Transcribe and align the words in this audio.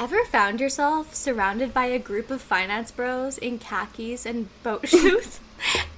Ever 0.00 0.24
found 0.26 0.60
yourself 0.60 1.12
surrounded 1.12 1.74
by 1.74 1.86
a 1.86 1.98
group 1.98 2.30
of 2.30 2.40
finance 2.40 2.92
bros 2.92 3.36
in 3.36 3.58
khakis 3.58 4.24
and 4.26 4.48
boat 4.62 4.86
shoes? 4.88 5.40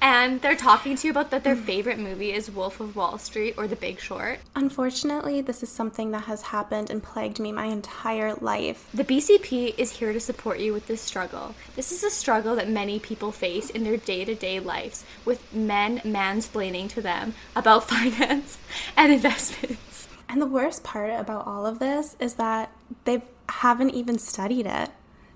and 0.00 0.40
they're 0.40 0.56
talking 0.56 0.96
to 0.96 1.06
you 1.06 1.10
about 1.10 1.30
that 1.30 1.44
their 1.44 1.54
favorite 1.54 1.98
movie 1.98 2.32
is 2.32 2.50
Wolf 2.50 2.80
of 2.80 2.96
Wall 2.96 3.18
Street 3.18 3.56
or 3.58 3.68
The 3.68 3.76
Big 3.76 4.00
Short. 4.00 4.38
Unfortunately, 4.56 5.42
this 5.42 5.62
is 5.62 5.68
something 5.68 6.12
that 6.12 6.22
has 6.22 6.40
happened 6.40 6.88
and 6.88 7.02
plagued 7.02 7.38
me 7.38 7.52
my 7.52 7.66
entire 7.66 8.32
life. 8.36 8.88
The 8.94 9.04
BCP 9.04 9.74
is 9.76 9.92
here 9.92 10.14
to 10.14 10.20
support 10.20 10.60
you 10.60 10.72
with 10.72 10.86
this 10.86 11.02
struggle. 11.02 11.54
This 11.76 11.92
is 11.92 12.02
a 12.02 12.08
struggle 12.08 12.56
that 12.56 12.70
many 12.70 12.98
people 13.00 13.32
face 13.32 13.68
in 13.68 13.84
their 13.84 13.98
day 13.98 14.24
to 14.24 14.34
day 14.34 14.60
lives, 14.60 15.04
with 15.26 15.52
men 15.52 15.98
mansplaining 15.98 16.88
to 16.88 17.02
them 17.02 17.34
about 17.54 17.86
finance 17.90 18.56
and 18.96 19.12
investments. 19.12 20.08
And 20.26 20.40
the 20.40 20.46
worst 20.46 20.84
part 20.84 21.10
about 21.10 21.46
all 21.46 21.66
of 21.66 21.80
this 21.80 22.16
is 22.18 22.34
that 22.34 22.72
they 23.04 23.22
haven't 23.50 23.90
even 23.90 24.18
studied 24.18 24.66
it. 24.66 24.90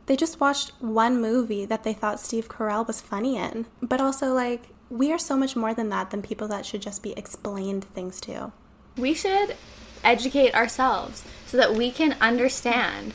They 0.06 0.16
just 0.16 0.40
watched 0.40 0.72
one 0.80 1.20
movie 1.20 1.64
that 1.64 1.82
they 1.82 1.94
thought 1.94 2.20
Steve 2.20 2.48
Carell 2.48 2.86
was 2.86 3.00
funny 3.00 3.36
in. 3.36 3.66
But 3.80 4.00
also, 4.00 4.32
like, 4.34 4.68
we 4.90 5.12
are 5.12 5.18
so 5.18 5.36
much 5.36 5.56
more 5.56 5.74
than 5.74 5.88
that 5.88 6.10
than 6.10 6.22
people 6.22 6.48
that 6.48 6.66
should 6.66 6.82
just 6.82 7.02
be 7.02 7.12
explained 7.12 7.84
things 7.84 8.20
to. 8.22 8.52
We 8.96 9.14
should 9.14 9.56
educate 10.02 10.54
ourselves 10.54 11.24
so 11.46 11.56
that 11.56 11.74
we 11.74 11.90
can 11.90 12.16
understand 12.20 13.14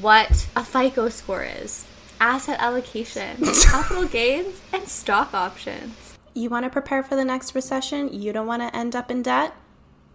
what 0.00 0.48
a 0.56 0.64
FICO 0.64 1.08
score 1.08 1.44
is, 1.44 1.86
asset 2.20 2.58
allocation, 2.60 3.36
capital 3.62 4.06
gains, 4.06 4.60
and 4.72 4.88
stock 4.88 5.34
options. 5.34 6.18
You 6.32 6.48
want 6.48 6.64
to 6.64 6.70
prepare 6.70 7.02
for 7.02 7.16
the 7.16 7.24
next 7.24 7.54
recession? 7.54 8.12
You 8.12 8.32
don't 8.32 8.46
want 8.46 8.62
to 8.62 8.74
end 8.74 8.96
up 8.96 9.10
in 9.10 9.22
debt? 9.22 9.54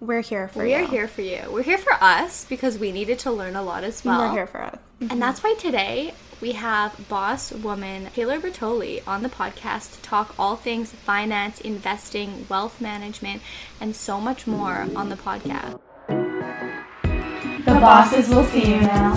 We're 0.01 0.21
here 0.21 0.49
for 0.49 0.65
you. 0.65 0.73
We're 0.73 0.87
here 0.87 1.07
for 1.07 1.21
you. 1.21 1.41
We're 1.49 1.63
here 1.63 1.77
for 1.77 1.93
us 1.93 2.45
because 2.45 2.77
we 2.77 2.91
needed 2.91 3.19
to 3.19 3.31
learn 3.31 3.55
a 3.55 3.63
lot 3.63 3.85
as 3.85 4.03
well. 4.03 4.27
We're 4.27 4.33
here 4.33 4.47
for 4.47 4.61
us. 4.61 4.77
And 4.99 5.09
mm-hmm. 5.09 5.19
that's 5.19 5.41
why 5.41 5.55
today 5.55 6.13
we 6.41 6.51
have 6.51 7.07
boss 7.07 7.53
woman 7.53 8.09
Taylor 8.13 8.39
Bertoli 8.39 9.01
on 9.07 9.23
the 9.23 9.29
podcast 9.29 9.95
to 9.95 10.01
talk 10.01 10.35
all 10.37 10.57
things 10.57 10.91
finance, 10.91 11.61
investing, 11.61 12.45
wealth 12.49 12.81
management, 12.81 13.41
and 13.79 13.95
so 13.95 14.19
much 14.19 14.45
more 14.45 14.85
on 14.95 15.07
the 15.07 15.15
podcast. 15.15 15.79
The 16.07 17.73
bosses 17.79 18.27
will 18.29 18.43
see 18.43 18.75
you 18.75 18.81
now. 18.81 19.15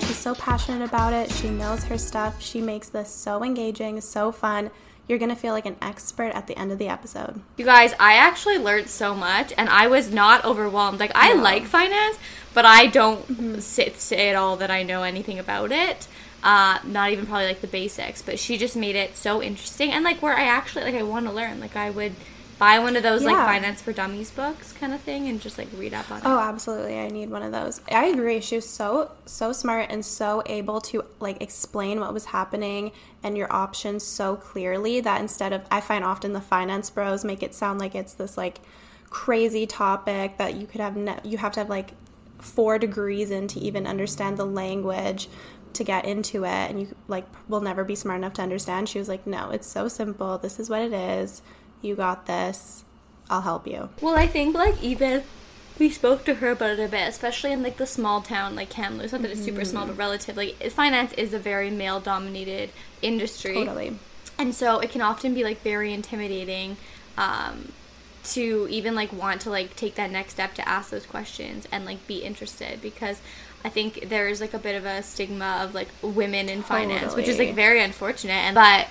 She's 0.00 0.16
so 0.16 0.36
passionate 0.36 0.88
about 0.88 1.12
it. 1.12 1.32
She 1.32 1.50
knows 1.50 1.82
her 1.84 1.98
stuff. 1.98 2.40
She 2.40 2.60
makes 2.60 2.88
this 2.90 3.10
so 3.10 3.42
engaging, 3.42 4.00
so 4.00 4.30
fun. 4.30 4.70
You're 5.06 5.18
going 5.18 5.30
to 5.30 5.36
feel 5.36 5.52
like 5.52 5.66
an 5.66 5.76
expert 5.82 6.32
at 6.32 6.46
the 6.46 6.56
end 6.58 6.72
of 6.72 6.78
the 6.78 6.88
episode. 6.88 7.40
You 7.56 7.64
guys, 7.64 7.92
I 8.00 8.14
actually 8.14 8.58
learned 8.58 8.88
so 8.88 9.14
much 9.14 9.52
and 9.56 9.68
I 9.68 9.86
was 9.86 10.10
not 10.10 10.44
overwhelmed. 10.44 10.98
Like, 10.98 11.12
I 11.14 11.34
like 11.34 11.64
finance, 11.64 12.18
but 12.54 12.64
I 12.64 12.86
don't 12.86 13.60
sit, 13.62 14.00
say 14.00 14.30
at 14.30 14.36
all 14.36 14.56
that 14.56 14.70
I 14.70 14.82
know 14.82 15.02
anything 15.02 15.38
about 15.38 15.72
it. 15.72 16.08
Uh, 16.42 16.78
not 16.84 17.10
even 17.10 17.26
probably 17.26 17.46
like 17.46 17.62
the 17.62 17.66
basics, 17.66 18.20
but 18.20 18.38
she 18.38 18.58
just 18.58 18.76
made 18.76 18.96
it 18.96 19.16
so 19.16 19.42
interesting 19.42 19.90
and 19.90 20.04
like 20.04 20.20
where 20.20 20.36
I 20.36 20.44
actually 20.44 20.84
like 20.84 20.94
I 20.94 21.02
want 21.02 21.24
to 21.26 21.32
learn. 21.32 21.58
Like 21.58 21.74
I 21.74 21.88
would 21.88 22.12
buy 22.58 22.78
one 22.78 22.96
of 22.96 23.02
those 23.02 23.22
like 23.24 23.34
finance 23.36 23.82
for 23.82 23.92
dummies 23.92 24.30
books 24.30 24.72
kind 24.72 24.92
of 24.92 25.00
thing 25.00 25.28
and 25.28 25.40
just 25.40 25.58
like 25.58 25.68
read 25.76 25.94
up 25.94 26.10
on 26.10 26.18
it. 26.18 26.22
Oh, 26.24 26.38
absolutely. 26.38 26.98
I 26.98 27.08
need 27.08 27.30
one 27.30 27.42
of 27.42 27.52
those. 27.52 27.80
I 27.90 28.06
agree. 28.06 28.40
She 28.40 28.56
was 28.56 28.68
so 28.68 29.12
so 29.26 29.52
smart 29.52 29.86
and 29.90 30.04
so 30.04 30.42
able 30.46 30.80
to 30.82 31.04
like 31.20 31.42
explain 31.42 32.00
what 32.00 32.12
was 32.12 32.26
happening 32.26 32.92
and 33.22 33.36
your 33.36 33.52
options 33.52 34.04
so 34.04 34.36
clearly 34.36 35.00
that 35.00 35.20
instead 35.20 35.52
of 35.52 35.62
I 35.70 35.80
find 35.80 36.04
often 36.04 36.32
the 36.32 36.40
finance 36.40 36.90
bros 36.90 37.24
make 37.24 37.42
it 37.42 37.54
sound 37.54 37.80
like 37.80 37.94
it's 37.94 38.14
this 38.14 38.36
like 38.36 38.60
crazy 39.10 39.66
topic 39.66 40.38
that 40.38 40.54
you 40.54 40.66
could 40.66 40.80
have 40.80 40.96
ne- 40.96 41.20
you 41.24 41.38
have 41.38 41.52
to 41.52 41.60
have 41.60 41.68
like 41.68 41.92
four 42.38 42.78
degrees 42.78 43.30
in 43.30 43.48
to 43.48 43.60
even 43.60 43.86
understand 43.86 44.36
the 44.36 44.44
language 44.44 45.28
to 45.72 45.82
get 45.82 46.04
into 46.04 46.44
it 46.44 46.70
and 46.70 46.80
you 46.80 46.94
like 47.08 47.24
will 47.48 47.60
never 47.60 47.84
be 47.84 47.94
smart 47.94 48.18
enough 48.18 48.34
to 48.34 48.42
understand. 48.42 48.88
She 48.88 48.98
was 48.98 49.08
like, 49.08 49.26
"No, 49.26 49.50
it's 49.50 49.66
so 49.66 49.88
simple. 49.88 50.38
This 50.38 50.60
is 50.60 50.70
what 50.70 50.82
it 50.82 50.92
is. 50.92 51.42
You 51.84 51.94
got 51.94 52.26
this. 52.26 52.84
I'll 53.30 53.42
help 53.42 53.66
you." 53.66 53.90
Well, 54.00 54.16
I 54.16 54.26
think 54.26 54.54
like 54.54 54.82
even 54.82 55.22
we 55.78 55.90
spoke 55.90 56.24
to 56.24 56.34
her 56.36 56.50
about 56.50 56.70
it 56.70 56.80
a 56.80 56.88
bit, 56.88 57.08
especially 57.08 57.52
in 57.52 57.62
like 57.62 57.76
the 57.78 57.86
small 57.86 58.20
town 58.22 58.54
like 58.54 58.70
Kamloops. 58.70 59.12
Not 59.12 59.22
that 59.22 59.30
it's 59.30 59.42
super 59.44 59.64
small, 59.64 59.86
but 59.86 59.96
relatively. 59.96 60.52
Finance 60.70 61.12
is 61.14 61.32
a 61.34 61.38
very 61.38 61.70
male 61.70 62.00
dominated 62.00 62.70
industry. 63.02 63.54
Totally. 63.54 63.98
and 64.38 64.54
so 64.54 64.78
it 64.80 64.90
can 64.90 65.00
often 65.00 65.34
be 65.34 65.44
like 65.44 65.60
very 65.62 65.92
intimidating 65.92 66.76
um, 67.18 67.72
to 68.24 68.66
even 68.70 68.94
like 68.94 69.12
want 69.12 69.40
to 69.42 69.50
like 69.50 69.76
take 69.76 69.94
that 69.96 70.10
next 70.10 70.32
step 70.34 70.54
to 70.54 70.68
ask 70.68 70.90
those 70.90 71.06
questions 71.06 71.66
and 71.70 71.84
like 71.84 72.04
be 72.06 72.18
interested 72.18 72.80
because 72.80 73.20
I 73.64 73.68
think 73.68 74.08
there's 74.08 74.40
like 74.40 74.54
a 74.54 74.58
bit 74.58 74.76
of 74.76 74.84
a 74.84 75.02
stigma 75.02 75.60
of 75.62 75.74
like 75.74 75.88
women 76.02 76.48
in 76.48 76.62
finance, 76.62 77.14
which 77.14 77.28
is 77.28 77.38
like 77.38 77.54
very 77.54 77.82
unfortunate. 77.82 78.32
And 78.32 78.54
but 78.54 78.88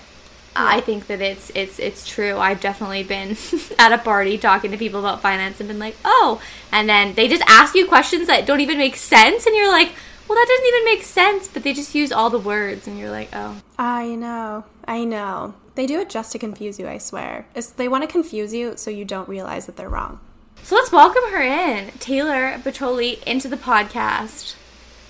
I 0.55 0.81
think 0.81 1.07
that 1.07 1.21
it's 1.21 1.51
it's 1.55 1.79
it's 1.79 2.07
true. 2.07 2.37
I've 2.37 2.59
definitely 2.59 3.03
been 3.03 3.37
at 3.79 3.91
a 3.91 3.97
party 3.97 4.37
talking 4.37 4.71
to 4.71 4.77
people 4.77 4.99
about 4.99 5.21
finance 5.21 5.59
and 5.59 5.67
been 5.67 5.79
like, 5.79 5.95
oh, 6.05 6.41
and 6.71 6.87
then 6.87 7.13
they 7.15 7.27
just 7.27 7.43
ask 7.47 7.75
you 7.75 7.87
questions 7.87 8.27
that 8.27 8.45
don't 8.45 8.61
even 8.61 8.77
make 8.77 8.95
sense, 8.95 9.45
and 9.45 9.55
you're 9.55 9.71
like, 9.71 9.91
well, 10.27 10.37
that 10.37 10.47
doesn't 10.47 10.67
even 10.67 10.85
make 10.85 11.03
sense, 11.03 11.47
but 11.47 11.63
they 11.63 11.73
just 11.73 11.93
use 11.93 12.11
all 12.11 12.29
the 12.29 12.39
words, 12.39 12.87
and 12.87 12.97
you're 12.97 13.11
like, 13.11 13.29
oh. 13.33 13.61
I 13.77 14.15
know. 14.15 14.65
I 14.85 15.03
know. 15.03 15.55
They 15.75 15.85
do 15.85 15.99
it 15.99 16.09
just 16.09 16.31
to 16.31 16.39
confuse 16.39 16.79
you, 16.79 16.87
I 16.87 16.97
swear. 16.97 17.45
It's, 17.55 17.71
they 17.71 17.87
want 17.87 18.03
to 18.03 18.09
confuse 18.09 18.53
you 18.53 18.77
so 18.77 18.89
you 18.89 19.05
don't 19.05 19.27
realize 19.27 19.65
that 19.65 19.75
they're 19.75 19.89
wrong. 19.89 20.19
So 20.63 20.75
let's 20.75 20.91
welcome 20.91 21.23
her 21.31 21.41
in, 21.41 21.91
Taylor 21.99 22.57
Bertoli, 22.59 23.21
into 23.23 23.49
the 23.49 23.57
podcast. 23.57 24.55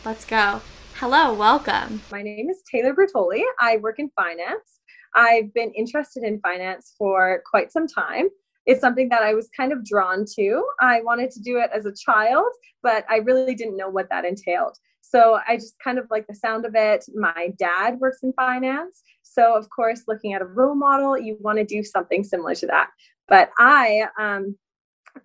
Let's 0.03 0.25
go. 0.25 0.61
Hello, 0.95 1.33
welcome. 1.33 2.01
My 2.11 2.21
name 2.21 2.49
is 2.49 2.63
Taylor 2.69 2.93
Bertoli. 2.93 3.41
I 3.59 3.77
work 3.77 3.99
in 3.99 4.09
finance. 4.15 4.79
I've 5.15 5.53
been 5.53 5.71
interested 5.73 6.23
in 6.23 6.39
finance 6.39 6.93
for 6.97 7.41
quite 7.49 7.71
some 7.71 7.87
time. 7.87 8.29
It's 8.65 8.81
something 8.81 9.09
that 9.09 9.23
I 9.23 9.33
was 9.33 9.49
kind 9.55 9.73
of 9.73 9.85
drawn 9.85 10.25
to. 10.35 10.65
I 10.79 11.01
wanted 11.01 11.31
to 11.31 11.41
do 11.41 11.57
it 11.59 11.69
as 11.73 11.85
a 11.85 11.93
child, 11.93 12.51
but 12.81 13.05
I 13.09 13.17
really 13.17 13.55
didn't 13.55 13.77
know 13.77 13.89
what 13.89 14.09
that 14.09 14.25
entailed. 14.25 14.77
So 15.01 15.39
I 15.47 15.57
just 15.57 15.75
kind 15.83 15.99
of 15.99 16.07
like 16.09 16.25
the 16.27 16.35
sound 16.35 16.65
of 16.65 16.75
it. 16.75 17.05
My 17.13 17.49
dad 17.57 17.99
works 17.99 18.19
in 18.23 18.33
finance. 18.33 19.03
So, 19.21 19.55
of 19.55 19.69
course, 19.69 20.03
looking 20.07 20.33
at 20.33 20.41
a 20.41 20.45
role 20.45 20.75
model, 20.75 21.17
you 21.17 21.37
want 21.41 21.59
to 21.59 21.65
do 21.65 21.83
something 21.83 22.23
similar 22.23 22.55
to 22.55 22.67
that. 22.67 22.89
But 23.27 23.51
I, 23.59 24.07
um, 24.19 24.57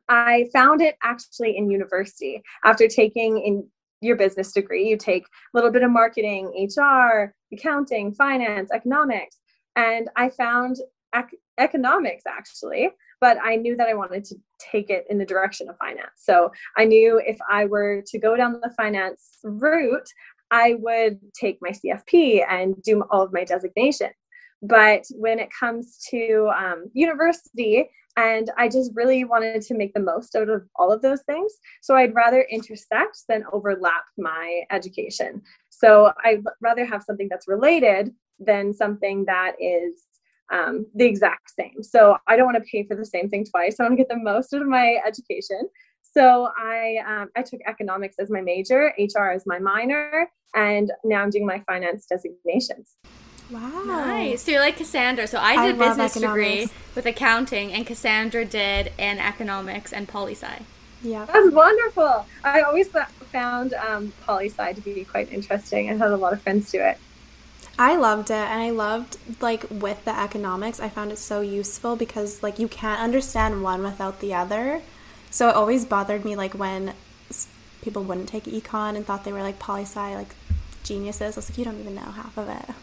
I 0.08 0.48
found 0.52 0.82
it 0.82 0.96
actually 1.02 1.56
in 1.56 1.70
university 1.70 2.42
after 2.64 2.88
taking 2.88 3.38
in 3.38 3.66
your 4.00 4.16
business 4.16 4.52
degree. 4.52 4.88
You 4.88 4.96
take 4.96 5.24
a 5.24 5.28
little 5.54 5.70
bit 5.70 5.82
of 5.82 5.90
marketing, 5.90 6.68
HR, 6.76 7.34
accounting, 7.52 8.12
finance, 8.14 8.70
economics, 8.72 9.38
and 9.78 10.10
I 10.16 10.28
found 10.28 10.76
ec- 11.14 11.38
economics 11.56 12.24
actually, 12.26 12.90
but 13.20 13.38
I 13.42 13.54
knew 13.54 13.76
that 13.76 13.88
I 13.88 13.94
wanted 13.94 14.24
to 14.24 14.36
take 14.58 14.90
it 14.90 15.06
in 15.08 15.18
the 15.18 15.24
direction 15.24 15.68
of 15.68 15.78
finance. 15.78 16.10
So 16.16 16.50
I 16.76 16.84
knew 16.84 17.22
if 17.24 17.38
I 17.48 17.64
were 17.64 18.02
to 18.08 18.18
go 18.18 18.36
down 18.36 18.54
the 18.54 18.74
finance 18.76 19.38
route, 19.44 20.08
I 20.50 20.74
would 20.80 21.20
take 21.32 21.58
my 21.62 21.70
CFP 21.70 22.44
and 22.48 22.82
do 22.82 23.04
all 23.10 23.22
of 23.22 23.32
my 23.32 23.44
designations. 23.44 24.14
But 24.62 25.04
when 25.14 25.38
it 25.38 25.50
comes 25.58 25.98
to 26.10 26.50
um, 26.58 26.90
university, 26.92 27.88
and 28.16 28.50
I 28.56 28.68
just 28.68 28.90
really 28.96 29.22
wanted 29.22 29.62
to 29.62 29.74
make 29.74 29.94
the 29.94 30.00
most 30.00 30.34
out 30.34 30.48
of 30.48 30.64
all 30.74 30.90
of 30.90 31.02
those 31.02 31.22
things. 31.22 31.52
So 31.82 31.94
I'd 31.94 32.16
rather 32.16 32.44
intersect 32.50 33.22
than 33.28 33.44
overlap 33.52 34.02
my 34.16 34.62
education. 34.72 35.40
So 35.70 36.12
I'd 36.24 36.42
rather 36.60 36.84
have 36.84 37.04
something 37.04 37.28
that's 37.30 37.46
related 37.46 38.12
than 38.38 38.72
something 38.72 39.24
that 39.26 39.52
is 39.60 40.04
um, 40.50 40.86
the 40.94 41.04
exact 41.04 41.50
same. 41.50 41.82
So 41.82 42.16
I 42.26 42.36
don't 42.36 42.46
want 42.46 42.56
to 42.56 42.70
pay 42.70 42.84
for 42.84 42.94
the 42.94 43.04
same 43.04 43.28
thing 43.28 43.44
twice. 43.44 43.76
I 43.78 43.84
want 43.84 43.92
to 43.92 43.96
get 43.96 44.08
the 44.08 44.16
most 44.16 44.54
out 44.54 44.62
of 44.62 44.68
my 44.68 44.98
education. 45.06 45.68
So 46.02 46.48
I 46.56 46.96
um, 47.06 47.28
I 47.36 47.42
took 47.42 47.60
economics 47.66 48.16
as 48.18 48.30
my 48.30 48.40
major, 48.40 48.92
HR 48.98 49.30
as 49.30 49.44
my 49.46 49.58
minor, 49.58 50.30
and 50.54 50.90
now 51.04 51.22
I'm 51.22 51.30
doing 51.30 51.46
my 51.46 51.60
finance 51.60 52.06
designations. 52.06 52.96
Wow. 53.50 53.84
Nice. 53.86 54.42
So 54.42 54.52
you're 54.52 54.60
like 54.60 54.76
Cassandra. 54.76 55.26
So 55.26 55.38
I 55.38 55.52
I 55.52 55.66
did 55.66 55.78
love 55.78 55.96
business 55.96 56.14
degree 56.14 56.68
with 56.94 57.06
accounting, 57.06 57.72
and 57.72 57.86
Cassandra 57.86 58.44
did 58.44 58.92
in 58.98 59.18
economics 59.18 59.92
and 59.92 60.08
poli 60.08 60.34
sci. 60.34 60.62
Yeah. 61.02 61.26
That's 61.26 61.52
wonderful. 61.52 62.26
I 62.42 62.62
always 62.62 62.88
thought, 62.88 63.10
found 63.32 63.74
um, 63.74 64.12
poli 64.26 64.48
sci 64.48 64.72
to 64.72 64.80
be 64.80 65.04
quite 65.04 65.32
interesting. 65.32 65.90
I 65.90 65.94
had 65.94 66.10
a 66.10 66.16
lot 66.16 66.32
of 66.32 66.42
friends 66.42 66.70
do 66.70 66.80
it. 66.80 66.98
I 67.78 67.94
loved 67.94 68.30
it 68.30 68.34
and 68.34 68.60
I 68.60 68.70
loved 68.70 69.18
like 69.40 69.64
with 69.70 70.04
the 70.04 70.18
economics 70.18 70.80
I 70.80 70.88
found 70.88 71.12
it 71.12 71.18
so 71.18 71.40
useful 71.42 71.94
because 71.94 72.42
like 72.42 72.58
you 72.58 72.66
can't 72.66 73.00
understand 73.00 73.62
one 73.62 73.84
without 73.84 74.20
the 74.20 74.34
other. 74.34 74.82
So 75.30 75.48
it 75.48 75.54
always 75.54 75.84
bothered 75.84 76.24
me 76.24 76.34
like 76.34 76.54
when 76.54 76.94
people 77.82 78.02
wouldn't 78.02 78.28
take 78.28 78.44
econ 78.44 78.96
and 78.96 79.06
thought 79.06 79.24
they 79.24 79.32
were 79.32 79.42
like 79.42 79.60
poli 79.60 79.82
sci 79.82 80.14
like 80.16 80.34
geniuses. 80.82 81.36
I 81.36 81.38
was 81.38 81.50
like 81.50 81.58
you 81.58 81.64
don't 81.64 81.78
even 81.78 81.94
know 81.94 82.02
half 82.02 82.36
of 82.36 82.48
it. 82.48 82.74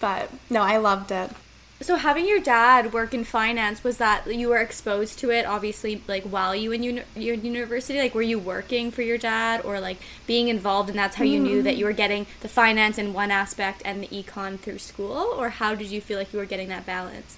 But 0.00 0.30
no, 0.50 0.60
I 0.60 0.76
loved 0.76 1.10
it. 1.10 1.30
So 1.80 1.96
having 1.96 2.26
your 2.26 2.40
dad 2.40 2.94
work 2.94 3.12
in 3.12 3.22
finance 3.24 3.84
was 3.84 3.98
that 3.98 4.26
you 4.34 4.48
were 4.48 4.56
exposed 4.56 5.18
to 5.18 5.30
it 5.30 5.44
obviously 5.44 6.02
like 6.08 6.24
while 6.24 6.56
you 6.56 6.72
in 6.72 6.82
uni- 6.82 7.02
your 7.14 7.34
university 7.34 7.98
like 7.98 8.14
were 8.14 8.22
you 8.22 8.38
working 8.38 8.90
for 8.90 9.02
your 9.02 9.18
dad 9.18 9.60
or 9.62 9.78
like 9.78 9.98
being 10.26 10.48
involved 10.48 10.88
and 10.88 10.98
that's 10.98 11.16
how 11.16 11.24
you 11.24 11.38
knew 11.38 11.62
that 11.62 11.76
you 11.76 11.84
were 11.84 11.92
getting 11.92 12.26
the 12.40 12.48
finance 12.48 12.96
in 12.96 13.12
one 13.12 13.30
aspect 13.30 13.82
and 13.84 14.02
the 14.02 14.08
econ 14.08 14.58
through 14.58 14.78
school 14.78 15.34
or 15.36 15.50
how 15.50 15.74
did 15.74 15.88
you 15.88 16.00
feel 16.00 16.18
like 16.18 16.32
you 16.32 16.38
were 16.38 16.46
getting 16.46 16.68
that 16.68 16.86
balance? 16.86 17.36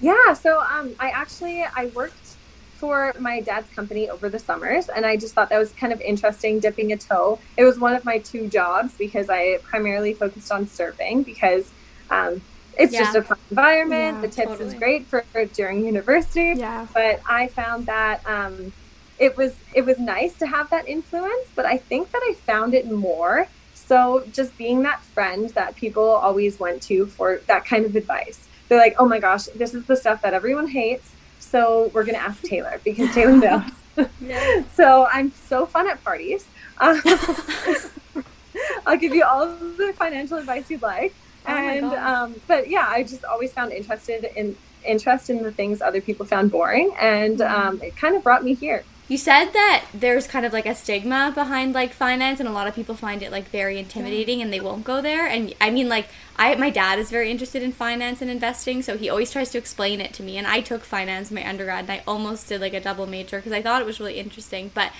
Yeah, 0.00 0.32
so 0.32 0.60
um 0.60 0.94
I 0.98 1.10
actually 1.10 1.62
I 1.62 1.86
worked 1.94 2.36
for 2.76 3.14
my 3.18 3.40
dad's 3.42 3.68
company 3.74 4.08
over 4.08 4.30
the 4.30 4.38
summers 4.38 4.88
and 4.88 5.04
I 5.04 5.16
just 5.16 5.34
thought 5.34 5.50
that 5.50 5.58
was 5.58 5.72
kind 5.72 5.92
of 5.92 6.00
interesting 6.00 6.58
dipping 6.58 6.92
a 6.92 6.96
toe. 6.96 7.38
It 7.58 7.64
was 7.64 7.78
one 7.78 7.94
of 7.94 8.04
my 8.04 8.18
two 8.18 8.48
jobs 8.48 8.94
because 8.94 9.28
I 9.28 9.58
primarily 9.62 10.14
focused 10.14 10.50
on 10.50 10.64
surfing 10.64 11.22
because 11.22 11.70
um 12.10 12.40
it's 12.78 12.92
Yeah. 12.92 13.00
just 13.00 13.16
a 13.16 13.22
fun 13.22 13.38
environment. 13.50 14.16
Yeah, 14.16 14.20
the 14.22 14.28
tips 14.28 14.48
totally. 14.52 14.68
is 14.68 14.74
great 14.74 15.06
for, 15.06 15.22
for 15.32 15.44
during 15.46 15.84
university. 15.84 16.54
Yeah. 16.56 16.86
But 16.92 17.20
I 17.28 17.48
found 17.48 17.86
that 17.86 18.26
um, 18.26 18.72
it 19.18 19.36
was 19.36 19.54
it 19.74 19.84
was 19.84 19.98
nice 19.98 20.34
to 20.38 20.46
have 20.46 20.70
that 20.70 20.88
influence, 20.88 21.48
but 21.54 21.66
I 21.66 21.76
think 21.76 22.10
that 22.12 22.22
I 22.24 22.34
found 22.34 22.74
it 22.74 22.90
more 22.90 23.46
so 23.74 24.24
just 24.32 24.56
being 24.56 24.82
that 24.82 25.02
friend 25.02 25.50
that 25.50 25.76
people 25.76 26.08
always 26.08 26.58
went 26.58 26.80
to 26.82 27.06
for 27.06 27.40
that 27.48 27.64
kind 27.66 27.84
of 27.84 27.94
advice. 27.96 28.48
They're 28.68 28.78
like, 28.78 28.96
"Oh 28.98 29.06
my 29.06 29.18
gosh, 29.20 29.44
this 29.54 29.74
is 29.74 29.84
the 29.86 29.96
stuff 29.96 30.22
that 30.22 30.32
everyone 30.34 30.68
hates." 30.68 31.10
So 31.38 31.90
we're 31.92 32.04
gonna 32.04 32.18
ask 32.18 32.42
Taylor 32.42 32.80
because 32.82 33.14
Taylor 33.14 33.36
knows. 33.36 33.70
so 34.74 35.06
I'm 35.12 35.30
so 35.32 35.66
fun 35.66 35.88
at 35.88 36.02
parties. 36.02 36.46
Um, 36.78 37.00
I'll 38.86 38.96
give 38.96 39.14
you 39.14 39.24
all 39.24 39.46
the 39.54 39.92
financial 39.96 40.38
advice 40.38 40.70
you'd 40.70 40.82
like. 40.82 41.14
Oh 41.46 41.50
and 41.52 41.84
um, 41.84 42.40
but 42.46 42.68
yeah, 42.68 42.86
I 42.88 43.02
just 43.02 43.24
always 43.24 43.52
found 43.52 43.72
interested 43.72 44.24
in 44.36 44.56
interest 44.84 45.30
in 45.30 45.42
the 45.42 45.52
things 45.52 45.80
other 45.82 46.00
people 46.00 46.26
found 46.26 46.50
boring, 46.50 46.94
and 47.00 47.38
Mm-hmm. 47.38 47.68
um, 47.68 47.82
it 47.82 47.96
kind 47.96 48.14
of 48.16 48.22
brought 48.22 48.44
me 48.44 48.54
here. 48.54 48.84
You 49.06 49.18
said 49.18 49.50
that 49.52 49.84
there's 49.92 50.26
kind 50.26 50.46
of 50.46 50.54
like 50.54 50.64
a 50.64 50.74
stigma 50.74 51.30
behind 51.34 51.74
like 51.74 51.92
finance 51.92 52.40
and 52.40 52.48
a 52.48 52.52
lot 52.52 52.66
of 52.66 52.74
people 52.74 52.94
find 52.94 53.22
it 53.22 53.30
like 53.30 53.48
very 53.50 53.78
intimidating 53.78 54.40
and 54.40 54.50
they 54.50 54.60
won't 54.60 54.82
go 54.82 55.02
there 55.02 55.26
and 55.26 55.52
I 55.60 55.68
mean 55.70 55.90
like 55.90 56.08
I 56.36 56.54
my 56.54 56.70
dad 56.70 56.98
is 56.98 57.10
very 57.10 57.30
interested 57.30 57.62
in 57.62 57.72
finance 57.72 58.22
and 58.22 58.30
investing 58.30 58.80
so 58.80 58.96
he 58.96 59.10
always 59.10 59.30
tries 59.30 59.50
to 59.50 59.58
explain 59.58 60.00
it 60.00 60.14
to 60.14 60.22
me 60.22 60.38
and 60.38 60.46
I 60.46 60.62
took 60.62 60.84
finance 60.84 61.30
in 61.30 61.34
my 61.34 61.46
undergrad 61.46 61.80
and 61.80 61.90
I 61.92 62.02
almost 62.06 62.48
did 62.48 62.62
like 62.62 62.72
a 62.72 62.80
double 62.80 63.06
major 63.06 63.36
because 63.36 63.52
I 63.52 63.60
thought 63.60 63.82
it 63.82 63.84
was 63.84 64.00
really 64.00 64.18
interesting 64.18 64.70
but 64.72 64.90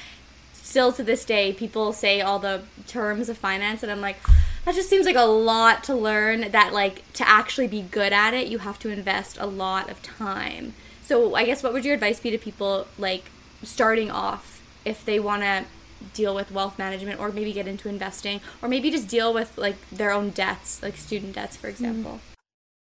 still 0.53 0.93
to 0.93 1.03
this 1.03 1.25
day 1.25 1.55
people 1.55 1.95
say 1.95 2.21
all 2.21 2.39
the 2.39 2.63
terms 2.87 3.31
of 3.31 3.39
finance 3.39 3.83
and 3.83 3.91
I'm 3.91 4.03
like 4.03 4.19
that 4.65 4.75
just 4.75 4.89
seems 4.89 5.07
like 5.07 5.17
a 5.17 5.23
lot 5.23 5.85
to 5.85 5.95
learn 5.95 6.51
that 6.51 6.73
like 6.73 7.11
to 7.13 7.29
actually 7.29 7.67
be 7.67 7.83
good 7.83 8.13
at 8.13 8.35
it 8.35 8.49
you 8.49 8.59
have 8.59 8.79
to 8.81 8.89
invest 8.89 9.37
a 9.39 9.47
lot 9.47 9.91
of 9.91 10.03
time. 10.03 10.75
So 11.03 11.35
I 11.35 11.45
guess 11.45 11.63
what 11.63 11.73
would 11.73 11.85
your 11.85 11.95
advice 11.95 12.21
be 12.21 12.31
to 12.31 12.39
people 12.39 12.87
like 12.99 13.25
starting 13.63 14.11
off 14.11 14.63
if 14.85 15.05
they 15.05 15.21
want 15.21 15.43
to 15.43 15.65
deal 16.13 16.35
with 16.35 16.51
wealth 16.51 16.79
management 16.79 17.19
or 17.21 17.31
maybe 17.31 17.53
get 17.53 17.67
into 17.67 17.89
investing 17.89 18.41
or 18.63 18.69
maybe 18.69 18.91
just 18.91 19.09
deal 19.09 19.33
with 19.33 19.57
like 19.57 19.77
their 19.91 20.11
own 20.11 20.31
debts 20.31 20.83
like 20.83 20.97
student 20.97 21.35
debts 21.35 21.57
for 21.57 21.69
example? 21.69 22.21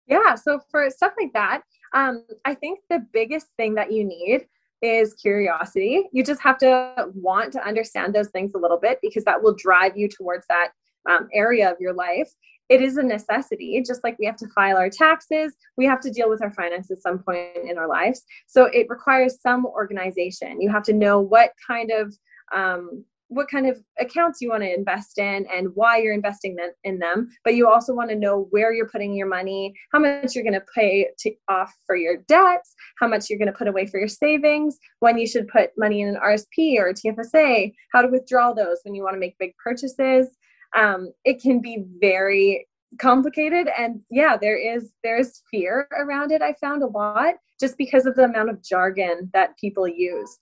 Yeah, 0.07 0.35
so 0.35 0.61
for 0.71 0.91
stuff 0.91 1.13
like 1.21 1.33
that, 1.35 1.63
um, 1.95 2.25
I 2.45 2.55
think 2.55 2.81
the 2.91 3.07
biggest 3.13 3.47
thing 3.57 3.75
that 3.75 3.93
you 3.93 4.05
need 4.05 4.47
is 4.83 5.15
curiosity. 5.15 6.09
You 6.13 6.25
just 6.25 6.41
have 6.41 6.59
to 6.59 7.11
want 7.15 7.53
to 7.53 7.65
understand 7.65 8.15
those 8.15 8.29
things 8.31 8.53
a 8.55 8.59
little 8.59 8.79
bit 8.79 8.99
because 9.03 9.25
that 9.25 9.43
will 9.43 9.55
drive 9.55 9.97
you 9.97 10.09
towards 10.09 10.47
that 10.49 10.71
um, 11.09 11.29
area 11.33 11.71
of 11.71 11.77
your 11.81 11.95
life. 11.95 12.31
It 12.69 12.81
is 12.81 12.97
a 12.97 13.03
necessity, 13.03 13.83
just 13.85 14.05
like 14.05 14.17
we 14.19 14.27
have 14.27 14.37
to 14.37 14.49
file 14.55 14.77
our 14.77 14.91
taxes, 14.91 15.55
we 15.77 15.85
have 15.87 16.01
to 16.03 16.11
deal 16.11 16.31
with 16.31 16.41
our 16.41 16.53
finances 16.53 16.99
at 16.99 17.03
some 17.03 17.19
point 17.19 17.69
in 17.69 17.79
our 17.79 17.89
lives. 17.89 18.23
So 18.47 18.67
it 18.67 18.87
requires 18.89 19.41
some 19.41 19.67
organization. 19.67 20.61
You 20.61 20.71
have 20.71 20.85
to 20.85 20.93
know 20.93 21.21
what 21.21 21.51
kind 21.67 21.91
of 21.91 22.15
um, 22.55 23.05
what 23.31 23.49
kind 23.49 23.69
of 23.69 23.79
accounts 24.01 24.41
you 24.41 24.51
want 24.51 24.63
to 24.65 24.75
invest 24.75 25.17
in 25.17 25.47
and 25.55 25.69
why 25.75 25.99
you're 25.99 26.13
investing 26.13 26.57
in 26.83 26.99
them 26.99 27.31
but 27.45 27.55
you 27.55 27.69
also 27.69 27.95
want 27.95 28.11
to 28.11 28.17
know 28.17 28.49
where 28.51 28.73
you're 28.75 28.89
putting 28.89 29.15
your 29.15 29.29
money 29.29 29.73
how 29.93 30.01
much 30.01 30.35
you're 30.35 30.45
going 30.45 30.53
to 30.53 30.67
pay 30.75 31.09
to, 31.19 31.33
off 31.49 31.73
for 31.87 31.97
your 31.97 32.19
debts 32.29 32.75
how 32.99 33.07
much 33.07 33.31
you're 33.31 33.39
going 33.39 33.51
to 33.51 33.57
put 33.57 33.69
away 33.69 33.87
for 33.87 33.99
your 33.99 34.09
savings 34.09 34.79
when 34.99 35.17
you 35.17 35.27
should 35.27 35.47
put 35.49 35.71
money 35.79 36.01
in 36.01 36.09
an 36.09 36.17
rsp 36.17 36.77
or 36.77 36.89
a 36.89 36.95
tfsa 36.95 37.73
how 37.93 38.03
to 38.03 38.09
withdraw 38.09 38.53
those 38.53 38.79
when 38.83 38.95
you 38.95 39.03
want 39.03 39.15
to 39.15 39.21
make 39.21 39.39
big 39.39 39.55
purchases 39.63 40.27
um, 40.77 41.13
it 41.25 41.41
can 41.41 41.61
be 41.61 41.85
very 42.01 42.67
complicated 43.01 43.69
and 43.79 44.01
yeah 44.11 44.37
there 44.37 44.59
is 44.59 44.91
there's 45.05 45.43
fear 45.49 45.87
around 45.97 46.33
it 46.33 46.43
i 46.43 46.53
found 46.55 46.83
a 46.83 46.87
lot 46.89 47.35
just 47.61 47.79
because 47.79 48.05
of 48.05 48.17
the 48.17 48.25
amount 48.25 48.51
of 48.51 48.61
jargon 48.65 49.31
that 49.33 49.57
people 49.59 49.87
use 49.87 50.37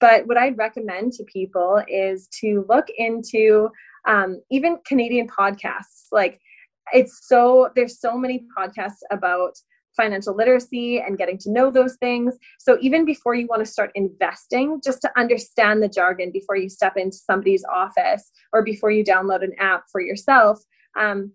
but 0.00 0.26
what 0.26 0.36
I'd 0.36 0.58
recommend 0.58 1.12
to 1.14 1.24
people 1.24 1.82
is 1.88 2.28
to 2.40 2.64
look 2.68 2.86
into 2.96 3.68
um, 4.06 4.40
even 4.50 4.78
Canadian 4.86 5.28
podcasts. 5.28 6.06
Like 6.12 6.40
it's 6.92 7.26
so, 7.26 7.70
there's 7.74 8.00
so 8.00 8.16
many 8.16 8.44
podcasts 8.56 9.02
about 9.10 9.54
financial 9.98 10.34
literacy 10.34 11.00
and 11.00 11.18
getting 11.18 11.36
to 11.38 11.50
know 11.50 11.70
those 11.70 11.96
things. 11.96 12.36
So 12.58 12.78
even 12.80 13.04
before 13.04 13.34
you 13.34 13.46
want 13.46 13.64
to 13.64 13.70
start 13.70 13.90
investing, 13.94 14.80
just 14.82 15.02
to 15.02 15.10
understand 15.18 15.82
the 15.82 15.88
jargon 15.88 16.30
before 16.32 16.56
you 16.56 16.70
step 16.70 16.96
into 16.96 17.16
somebody's 17.16 17.64
office 17.70 18.30
or 18.54 18.62
before 18.62 18.90
you 18.90 19.04
download 19.04 19.44
an 19.44 19.52
app 19.58 19.84
for 19.92 20.00
yourself, 20.00 20.62
um, 20.98 21.32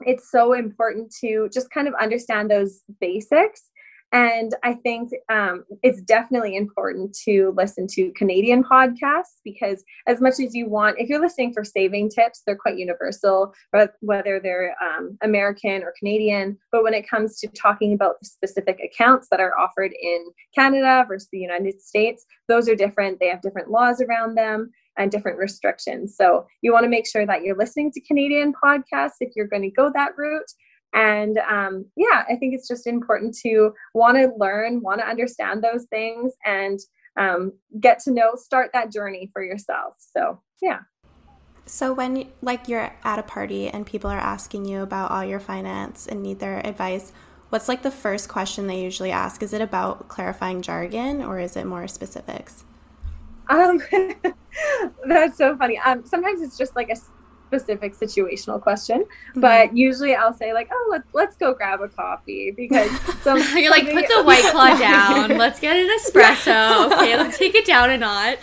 it's 0.00 0.30
so 0.30 0.52
important 0.52 1.14
to 1.20 1.48
just 1.52 1.70
kind 1.70 1.88
of 1.88 1.94
understand 1.94 2.50
those 2.50 2.82
basics 3.00 3.70
and 4.16 4.54
I 4.62 4.72
think 4.72 5.10
um, 5.30 5.64
it's 5.82 6.00
definitely 6.00 6.56
important 6.56 7.14
to 7.26 7.52
listen 7.54 7.86
to 7.88 8.10
Canadian 8.16 8.64
podcasts 8.64 9.40
because, 9.44 9.84
as 10.06 10.22
much 10.22 10.40
as 10.40 10.54
you 10.54 10.70
want, 10.70 10.96
if 10.98 11.10
you're 11.10 11.20
listening 11.20 11.52
for 11.52 11.64
saving 11.64 12.08
tips, 12.08 12.40
they're 12.46 12.56
quite 12.56 12.78
universal, 12.78 13.52
whether 14.00 14.40
they're 14.40 14.74
um, 14.82 15.18
American 15.22 15.82
or 15.82 15.92
Canadian. 15.98 16.56
But 16.72 16.82
when 16.82 16.94
it 16.94 17.06
comes 17.06 17.38
to 17.40 17.48
talking 17.48 17.92
about 17.92 18.14
the 18.22 18.26
specific 18.26 18.80
accounts 18.82 19.28
that 19.30 19.38
are 19.38 19.52
offered 19.58 19.92
in 20.00 20.30
Canada 20.54 21.04
versus 21.06 21.28
the 21.30 21.38
United 21.38 21.82
States, 21.82 22.24
those 22.48 22.70
are 22.70 22.74
different. 22.74 23.20
They 23.20 23.28
have 23.28 23.42
different 23.42 23.70
laws 23.70 24.00
around 24.00 24.34
them 24.34 24.70
and 24.96 25.10
different 25.10 25.38
restrictions. 25.38 26.16
So 26.16 26.46
you 26.62 26.72
want 26.72 26.84
to 26.84 26.90
make 26.90 27.06
sure 27.06 27.26
that 27.26 27.42
you're 27.42 27.58
listening 27.58 27.92
to 27.92 28.00
Canadian 28.00 28.54
podcasts 28.64 29.16
if 29.20 29.32
you're 29.36 29.46
going 29.46 29.62
to 29.62 29.70
go 29.70 29.90
that 29.92 30.12
route. 30.16 30.50
And 30.96 31.38
um, 31.38 31.84
yeah, 31.94 32.24
I 32.28 32.36
think 32.36 32.54
it's 32.54 32.66
just 32.66 32.86
important 32.86 33.36
to 33.42 33.74
want 33.92 34.16
to 34.16 34.32
learn, 34.38 34.80
want 34.80 35.00
to 35.00 35.06
understand 35.06 35.62
those 35.62 35.84
things, 35.84 36.32
and 36.44 36.80
um, 37.18 37.52
get 37.78 37.98
to 38.00 38.10
know, 38.10 38.34
start 38.34 38.70
that 38.72 38.90
journey 38.90 39.30
for 39.32 39.44
yourself. 39.44 39.94
So 39.98 40.40
yeah. 40.62 40.80
So 41.66 41.92
when 41.92 42.28
like 42.40 42.66
you're 42.66 42.94
at 43.04 43.18
a 43.18 43.22
party 43.22 43.68
and 43.68 43.84
people 43.84 44.10
are 44.10 44.18
asking 44.18 44.64
you 44.64 44.80
about 44.80 45.10
all 45.10 45.24
your 45.24 45.40
finance 45.40 46.06
and 46.06 46.22
need 46.22 46.38
their 46.38 46.66
advice, 46.66 47.12
what's 47.50 47.68
like 47.68 47.82
the 47.82 47.90
first 47.90 48.30
question 48.30 48.66
they 48.66 48.80
usually 48.80 49.12
ask? 49.12 49.42
Is 49.42 49.52
it 49.52 49.60
about 49.60 50.08
clarifying 50.08 50.62
jargon 50.62 51.22
or 51.22 51.38
is 51.38 51.56
it 51.56 51.66
more 51.66 51.86
specifics? 51.88 52.64
Um, 53.50 53.82
that's 55.06 55.36
so 55.36 55.56
funny. 55.58 55.78
Um, 55.78 56.06
sometimes 56.06 56.40
it's 56.40 56.56
just 56.56 56.74
like 56.74 56.88
a 56.88 56.96
specific 57.46 57.94
situational 57.94 58.60
question, 58.60 59.02
mm-hmm. 59.02 59.40
but 59.40 59.76
usually 59.76 60.14
I'll 60.14 60.32
say 60.32 60.52
like, 60.52 60.68
"Oh, 60.72 60.88
let's 60.90 61.08
let's 61.12 61.36
go 61.36 61.54
grab 61.54 61.80
a 61.80 61.88
coffee," 61.88 62.50
because 62.50 62.90
some, 63.22 63.38
you're 63.56 63.70
like 63.70 63.90
put 63.90 64.06
the 64.08 64.22
white 64.22 64.44
claw 64.50 64.76
down. 64.78 65.36
Let's 65.36 65.60
get 65.60 65.76
an 65.76 65.88
espresso. 65.98 66.92
Okay 66.92 67.16
let's 67.16 67.38
take 67.38 67.54
it 67.54 67.64
down 67.64 67.90
a 67.90 67.98
notch. 67.98 68.38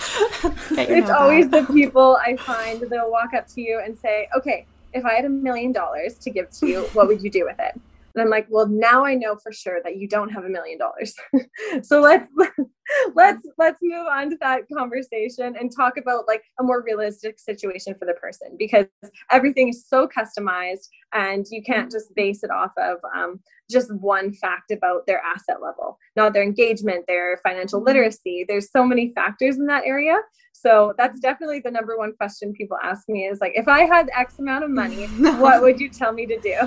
It's 0.72 1.10
always 1.10 1.50
the 1.50 1.66
people 1.66 2.18
I 2.26 2.36
find 2.38 2.82
they'll 2.82 3.12
walk 3.12 3.34
up 3.34 3.48
to 3.50 3.62
you 3.62 3.82
and 3.84 3.98
say, 3.98 4.28
"Okay, 4.36 4.66
if 4.94 5.06
I 5.06 5.14
had 5.14 5.26
a 5.26 5.30
million 5.30 5.72
dollars 5.72 6.16
to 6.20 6.30
give 6.30 6.50
to 6.52 6.68
you, 6.68 6.82
what 6.94 7.08
would 7.08 7.22
you 7.22 7.30
do 7.30 7.46
with 7.46 7.60
it?" 7.60 7.80
And 8.16 8.22
I'm 8.24 8.30
like, 8.30 8.48
"Well, 8.50 8.68
now 8.68 9.06
I 9.06 9.16
know 9.16 9.36
for 9.36 9.52
sure 9.52 9.80
that 9.84 9.98
you 9.98 10.08
don't 10.08 10.30
have 10.30 10.46
a 10.46 10.50
million 10.50 10.78
dollars. 10.78 11.16
So 11.82 12.02
let's 12.02 12.30
let's 13.16 13.48
let's 13.58 13.80
move 13.82 14.08
on 14.08 14.30
to 14.30 14.38
that 14.42 14.62
conversation 14.76 15.56
and 15.60 15.72
talk 15.76 15.98
about 15.98 16.28
like 16.28 16.44
a 16.60 16.64
more 16.64 16.84
realistic 16.84 17.40
situation 17.40 17.96
for 17.98 18.06
the 18.06 18.14
person 18.14 18.56
because 18.60 18.86
everything 19.32 19.70
is 19.70 19.88
so 19.88 20.08
customized 20.08 20.88
and 21.14 21.46
you 21.50 21.64
can't 21.64 21.92
just 21.92 22.14
base 22.16 22.44
it 22.44 22.52
off 22.52 22.72
of 22.78 22.98
um, 23.16 23.40
just 23.72 23.94
one 23.96 24.34
fact 24.34 24.72
about 24.72 25.06
their 25.08 25.20
asset 25.20 25.62
level, 25.62 25.98
not 26.16 26.34
their 26.34 26.44
engagement, 26.44 27.06
their 27.08 27.40
financial 27.44 27.82
literacy. 27.82 28.46
There's 28.48 28.72
so 28.72 28.86
many 28.86 29.12
factors 29.14 29.58
in 29.58 29.66
that 29.68 29.84
area. 29.86 30.18
So 30.54 30.94
that's 30.98 31.20
definitely 31.20 31.60
the 31.60 31.72
number 31.72 31.98
one 31.98 32.14
question 32.14 32.54
people 32.54 32.78
ask 32.84 33.10
me 33.10 33.26
is 33.26 33.42
like, 33.42 33.54
if 33.56 33.68
I 33.68 33.82
had 33.82 34.10
X 34.16 34.40
amount 34.40 34.64
of 34.64 34.70
money, 34.70 35.06
what 35.40 35.62
would 35.62 35.80
you 35.80 35.90
tell 35.90 36.14
me 36.14 36.26
to 36.28 36.40
do? 36.40 36.58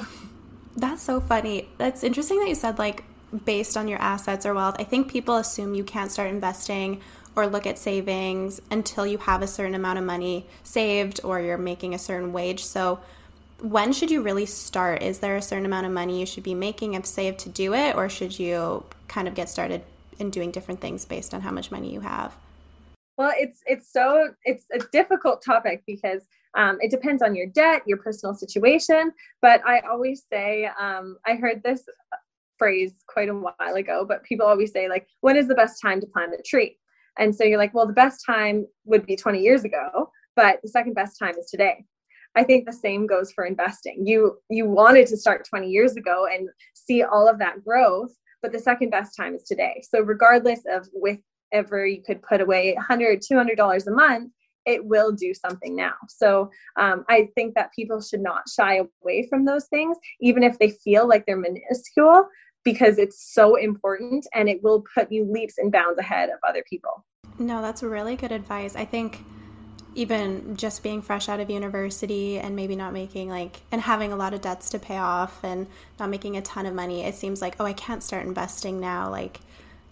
That's 0.76 1.02
so 1.02 1.20
funny. 1.20 1.68
That's 1.78 2.04
interesting 2.04 2.38
that 2.40 2.48
you 2.48 2.54
said 2.54 2.78
like 2.78 3.04
based 3.44 3.76
on 3.76 3.88
your 3.88 3.98
assets 3.98 4.46
or 4.46 4.54
wealth. 4.54 4.76
I 4.78 4.84
think 4.84 5.10
people 5.10 5.36
assume 5.36 5.74
you 5.74 5.84
can't 5.84 6.12
start 6.12 6.28
investing 6.28 7.00
or 7.34 7.46
look 7.46 7.66
at 7.66 7.78
savings 7.78 8.60
until 8.70 9.06
you 9.06 9.18
have 9.18 9.42
a 9.42 9.46
certain 9.46 9.74
amount 9.74 9.98
of 9.98 10.04
money 10.04 10.46
saved 10.62 11.20
or 11.24 11.40
you're 11.40 11.58
making 11.58 11.94
a 11.94 11.98
certain 11.98 12.32
wage. 12.32 12.64
So 12.64 13.00
when 13.60 13.92
should 13.92 14.10
you 14.10 14.22
really 14.22 14.46
start? 14.46 15.02
Is 15.02 15.20
there 15.20 15.36
a 15.36 15.42
certain 15.42 15.66
amount 15.66 15.86
of 15.86 15.92
money 15.92 16.20
you 16.20 16.26
should 16.26 16.44
be 16.44 16.54
making 16.54 16.94
if 16.94 17.06
saved 17.06 17.38
to 17.40 17.48
do 17.48 17.74
it, 17.74 17.96
or 17.96 18.08
should 18.08 18.38
you 18.38 18.84
kind 19.08 19.26
of 19.26 19.34
get 19.34 19.48
started 19.48 19.82
in 20.18 20.30
doing 20.30 20.50
different 20.50 20.80
things 20.80 21.04
based 21.04 21.32
on 21.32 21.40
how 21.40 21.50
much 21.50 21.70
money 21.70 21.92
you 21.92 22.00
have? 22.00 22.36
Well, 23.16 23.32
it's 23.34 23.62
it's 23.66 23.90
so 23.90 24.34
it's 24.44 24.66
a 24.74 24.78
difficult 24.92 25.42
topic 25.42 25.84
because 25.86 26.22
um, 26.56 26.78
it 26.80 26.90
depends 26.90 27.22
on 27.22 27.36
your 27.36 27.46
debt, 27.46 27.82
your 27.86 27.98
personal 27.98 28.34
situation. 28.34 29.12
But 29.42 29.60
I 29.66 29.80
always 29.80 30.24
say, 30.32 30.68
um, 30.80 31.18
I 31.26 31.34
heard 31.34 31.62
this 31.62 31.82
phrase 32.58 32.94
quite 33.06 33.28
a 33.28 33.34
while 33.34 33.74
ago, 33.74 34.04
but 34.08 34.24
people 34.24 34.46
always 34.46 34.72
say 34.72 34.88
like, 34.88 35.06
when 35.20 35.36
is 35.36 35.46
the 35.46 35.54
best 35.54 35.80
time 35.80 36.00
to 36.00 36.06
plant 36.06 36.32
a 36.38 36.42
tree? 36.42 36.78
And 37.18 37.34
so 37.34 37.44
you're 37.44 37.58
like, 37.58 37.74
well, 37.74 37.86
the 37.86 37.92
best 37.92 38.24
time 38.26 38.66
would 38.84 39.06
be 39.06 39.16
20 39.16 39.40
years 39.40 39.64
ago, 39.64 40.10
but 40.34 40.60
the 40.62 40.68
second 40.68 40.94
best 40.94 41.18
time 41.18 41.34
is 41.38 41.46
today. 41.46 41.84
I 42.34 42.44
think 42.44 42.66
the 42.66 42.72
same 42.72 43.06
goes 43.06 43.32
for 43.32 43.46
investing. 43.46 44.06
You 44.06 44.38
you 44.50 44.66
wanted 44.66 45.06
to 45.06 45.16
start 45.16 45.46
20 45.48 45.70
years 45.70 45.96
ago 45.96 46.26
and 46.30 46.50
see 46.74 47.02
all 47.02 47.26
of 47.28 47.38
that 47.38 47.64
growth, 47.64 48.14
but 48.42 48.52
the 48.52 48.58
second 48.58 48.90
best 48.90 49.16
time 49.16 49.34
is 49.34 49.44
today. 49.44 49.82
So 49.90 50.00
regardless 50.00 50.60
of 50.70 50.86
with 50.92 51.18
ever 51.52 51.86
you 51.86 52.02
could 52.02 52.20
put 52.22 52.40
away 52.40 52.74
100 52.74 53.22
200 53.22 53.56
dollars 53.56 53.86
a 53.86 53.90
month 53.90 54.32
it 54.66 54.84
will 54.84 55.12
do 55.12 55.32
something 55.32 55.74
now. 55.74 55.94
So 56.08 56.50
um, 56.76 57.04
i 57.08 57.28
think 57.34 57.54
that 57.54 57.72
people 57.74 58.00
should 58.00 58.20
not 58.20 58.48
shy 58.48 58.80
away 59.02 59.26
from 59.28 59.44
those 59.44 59.66
things 59.66 59.96
even 60.20 60.42
if 60.42 60.58
they 60.58 60.70
feel 60.70 61.08
like 61.08 61.24
they're 61.26 61.36
minuscule 61.36 62.28
because 62.64 62.98
it's 62.98 63.32
so 63.32 63.54
important 63.54 64.26
and 64.34 64.48
it 64.48 64.62
will 64.62 64.84
put 64.94 65.10
you 65.12 65.24
leaps 65.24 65.58
and 65.58 65.70
bounds 65.70 65.98
ahead 65.98 66.30
of 66.30 66.38
other 66.46 66.64
people. 66.68 67.04
No 67.38 67.62
that's 67.62 67.82
really 67.82 68.16
good 68.16 68.32
advice. 68.32 68.74
I 68.74 68.84
think 68.84 69.24
even 69.94 70.56
just 70.56 70.82
being 70.82 71.00
fresh 71.00 71.26
out 71.28 71.40
of 71.40 71.48
university 71.48 72.38
and 72.38 72.54
maybe 72.54 72.76
not 72.76 72.92
making 72.92 73.30
like 73.30 73.62
and 73.72 73.80
having 73.80 74.12
a 74.12 74.16
lot 74.16 74.34
of 74.34 74.42
debts 74.42 74.68
to 74.70 74.78
pay 74.78 74.98
off 74.98 75.42
and 75.42 75.66
not 75.98 76.10
making 76.10 76.36
a 76.36 76.42
ton 76.42 76.66
of 76.66 76.74
money 76.74 77.02
it 77.02 77.14
seems 77.14 77.40
like 77.40 77.56
oh 77.58 77.64
i 77.64 77.72
can't 77.72 78.02
start 78.02 78.26
investing 78.26 78.78
now. 78.78 79.10
Like 79.10 79.40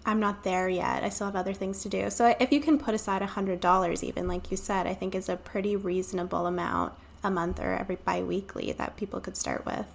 I'm 0.06 0.20
not 0.20 0.44
there 0.44 0.68
yet. 0.68 1.02
I 1.02 1.08
still 1.08 1.26
have 1.28 1.36
other 1.36 1.54
things 1.54 1.82
to 1.82 1.88
do. 1.88 2.10
So 2.10 2.34
if 2.38 2.52
you 2.52 2.60
can 2.60 2.78
put 2.78 2.94
aside 2.94 3.22
a 3.22 3.26
hundred 3.26 3.60
dollars, 3.60 4.04
even 4.04 4.28
like 4.28 4.50
you 4.50 4.56
said, 4.56 4.86
I 4.86 4.94
think 4.94 5.14
is 5.14 5.28
a 5.28 5.36
pretty 5.36 5.76
reasonable 5.76 6.46
amount 6.46 6.92
a 7.22 7.30
month 7.30 7.58
or 7.58 7.72
every 7.74 7.96
biweekly 7.96 8.72
that 8.72 8.96
people 8.96 9.20
could 9.20 9.36
start 9.36 9.64
with. 9.64 9.86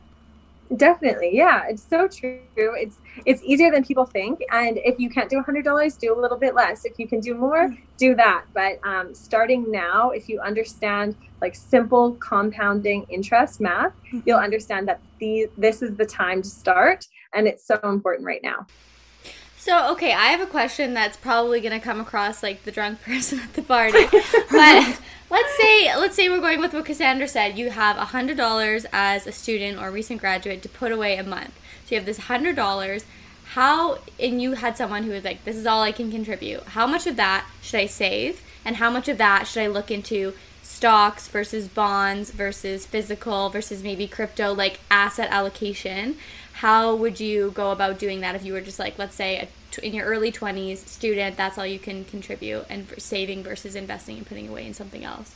Definitely, 0.75 1.31
yeah, 1.33 1.63
it's 1.67 1.81
so 1.81 2.07
true. 2.07 2.41
It's 2.55 2.97
it's 3.25 3.41
easier 3.41 3.71
than 3.71 3.83
people 3.83 4.05
think, 4.05 4.43
and 4.51 4.77
if 4.77 4.99
you 4.99 5.09
can't 5.09 5.27
do 5.27 5.39
a 5.39 5.41
hundred 5.41 5.65
dollars, 5.65 5.95
do 5.95 6.13
a 6.13 6.19
little 6.19 6.37
bit 6.37 6.53
less. 6.53 6.85
If 6.85 6.99
you 6.99 7.07
can 7.07 7.19
do 7.19 7.33
more, 7.33 7.75
do 7.97 8.13
that. 8.15 8.45
But 8.53 8.79
um, 8.83 9.15
starting 9.15 9.71
now, 9.71 10.11
if 10.11 10.29
you 10.29 10.39
understand 10.39 11.15
like 11.41 11.55
simple 11.55 12.13
compounding 12.15 13.07
interest 13.09 13.59
math, 13.59 13.93
mm-hmm. 13.93 14.19
you'll 14.27 14.37
understand 14.37 14.87
that 14.89 14.99
the 15.17 15.49
this 15.57 15.81
is 15.81 15.95
the 15.95 16.05
time 16.05 16.43
to 16.43 16.49
start, 16.49 17.07
and 17.33 17.47
it's 17.47 17.65
so 17.65 17.79
important 17.81 18.27
right 18.27 18.43
now. 18.43 18.67
So, 19.59 19.91
okay, 19.91 20.13
I 20.13 20.27
have 20.27 20.39
a 20.39 20.45
question 20.45 20.93
that's 20.93 21.17
probably 21.17 21.59
going 21.59 21.77
to 21.77 21.83
come 21.83 21.99
across 21.99 22.41
like 22.41 22.63
the 22.63 22.71
drunk 22.71 23.01
person 23.03 23.41
at 23.41 23.53
the 23.53 23.61
party. 23.61 24.05
but 24.51 24.99
let's 25.29 25.57
say 25.57 25.95
let's 25.97 26.15
say 26.15 26.29
we're 26.29 26.39
going 26.39 26.61
with 26.61 26.73
what 26.73 26.85
Cassandra 26.85 27.27
said. 27.27 27.57
You 27.57 27.69
have 27.69 27.97
$100 27.97 28.85
as 28.93 29.27
a 29.27 29.31
student 29.33 29.77
or 29.77 29.91
recent 29.91 30.21
graduate 30.21 30.61
to 30.61 30.69
put 30.69 30.93
away 30.93 31.17
a 31.17 31.23
month. 31.23 31.59
So 31.85 31.95
you 31.95 31.97
have 31.97 32.05
this 32.05 32.19
$100. 32.19 33.03
How 33.53 33.97
and 34.17 34.41
you 34.41 34.53
had 34.53 34.77
someone 34.77 35.03
who 35.03 35.11
was 35.11 35.25
like, 35.25 35.43
"This 35.43 35.57
is 35.57 35.65
all 35.65 35.81
I 35.81 35.91
can 35.91 36.09
contribute." 36.09 36.63
How 36.63 36.87
much 36.87 37.05
of 37.05 37.17
that 37.17 37.45
should 37.61 37.79
I 37.79 37.87
save 37.87 38.41
and 38.63 38.77
how 38.77 38.89
much 38.89 39.09
of 39.09 39.17
that 39.17 39.47
should 39.47 39.63
I 39.63 39.67
look 39.67 39.89
into 39.89 40.35
stocks 40.61 41.27
versus 41.27 41.67
bonds 41.67 42.29
versus 42.29 42.85
physical 42.85 43.49
versus 43.49 43.81
maybe 43.81 44.07
crypto 44.07 44.53
like 44.53 44.79
asset 44.91 45.29
allocation? 45.31 46.15
How 46.59 46.93
would 46.93 47.17
you 47.21 47.51
go 47.51 47.71
about 47.71 47.97
doing 47.97 48.19
that 48.19 48.35
if 48.35 48.43
you 48.43 48.51
were 48.51 48.59
just 48.59 48.79
like 48.79 48.99
let's 48.99 49.15
say 49.15 49.47
in 49.81 49.93
your 49.93 50.05
early 50.05 50.29
20s 50.29 50.79
student 50.79 51.37
that's 51.37 51.57
all 51.57 51.65
you 51.65 51.79
can 51.79 52.03
contribute 52.03 52.65
and 52.69 52.85
saving 52.97 53.41
versus 53.41 53.75
investing 53.75 54.17
and 54.17 54.27
putting 54.27 54.49
away 54.49 54.67
in 54.67 54.73
something 54.73 55.05
else? 55.05 55.35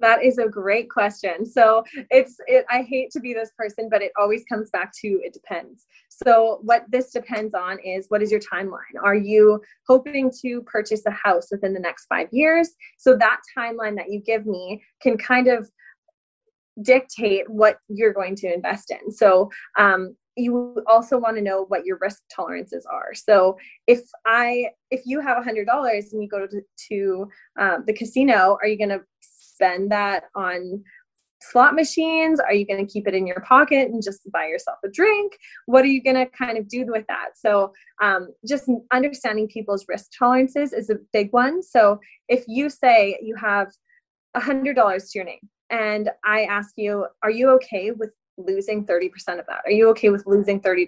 That 0.00 0.24
is 0.24 0.38
a 0.38 0.48
great 0.48 0.90
question. 0.90 1.46
So 1.46 1.84
it's 2.10 2.40
it, 2.48 2.64
i 2.68 2.82
hate 2.82 3.12
to 3.12 3.20
be 3.20 3.32
this 3.32 3.52
person 3.56 3.88
but 3.88 4.02
it 4.02 4.10
always 4.18 4.42
comes 4.48 4.68
back 4.70 4.92
to 5.02 5.20
it 5.22 5.32
depends. 5.32 5.86
So 6.08 6.58
what 6.62 6.86
this 6.88 7.12
depends 7.12 7.54
on 7.54 7.78
is 7.78 8.06
what 8.08 8.20
is 8.20 8.32
your 8.32 8.40
timeline? 8.40 8.96
Are 9.00 9.14
you 9.14 9.62
hoping 9.86 10.28
to 10.42 10.62
purchase 10.62 11.06
a 11.06 11.12
house 11.12 11.52
within 11.52 11.72
the 11.72 11.78
next 11.78 12.06
five 12.06 12.26
years? 12.32 12.70
So 12.98 13.16
that 13.16 13.38
timeline 13.56 13.94
that 13.94 14.10
you 14.10 14.18
give 14.18 14.44
me 14.44 14.82
can 15.00 15.16
kind 15.18 15.46
of 15.46 15.70
dictate 16.82 17.48
what 17.48 17.78
you're 17.88 18.12
going 18.12 18.36
to 18.36 18.52
invest 18.52 18.90
in. 18.90 19.10
So 19.12 19.50
um, 19.76 20.16
you 20.38 20.82
also 20.86 21.18
want 21.18 21.36
to 21.36 21.42
know 21.42 21.64
what 21.68 21.84
your 21.84 21.98
risk 22.00 22.22
tolerances 22.34 22.86
are. 22.86 23.14
So 23.14 23.58
if 23.86 24.00
I 24.26 24.70
if 24.90 25.02
you 25.04 25.20
have 25.20 25.38
a 25.38 25.42
hundred 25.42 25.66
dollars 25.66 26.12
and 26.12 26.22
you 26.22 26.28
go 26.28 26.46
to, 26.46 26.62
to 26.88 27.28
um, 27.58 27.84
the 27.86 27.92
casino, 27.92 28.56
are 28.62 28.66
you 28.66 28.78
going 28.78 28.90
to 28.90 29.02
spend 29.20 29.90
that 29.90 30.24
on 30.34 30.82
slot 31.40 31.74
machines? 31.74 32.40
Are 32.40 32.52
you 32.52 32.66
going 32.66 32.84
to 32.84 32.92
keep 32.92 33.06
it 33.06 33.14
in 33.14 33.26
your 33.26 33.40
pocket 33.40 33.88
and 33.88 34.02
just 34.02 34.20
buy 34.32 34.46
yourself 34.46 34.78
a 34.84 34.88
drink? 34.88 35.32
What 35.66 35.84
are 35.84 35.88
you 35.88 36.02
going 36.02 36.16
to 36.16 36.26
kind 36.26 36.58
of 36.58 36.68
do 36.68 36.84
with 36.86 37.06
that? 37.08 37.30
So, 37.36 37.72
um, 38.02 38.28
just 38.46 38.70
understanding 38.92 39.48
people's 39.48 39.84
risk 39.88 40.10
tolerances 40.16 40.72
is 40.72 40.90
a 40.90 40.96
big 41.12 41.32
one. 41.32 41.62
So, 41.62 42.00
if 42.28 42.44
you 42.46 42.70
say 42.70 43.18
you 43.22 43.36
have 43.36 43.68
a 44.34 44.40
$100 44.40 44.74
to 44.74 45.18
your 45.18 45.24
name, 45.24 45.48
and 45.70 46.10
I 46.24 46.44
ask 46.44 46.72
you, 46.76 47.06
are 47.22 47.30
you 47.30 47.50
okay 47.50 47.90
with 47.90 48.10
losing 48.38 48.86
30% 48.86 49.10
of 49.38 49.46
that? 49.46 49.62
Are 49.66 49.70
you 49.70 49.88
okay 49.90 50.10
with 50.10 50.26
losing 50.26 50.60
$30? 50.60 50.86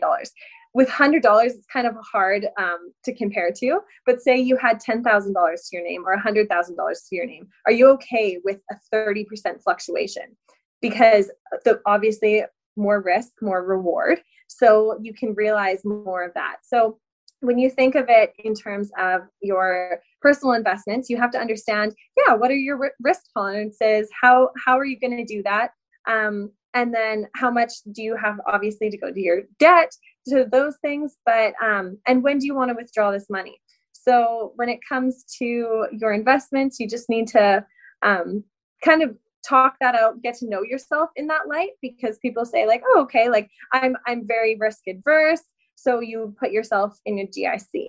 With 0.73 0.88
$100, 0.88 1.45
it's 1.45 1.66
kind 1.66 1.87
of 1.87 1.97
hard 2.12 2.47
um, 2.57 2.92
to 3.04 3.14
compare 3.14 3.50
to, 3.59 3.80
but 4.07 4.21
say 4.21 4.38
you 4.38 4.57
had 4.57 4.80
$10,000 4.80 5.02
to 5.02 5.62
your 5.73 5.83
name 5.83 6.04
or 6.07 6.16
$100,000 6.16 6.47
to 6.47 7.16
your 7.16 7.26
name. 7.26 7.49
Are 7.66 7.73
you 7.73 7.88
okay 7.88 8.38
with 8.45 8.61
a 8.71 8.76
30% 8.95 9.26
fluctuation? 9.62 10.37
Because 10.80 11.30
the, 11.64 11.80
obviously, 11.87 12.45
more 12.76 13.02
risk, 13.02 13.33
more 13.42 13.64
reward. 13.64 14.21
So 14.47 14.99
you 15.02 15.12
can 15.12 15.35
realize 15.35 15.85
more 15.85 16.25
of 16.25 16.35
that. 16.35 16.59
So 16.62 16.99
when 17.40 17.59
you 17.59 17.71
think 17.71 17.95
of 17.95 18.07
it 18.09 18.33
in 18.45 18.54
terms 18.54 18.90
of 18.99 19.23
your 19.40 20.00
personal 20.21 20.54
investments, 20.54 21.09
you 21.09 21.16
have 21.16 21.30
to 21.33 21.38
understand, 21.38 21.95
yeah, 22.16 22.35
what 22.35 22.50
are 22.50 22.57
your 22.57 22.92
risk 23.00 23.23
tolerances? 23.35 24.09
How 24.21 24.50
how 24.64 24.78
are 24.78 24.85
you 24.85 24.99
going 24.99 25.16
to 25.16 25.25
do 25.25 25.42
that? 25.45 25.71
Um, 26.07 26.52
and 26.75 26.95
then 26.95 27.27
how 27.35 27.50
much 27.50 27.73
do 27.93 28.03
you 28.03 28.17
have 28.17 28.41
obviously 28.47 28.91
to 28.91 28.99
go 28.99 29.12
to 29.12 29.21
your 29.21 29.43
debt 29.59 29.91
to 30.29 30.47
those 30.50 30.77
things 30.83 31.17
but 31.25 31.55
um 31.62 31.99
and 32.07 32.23
when 32.23 32.39
do 32.39 32.47
you 32.47 32.55
want 32.55 32.71
to 32.71 32.75
withdraw 32.75 33.11
this 33.11 33.31
money? 33.31 33.61
So 33.93 34.53
when 34.57 34.69
it 34.71 34.81
comes 34.89 35.25
to 35.39 35.87
your 35.93 36.12
investments 36.12 36.79
you 36.81 36.89
just 36.89 37.09
need 37.09 37.29
to 37.29 37.65
um 38.03 38.45
kind 38.85 39.03
of 39.03 39.17
talk 39.47 39.77
that 39.81 39.95
out 39.95 40.23
get 40.23 40.35
to 40.35 40.49
know 40.49 40.62
yourself 40.62 41.11
in 41.17 41.27
that 41.27 41.49
light 41.49 41.71
because 41.81 42.19
people 42.19 42.45
say 42.45 42.67
like 42.67 42.83
oh 42.89 43.00
okay 43.03 43.29
like 43.31 43.49
i'm 43.73 43.97
i'm 44.07 44.27
very 44.27 44.57
risk 44.57 44.81
adverse 44.87 45.41
so 45.77 46.00
you 46.00 46.35
put 46.39 46.50
yourself 46.50 46.99
in 47.07 47.19
a 47.21 47.27
gic 47.27 47.89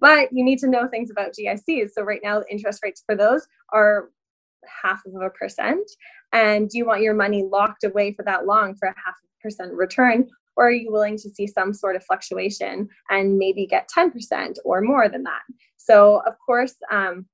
but 0.00 0.28
you 0.32 0.44
need 0.44 0.58
to 0.58 0.68
know 0.68 0.86
things 0.86 1.10
about 1.10 1.32
gics 1.32 1.94
so 1.94 2.02
right 2.02 2.20
now 2.22 2.40
the 2.40 2.50
interest 2.50 2.80
rates 2.82 3.02
for 3.06 3.16
those 3.16 3.46
are 3.72 4.10
half 4.82 5.02
of 5.06 5.14
a 5.14 5.30
percent? 5.30 5.90
And 6.32 6.68
do 6.68 6.78
you 6.78 6.86
want 6.86 7.02
your 7.02 7.14
money 7.14 7.44
locked 7.44 7.84
away 7.84 8.12
for 8.12 8.24
that 8.24 8.46
long 8.46 8.74
for 8.74 8.88
a 8.88 8.94
half 9.04 9.14
a 9.14 9.42
percent 9.42 9.72
return? 9.72 10.28
Or 10.56 10.68
are 10.68 10.72
you 10.72 10.90
willing 10.90 11.16
to 11.18 11.30
see 11.30 11.46
some 11.46 11.74
sort 11.74 11.96
of 11.96 12.04
fluctuation 12.04 12.88
and 13.10 13.36
maybe 13.36 13.66
get 13.66 13.90
10% 13.96 14.56
or 14.64 14.80
more 14.80 15.08
than 15.08 15.22
that? 15.24 15.42
So 15.76 16.22
of 16.26 16.34
course 16.44 16.74
um, 16.90 17.26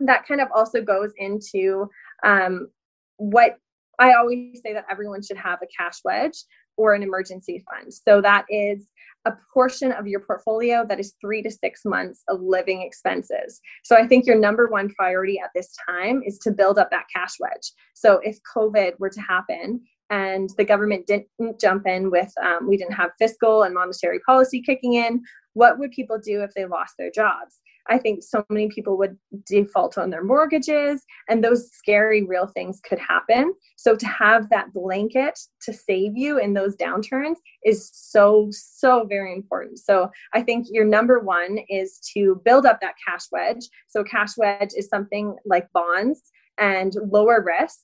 that 0.00 0.26
kind 0.26 0.40
of 0.40 0.48
also 0.54 0.82
goes 0.82 1.12
into 1.16 1.88
um, 2.24 2.68
what 3.16 3.56
i 3.98 4.14
always 4.14 4.60
say 4.64 4.72
that 4.72 4.86
everyone 4.90 5.22
should 5.22 5.36
have 5.36 5.60
a 5.62 5.66
cash 5.66 5.98
wedge 6.04 6.44
or 6.76 6.94
an 6.94 7.02
emergency 7.02 7.64
fund 7.70 7.92
so 7.92 8.20
that 8.20 8.44
is 8.48 8.86
a 9.24 9.32
portion 9.52 9.92
of 9.92 10.06
your 10.06 10.20
portfolio 10.20 10.84
that 10.88 10.98
is 10.98 11.14
three 11.20 11.42
to 11.42 11.50
six 11.50 11.84
months 11.84 12.22
of 12.28 12.40
living 12.40 12.82
expenses. 12.82 13.60
So 13.84 13.96
I 13.96 14.06
think 14.06 14.26
your 14.26 14.38
number 14.38 14.68
one 14.68 14.88
priority 14.90 15.38
at 15.38 15.50
this 15.54 15.74
time 15.88 16.22
is 16.24 16.38
to 16.40 16.50
build 16.50 16.78
up 16.78 16.90
that 16.90 17.06
cash 17.14 17.34
wedge. 17.38 17.72
So 17.94 18.20
if 18.24 18.38
COVID 18.54 18.98
were 18.98 19.10
to 19.10 19.20
happen 19.20 19.80
and 20.10 20.50
the 20.56 20.64
government 20.64 21.06
didn't 21.06 21.60
jump 21.60 21.86
in 21.86 22.10
with, 22.10 22.32
um, 22.42 22.68
we 22.68 22.76
didn't 22.76 22.94
have 22.94 23.10
fiscal 23.18 23.62
and 23.62 23.74
monetary 23.74 24.18
policy 24.20 24.60
kicking 24.60 24.94
in, 24.94 25.22
what 25.54 25.78
would 25.78 25.92
people 25.92 26.18
do 26.18 26.42
if 26.42 26.52
they 26.54 26.64
lost 26.64 26.94
their 26.98 27.10
jobs? 27.10 27.60
I 27.88 27.98
think 27.98 28.22
so 28.22 28.44
many 28.48 28.68
people 28.68 28.96
would 28.98 29.16
default 29.46 29.98
on 29.98 30.10
their 30.10 30.24
mortgages, 30.24 31.04
and 31.28 31.42
those 31.42 31.70
scary, 31.70 32.22
real 32.22 32.46
things 32.46 32.80
could 32.80 32.98
happen. 32.98 33.54
So, 33.76 33.96
to 33.96 34.06
have 34.06 34.50
that 34.50 34.72
blanket 34.72 35.38
to 35.62 35.72
save 35.72 36.16
you 36.16 36.38
in 36.38 36.54
those 36.54 36.76
downturns 36.76 37.36
is 37.64 37.90
so, 37.92 38.48
so 38.50 39.04
very 39.08 39.32
important. 39.32 39.78
So, 39.78 40.10
I 40.32 40.42
think 40.42 40.66
your 40.70 40.84
number 40.84 41.20
one 41.20 41.58
is 41.68 41.98
to 42.14 42.40
build 42.44 42.66
up 42.66 42.80
that 42.80 42.94
cash 43.06 43.22
wedge. 43.32 43.64
So, 43.88 44.04
cash 44.04 44.36
wedge 44.36 44.70
is 44.76 44.88
something 44.88 45.36
like 45.44 45.68
bonds 45.72 46.22
and 46.58 46.94
lower 47.10 47.42
risk 47.44 47.80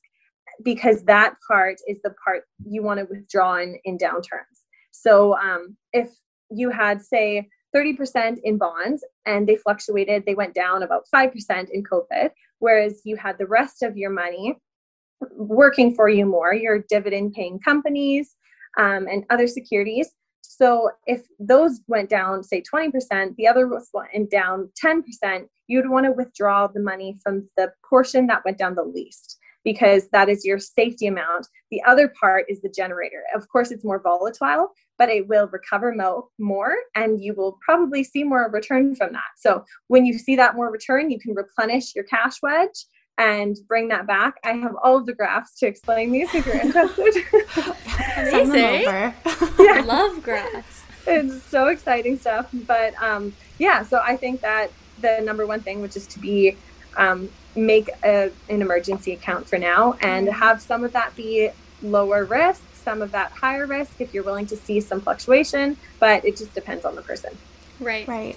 because 0.62 1.04
that 1.04 1.34
part 1.46 1.76
is 1.86 2.00
the 2.02 2.14
part 2.24 2.44
you 2.66 2.82
want 2.82 2.98
to 2.98 3.06
withdraw 3.06 3.56
in 3.56 3.78
in 3.84 3.98
downturns. 3.98 4.62
So 4.90 5.36
um, 5.38 5.76
if 5.92 6.10
you 6.50 6.70
had 6.70 7.02
say 7.02 7.48
30% 7.74 8.38
in 8.44 8.58
bonds 8.58 9.04
and 9.26 9.46
they 9.48 9.56
fluctuated, 9.56 10.24
they 10.24 10.34
went 10.34 10.54
down 10.54 10.82
about 10.82 11.06
5% 11.14 11.70
in 11.70 11.82
COVID, 11.82 12.30
whereas 12.58 13.02
you 13.04 13.16
had 13.16 13.38
the 13.38 13.46
rest 13.46 13.82
of 13.82 13.96
your 13.96 14.10
money 14.10 14.56
working 15.32 15.94
for 15.94 16.08
you 16.08 16.26
more, 16.26 16.54
your 16.54 16.84
dividend 16.88 17.32
paying 17.32 17.58
companies 17.60 18.36
um, 18.78 19.06
and 19.06 19.24
other 19.30 19.46
securities. 19.46 20.10
So 20.42 20.90
if 21.06 21.22
those 21.38 21.80
went 21.88 22.08
down, 22.08 22.42
say 22.42 22.62
20%, 22.62 23.36
the 23.36 23.46
other 23.46 23.68
went 23.92 24.30
down 24.30 24.70
10%, 24.82 25.46
you'd 25.66 25.90
want 25.90 26.06
to 26.06 26.12
withdraw 26.12 26.66
the 26.66 26.80
money 26.80 27.18
from 27.22 27.48
the 27.56 27.72
portion 27.88 28.26
that 28.28 28.44
went 28.44 28.58
down 28.58 28.74
the 28.74 28.82
least 28.82 29.38
because 29.68 30.08
that 30.12 30.30
is 30.30 30.46
your 30.46 30.58
safety 30.58 31.06
amount. 31.06 31.46
The 31.70 31.82
other 31.86 32.10
part 32.18 32.46
is 32.48 32.62
the 32.62 32.70
generator. 32.70 33.22
Of 33.34 33.46
course, 33.50 33.70
it's 33.70 33.84
more 33.84 34.00
volatile, 34.00 34.72
but 34.96 35.10
it 35.10 35.28
will 35.28 35.46
recover 35.48 35.94
mo- 35.94 36.30
more 36.38 36.74
and 36.94 37.22
you 37.22 37.34
will 37.34 37.58
probably 37.60 38.02
see 38.02 38.24
more 38.24 38.48
return 38.50 38.94
from 38.94 39.12
that. 39.12 39.30
So 39.36 39.66
when 39.88 40.06
you 40.06 40.16
see 40.18 40.36
that 40.36 40.56
more 40.56 40.72
return, 40.72 41.10
you 41.10 41.20
can 41.20 41.34
replenish 41.34 41.94
your 41.94 42.04
cash 42.04 42.40
wedge 42.42 42.86
and 43.18 43.58
bring 43.68 43.88
that 43.88 44.06
back. 44.06 44.36
I 44.42 44.52
have 44.52 44.74
all 44.82 44.96
of 44.96 45.04
the 45.04 45.12
graphs 45.12 45.58
to 45.58 45.66
explain 45.66 46.12
these 46.12 46.34
if 46.34 46.46
you're 46.46 46.62
interested. 46.62 47.14
Amazing. 48.32 48.84
yeah. 48.86 49.14
I 49.26 49.82
love 49.84 50.22
graphs. 50.22 50.82
It's 51.06 51.42
so 51.42 51.66
exciting 51.66 52.18
stuff. 52.18 52.48
But 52.66 52.94
um, 53.02 53.34
yeah, 53.58 53.82
so 53.82 54.00
I 54.02 54.16
think 54.16 54.40
that 54.40 54.70
the 55.02 55.20
number 55.20 55.46
one 55.46 55.60
thing, 55.60 55.82
which 55.82 55.94
is 55.94 56.06
to 56.06 56.18
be 56.18 56.56
um, 56.96 57.28
make 57.58 57.90
a, 58.04 58.30
an 58.48 58.62
emergency 58.62 59.12
account 59.12 59.48
for 59.48 59.58
now 59.58 59.94
and 60.00 60.28
mm-hmm. 60.28 60.38
have 60.38 60.62
some 60.62 60.84
of 60.84 60.92
that 60.92 61.14
be 61.16 61.50
lower 61.82 62.24
risk, 62.24 62.62
some 62.74 63.02
of 63.02 63.12
that 63.12 63.32
higher 63.32 63.66
risk 63.66 64.00
if 64.00 64.14
you're 64.14 64.24
willing 64.24 64.46
to 64.46 64.56
see 64.56 64.80
some 64.80 65.00
fluctuation, 65.00 65.76
but 65.98 66.24
it 66.24 66.36
just 66.36 66.54
depends 66.54 66.84
on 66.84 66.94
the 66.94 67.02
person. 67.02 67.36
Right. 67.80 68.06
Right. 68.08 68.36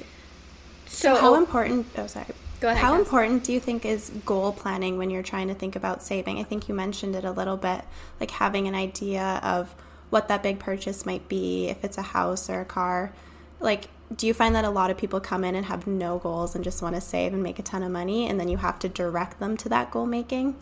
So, 0.88 1.16
so 1.16 1.22
how 1.22 1.36
important? 1.36 1.88
Oh, 1.98 2.08
sorry. 2.08 2.26
Go 2.60 2.68
ahead. 2.68 2.80
How 2.80 2.94
important 2.94 3.44
do 3.44 3.54
you 3.54 3.60
think 3.60 3.86
is 3.86 4.12
goal 4.26 4.52
planning 4.52 4.98
when 4.98 5.10
you're 5.10 5.24
trying 5.24 5.48
to 5.48 5.56
think 5.56 5.76
about 5.76 6.04
saving? 6.04 6.38
I 6.38 6.44
think 6.44 6.70
you 6.70 6.76
mentioned 6.76 7.16
it 7.16 7.26
a 7.26 7.32
little 7.32 7.58
bit, 7.58 7.84
like 8.20 8.32
having 8.32 8.68
an 8.68 8.76
idea 8.76 9.40
of 9.42 9.74
what 10.12 10.28
that 10.28 10.44
big 10.44 10.60
purchase 10.60 11.06
might 11.06 11.28
be, 11.28 11.70
if 11.70 11.84
it's 11.84 11.98
a 11.98 12.04
house 12.04 12.50
or 12.50 12.62
a 12.62 12.66
car. 12.66 13.14
Like, 13.60 13.88
do 14.16 14.28
you 14.28 14.34
find 14.34 14.56
that 14.56 14.66
a 14.66 14.70
lot 14.70 14.90
of 14.92 14.98
people 14.98 15.20
come 15.20 15.44
in 15.44 15.56
and 15.56 15.66
have 15.66 15.88
no 15.88 16.20
goals 16.20 16.56
and 16.56 16.64
just 16.64 16.82
want 16.82 16.96
to 16.96 17.02
save 17.02 17.34
and 17.34 17.42
make 17.42 17.60
a 17.60 17.64
ton 17.64 17.84
of 17.84 17.92
money, 17.92 18.28
and 18.28 18.40
then 18.40 18.48
you 18.48 18.58
have 18.58 18.80
to 18.80 18.90
direct 18.90 19.40
them 19.40 19.58
to 19.58 19.70
that 19.70 19.92
goal 19.92 20.06
making? 20.06 20.56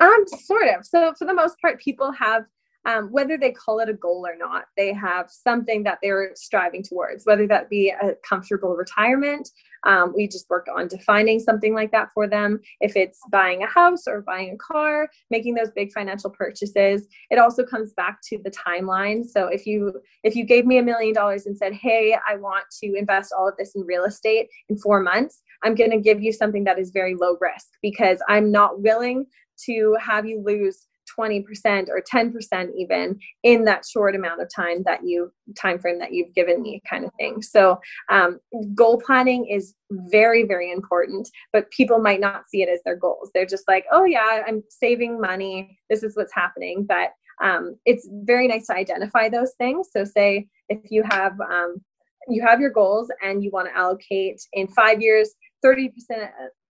Um, 0.00 0.24
sort 0.26 0.68
of. 0.68 0.86
So 0.86 1.14
for 1.18 1.26
the 1.26 1.34
most 1.34 1.60
part, 1.60 1.80
people 1.80 2.12
have 2.12 2.44
um, 2.84 3.08
whether 3.12 3.38
they 3.38 3.52
call 3.52 3.78
it 3.78 3.88
a 3.88 3.94
goal 3.94 4.26
or 4.26 4.36
not, 4.36 4.64
they 4.76 4.92
have 4.92 5.30
something 5.30 5.84
that 5.84 5.98
they're 6.02 6.32
striving 6.34 6.82
towards, 6.82 7.24
whether 7.24 7.46
that 7.46 7.70
be 7.70 7.90
a 7.90 8.14
comfortable 8.28 8.74
retirement. 8.74 9.48
Um, 9.84 10.12
we 10.14 10.28
just 10.28 10.48
work 10.48 10.66
on 10.74 10.88
defining 10.88 11.40
something 11.40 11.74
like 11.74 11.90
that 11.92 12.10
for 12.12 12.28
them. 12.28 12.60
If 12.80 12.96
it's 12.96 13.18
buying 13.30 13.62
a 13.62 13.66
house 13.66 14.06
or 14.06 14.22
buying 14.22 14.54
a 14.54 14.56
car, 14.56 15.08
making 15.30 15.54
those 15.54 15.70
big 15.70 15.92
financial 15.92 16.30
purchases, 16.30 17.06
it 17.30 17.38
also 17.38 17.64
comes 17.64 17.92
back 17.94 18.18
to 18.28 18.38
the 18.42 18.50
timeline. 18.50 19.24
So 19.24 19.46
if 19.46 19.66
you 19.66 20.00
if 20.22 20.36
you 20.36 20.44
gave 20.44 20.66
me 20.66 20.78
a 20.78 20.82
million 20.82 21.14
dollars 21.14 21.46
and 21.46 21.56
said, 21.56 21.72
"Hey, 21.72 22.16
I 22.28 22.36
want 22.36 22.64
to 22.82 22.94
invest 22.94 23.32
all 23.36 23.48
of 23.48 23.56
this 23.56 23.74
in 23.74 23.82
real 23.82 24.04
estate 24.04 24.48
in 24.68 24.78
four 24.78 25.00
months," 25.00 25.42
I'm 25.62 25.74
going 25.74 25.90
to 25.90 26.00
give 26.00 26.22
you 26.22 26.32
something 26.32 26.64
that 26.64 26.78
is 26.78 26.90
very 26.90 27.14
low 27.14 27.36
risk 27.40 27.68
because 27.80 28.18
I'm 28.28 28.50
not 28.50 28.80
willing 28.80 29.26
to 29.66 29.96
have 30.00 30.26
you 30.26 30.42
lose 30.44 30.86
20% 31.18 31.88
or 31.88 32.02
10% 32.02 32.70
even 32.76 33.18
in 33.42 33.64
that 33.64 33.84
short 33.84 34.14
amount 34.14 34.40
of 34.40 34.48
time 34.54 34.82
that 34.84 35.00
you 35.04 35.32
time 35.56 35.78
frame 35.78 35.98
that 35.98 36.12
you've 36.12 36.34
given 36.34 36.62
me 36.62 36.80
kind 36.88 37.04
of 37.04 37.10
thing. 37.18 37.42
So 37.42 37.80
um, 38.08 38.40
goal 38.74 39.00
planning 39.04 39.46
is 39.46 39.74
very 39.90 40.44
very 40.44 40.72
important 40.72 41.28
but 41.52 41.70
people 41.70 41.98
might 41.98 42.18
not 42.18 42.48
see 42.48 42.62
it 42.62 42.68
as 42.68 42.80
their 42.84 42.96
goals. 42.96 43.30
They're 43.34 43.46
just 43.46 43.68
like 43.68 43.84
oh 43.92 44.04
yeah 44.04 44.42
i'm 44.46 44.62
saving 44.68 45.20
money. 45.20 45.78
This 45.90 46.02
is 46.02 46.16
what's 46.16 46.34
happening. 46.34 46.86
But 46.88 47.10
um, 47.42 47.76
it's 47.84 48.08
very 48.10 48.46
nice 48.46 48.66
to 48.66 48.74
identify 48.74 49.28
those 49.28 49.52
things. 49.58 49.88
So 49.92 50.04
say 50.04 50.48
if 50.68 50.90
you 50.90 51.02
have 51.10 51.38
um, 51.40 51.82
you 52.28 52.42
have 52.46 52.60
your 52.60 52.70
goals 52.70 53.10
and 53.22 53.42
you 53.42 53.50
want 53.50 53.68
to 53.68 53.76
allocate 53.76 54.40
in 54.52 54.68
five 54.68 55.02
years 55.02 55.30
30% 55.64 55.90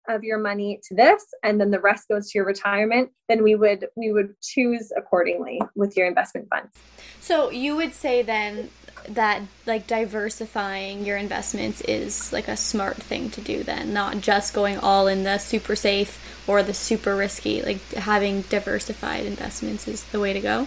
of 0.09 0.23
your 0.23 0.39
money 0.39 0.81
to 0.89 0.95
this 0.95 1.25
and 1.43 1.61
then 1.61 1.71
the 1.71 1.81
rest 1.81 2.09
goes 2.09 2.31
to 2.31 2.39
your 2.39 2.47
retirement 2.47 3.11
then 3.29 3.43
we 3.43 3.55
would 3.55 3.87
we 3.97 4.13
would 4.13 4.35
choose 4.41 4.93
accordingly 4.97 5.61
with 5.75 5.97
your 5.97 6.07
investment 6.07 6.49
funds. 6.49 6.73
So 7.21 7.51
you 7.51 7.77
would 7.77 7.95
say 7.95 8.23
then 8.23 8.71
that 9.09 9.43
like 9.67 9.87
diversifying 9.87 11.05
your 11.05 11.17
investments 11.17 11.81
is 11.83 12.33
like 12.33 12.49
a 12.49 12.57
smart 12.57 12.97
thing 12.97 13.31
to 13.31 13.41
do 13.41 13.63
then 13.63 13.93
not 13.93 14.21
just 14.21 14.55
going 14.55 14.79
all 14.79 15.07
in 15.07 15.25
the 15.25 15.39
super 15.39 15.77
safe 15.77 16.43
or 16.47 16.63
the 16.63 16.75
super 16.75 17.15
risky 17.15 17.63
like 17.63 17.83
having 17.93 18.43
diversified 18.43 19.25
investments 19.27 19.87
is 19.89 20.05
the 20.05 20.21
way 20.21 20.33
to 20.33 20.41
go? 20.41 20.67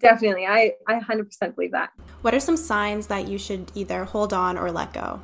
Definitely. 0.00 0.46
I 0.46 0.72
i 0.86 1.00
100% 1.00 1.54
believe 1.54 1.72
that. 1.72 1.90
What 2.20 2.34
are 2.34 2.40
some 2.40 2.56
signs 2.56 3.06
that 3.06 3.28
you 3.28 3.38
should 3.38 3.72
either 3.74 4.04
hold 4.04 4.32
on 4.32 4.58
or 4.58 4.70
let 4.70 4.92
go 4.92 5.22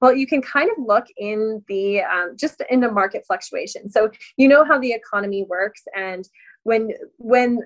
well, 0.00 0.14
you 0.14 0.26
can 0.26 0.42
kind 0.42 0.70
of 0.70 0.84
look 0.84 1.06
in 1.16 1.62
the 1.68 2.02
um, 2.02 2.36
just 2.36 2.62
in 2.70 2.80
the 2.80 2.90
market 2.90 3.24
fluctuation. 3.26 3.90
So 3.90 4.10
you 4.36 4.48
know 4.48 4.64
how 4.64 4.78
the 4.78 4.92
economy 4.92 5.44
works, 5.48 5.82
and 5.96 6.28
when 6.62 6.92
when 7.16 7.60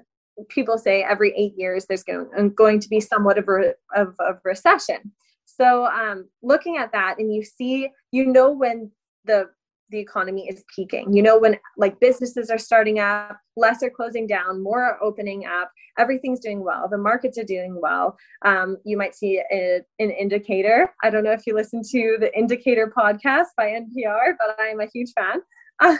people 0.49 0.79
say 0.79 1.03
every 1.03 1.35
eight 1.37 1.53
years 1.57 1.87
there's 1.87 2.03
going, 2.03 2.29
um, 2.37 2.51
going 2.51 2.81
to 2.81 2.89
be 2.89 3.01
somewhat 3.01 3.39
of 3.39 3.49
a, 3.49 3.75
of, 3.95 4.15
of 4.19 4.39
recession. 4.45 5.13
So 5.45 5.87
um, 5.87 6.29
looking 6.43 6.79
at 6.79 6.93
that, 6.93 7.19
and 7.19 7.33
you 7.35 7.43
see, 7.45 7.91
you 8.11 8.27
know 8.27 8.51
when 8.51 8.91
the 9.25 9.51
the 9.93 10.01
economy 10.01 10.49
is 10.49 10.65
peaking. 10.75 11.13
You 11.13 11.23
know, 11.23 11.39
when 11.39 11.59
like 11.77 12.01
businesses 12.01 12.51
are 12.51 12.59
starting 12.59 12.99
up, 12.99 13.39
less 13.57 13.83
are 13.83 13.91
closing 13.91 14.27
down, 14.27 14.63
more 14.63 14.83
are 14.83 15.03
opening 15.03 15.47
up, 15.47 15.71
everything's 15.99 16.41
doing 16.41 16.65
well, 16.65 16.89
the 16.91 16.99
markets 16.99 17.39
are 17.39 17.45
doing 17.45 17.79
well. 17.81 18.17
Um, 18.45 18.79
you 18.85 18.97
might 18.97 19.15
see 19.15 19.41
a, 19.53 19.83
an 20.01 20.11
indicator. 20.11 20.93
I 21.05 21.11
don't 21.11 21.23
know 21.23 21.33
if 21.33 21.47
you 21.47 21.55
listen 21.55 21.83
to 21.91 22.17
the 22.19 22.37
Indicator 22.37 22.93
podcast 22.97 23.49
by 23.57 23.67
NPR, 23.67 24.35
but 24.39 24.57
I'm 24.59 24.81
a 24.81 24.89
huge 24.93 25.13
fan. 25.13 25.43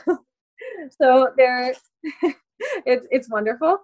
so 1.01 1.29
they're. 1.37 1.75
it's 2.87 3.07
it's 3.11 3.31
wonderful. 3.31 3.79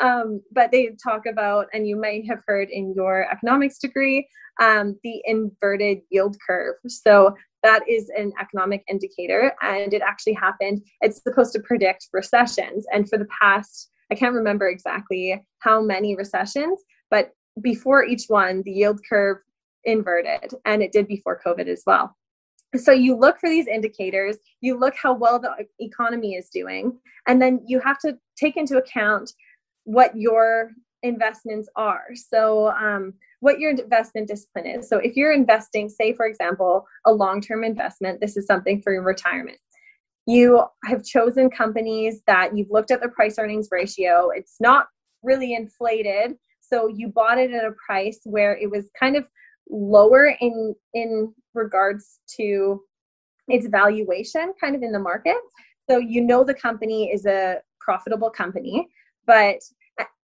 Um, 0.00 0.42
but 0.52 0.70
they 0.70 0.94
talk 1.02 1.26
about 1.26 1.66
and 1.72 1.86
you 1.86 1.96
might 1.96 2.26
have 2.28 2.42
heard 2.46 2.68
in 2.70 2.94
your 2.94 3.30
economics 3.30 3.78
degree 3.78 4.28
um, 4.60 4.98
the 5.02 5.22
inverted 5.24 6.00
yield 6.10 6.36
curve. 6.46 6.76
So 6.86 7.34
that 7.62 7.82
is 7.88 8.10
an 8.16 8.32
economic 8.40 8.84
indicator 8.88 9.52
and 9.62 9.92
it 9.92 10.02
actually 10.02 10.34
happened. 10.34 10.82
It's 11.00 11.22
supposed 11.22 11.52
to 11.52 11.60
predict 11.60 12.08
recessions. 12.12 12.86
And 12.92 13.08
for 13.08 13.18
the 13.18 13.28
past 13.40 13.90
i 14.10 14.14
can't 14.14 14.34
remember 14.34 14.68
exactly 14.68 15.40
how 15.60 15.80
many 15.80 16.16
recessions 16.16 16.82
but 17.10 17.30
before 17.60 18.04
each 18.04 18.24
one 18.28 18.62
the 18.64 18.72
yield 18.72 19.00
curve 19.08 19.38
inverted 19.84 20.52
and 20.64 20.82
it 20.82 20.92
did 20.92 21.06
before 21.06 21.40
covid 21.44 21.66
as 21.66 21.82
well 21.86 22.16
so 22.76 22.92
you 22.92 23.16
look 23.16 23.38
for 23.38 23.48
these 23.48 23.66
indicators 23.66 24.36
you 24.60 24.78
look 24.78 24.94
how 24.94 25.12
well 25.12 25.38
the 25.38 25.50
economy 25.80 26.34
is 26.34 26.48
doing 26.50 26.96
and 27.26 27.40
then 27.40 27.60
you 27.66 27.80
have 27.80 27.98
to 27.98 28.16
take 28.36 28.56
into 28.56 28.76
account 28.76 29.32
what 29.84 30.16
your 30.16 30.70
investments 31.02 31.68
are 31.76 32.06
so 32.14 32.70
um, 32.72 33.14
what 33.40 33.58
your 33.58 33.70
investment 33.70 34.28
discipline 34.28 34.66
is. 34.66 34.88
So 34.88 34.98
if 34.98 35.16
you're 35.16 35.32
investing, 35.32 35.88
say, 35.88 36.12
for 36.12 36.26
example, 36.26 36.86
a 37.06 37.12
long 37.12 37.40
term 37.40 37.64
investment, 37.64 38.20
this 38.20 38.36
is 38.36 38.46
something 38.46 38.80
for 38.82 38.92
your 38.92 39.02
retirement. 39.02 39.58
You 40.26 40.64
have 40.84 41.04
chosen 41.04 41.50
companies 41.50 42.22
that 42.26 42.56
you've 42.56 42.70
looked 42.70 42.90
at 42.90 43.00
the 43.00 43.08
price 43.08 43.38
earnings 43.38 43.68
ratio, 43.70 44.30
it's 44.30 44.56
not 44.60 44.86
really 45.22 45.54
inflated. 45.54 46.36
So 46.60 46.86
you 46.86 47.08
bought 47.08 47.38
it 47.38 47.50
at 47.50 47.64
a 47.64 47.72
price 47.84 48.20
where 48.24 48.56
it 48.56 48.70
was 48.70 48.90
kind 48.98 49.16
of 49.16 49.24
lower 49.68 50.36
in 50.40 50.74
in 50.94 51.34
regards 51.54 52.20
to 52.36 52.82
its 53.48 53.66
valuation 53.66 54.52
kind 54.60 54.76
of 54.76 54.82
in 54.82 54.92
the 54.92 54.98
market. 54.98 55.36
So 55.88 55.98
you 55.98 56.20
know 56.20 56.44
the 56.44 56.54
company 56.54 57.10
is 57.10 57.26
a 57.26 57.58
profitable 57.80 58.30
company 58.30 58.88
but 59.26 59.60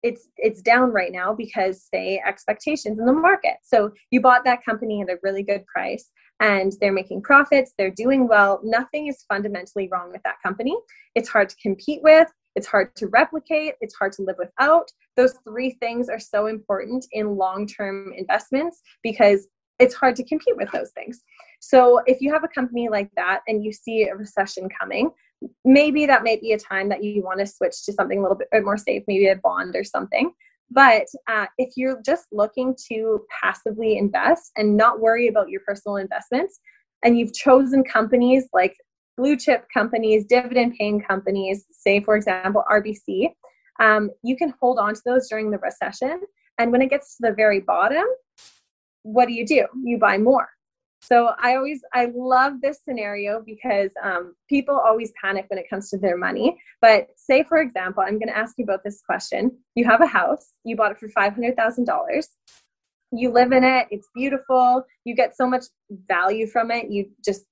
it's 0.02 0.28
it's 0.36 0.62
down 0.62 0.92
right 0.92 1.12
now 1.12 1.34
because 1.34 1.86
say 1.92 2.22
expectations 2.26 2.98
in 2.98 3.04
the 3.04 3.12
market. 3.12 3.56
So 3.62 3.92
you 4.10 4.20
bought 4.20 4.44
that 4.44 4.64
company 4.64 5.02
at 5.02 5.10
a 5.10 5.18
really 5.22 5.42
good 5.42 5.64
price 5.66 6.10
and 6.40 6.72
they're 6.80 6.92
making 6.92 7.22
profits 7.22 7.72
they're 7.76 7.90
doing 7.90 8.26
well. 8.26 8.60
Nothing 8.62 9.08
is 9.08 9.24
fundamentally 9.28 9.88
wrong 9.92 10.10
with 10.10 10.22
that 10.24 10.36
company. 10.42 10.74
It's 11.14 11.28
hard 11.28 11.48
to 11.50 11.56
compete 11.62 12.02
with 12.02 12.28
it's 12.56 12.66
hard 12.66 12.96
to 12.96 13.06
replicate 13.08 13.74
it's 13.80 13.94
hard 13.94 14.12
to 14.14 14.22
live 14.22 14.36
without. 14.38 14.88
Those 15.16 15.34
three 15.46 15.72
things 15.80 16.08
are 16.08 16.18
so 16.18 16.46
important 16.46 17.06
in 17.12 17.36
long-term 17.36 18.14
investments 18.16 18.80
because 19.02 19.48
it's 19.80 19.94
hard 19.94 20.14
to 20.14 20.24
compete 20.24 20.56
with 20.56 20.70
those 20.72 20.90
things 20.90 21.22
So 21.60 22.00
if 22.06 22.20
you 22.20 22.32
have 22.32 22.44
a 22.44 22.48
company 22.48 22.88
like 22.88 23.10
that 23.16 23.40
and 23.48 23.64
you 23.64 23.72
see 23.72 24.04
a 24.04 24.14
recession 24.14 24.68
coming, 24.68 25.10
maybe 25.64 26.06
that 26.06 26.24
might 26.24 26.40
be 26.40 26.52
a 26.52 26.58
time 26.58 26.88
that 26.90 27.02
you 27.02 27.22
want 27.22 27.40
to 27.40 27.46
switch 27.46 27.84
to 27.84 27.92
something 27.92 28.18
a 28.18 28.22
little 28.22 28.36
bit 28.36 28.48
more 28.64 28.76
safe, 28.76 29.02
maybe 29.08 29.28
a 29.28 29.36
bond 29.36 29.74
or 29.74 29.84
something. 29.84 30.32
But 30.70 31.06
uh, 31.28 31.46
if 31.58 31.70
you're 31.76 32.00
just 32.04 32.26
looking 32.30 32.76
to 32.90 33.24
passively 33.42 33.98
invest 33.98 34.52
and 34.56 34.76
not 34.76 35.00
worry 35.00 35.26
about 35.28 35.48
your 35.48 35.62
personal 35.66 35.96
investments, 35.96 36.60
and 37.02 37.18
you've 37.18 37.34
chosen 37.34 37.82
companies 37.82 38.44
like 38.52 38.76
blue 39.16 39.36
chip 39.36 39.66
companies, 39.72 40.24
dividend 40.26 40.74
paying 40.78 41.00
companies, 41.00 41.64
say, 41.70 42.00
for 42.00 42.16
example, 42.16 42.62
RBC, 42.70 43.30
um, 43.80 44.10
you 44.22 44.36
can 44.36 44.54
hold 44.60 44.78
on 44.78 44.94
to 44.94 45.00
those 45.04 45.28
during 45.28 45.50
the 45.50 45.58
recession. 45.58 46.20
And 46.58 46.70
when 46.70 46.82
it 46.82 46.90
gets 46.90 47.16
to 47.16 47.28
the 47.28 47.32
very 47.32 47.60
bottom, 47.60 48.04
what 49.02 49.26
do 49.28 49.34
you 49.34 49.46
do? 49.46 49.66
You 49.82 49.98
buy 49.98 50.18
more. 50.18 50.48
So 51.02 51.30
I 51.42 51.56
always 51.56 51.80
I 51.94 52.12
love 52.14 52.60
this 52.60 52.80
scenario 52.84 53.42
because 53.44 53.90
um, 54.02 54.34
people 54.48 54.78
always 54.78 55.12
panic 55.22 55.46
when 55.48 55.58
it 55.58 55.68
comes 55.68 55.88
to 55.90 55.98
their 55.98 56.16
money. 56.16 56.58
But 56.82 57.08
say 57.16 57.42
for 57.42 57.58
example, 57.58 58.02
I'm 58.06 58.18
going 58.18 58.28
to 58.28 58.36
ask 58.36 58.56
you 58.58 58.64
about 58.64 58.84
this 58.84 59.00
question. 59.00 59.56
You 59.74 59.86
have 59.86 60.02
a 60.02 60.06
house, 60.06 60.52
you 60.64 60.76
bought 60.76 60.92
it 60.92 60.98
for 60.98 61.08
five 61.08 61.32
hundred 61.34 61.56
thousand 61.56 61.86
dollars. 61.86 62.28
You 63.12 63.30
live 63.32 63.52
in 63.52 63.64
it. 63.64 63.88
It's 63.90 64.08
beautiful. 64.14 64.84
You 65.04 65.16
get 65.16 65.36
so 65.36 65.46
much 65.46 65.64
value 66.06 66.46
from 66.46 66.70
it. 66.70 66.90
You 66.90 67.10
just 67.24 67.44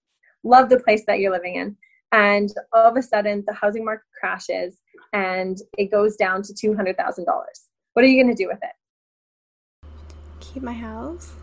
love 0.45 0.69
the 0.69 0.79
place 0.79 1.03
that 1.07 1.19
you're 1.19 1.33
living 1.33 1.57
in. 1.57 1.77
And 2.13 2.51
all 2.73 2.89
of 2.89 2.97
a 2.97 3.03
sudden, 3.03 3.45
the 3.47 3.55
housing 3.55 3.85
market 3.85 4.05
crashes 4.21 4.79
and 5.13 5.59
it 5.77 5.91
goes 5.91 6.17
down 6.17 6.43
to 6.43 6.55
two 6.55 6.77
hundred 6.77 6.97
thousand 6.97 7.25
dollars. 7.25 7.69
What 7.95 8.05
are 8.05 8.09
you 8.09 8.23
going 8.23 8.35
to 8.35 8.41
do 8.41 8.49
with 8.49 8.61
it? 8.63 8.78
Keep 10.59 10.65
my 10.65 10.73
house 10.73 11.35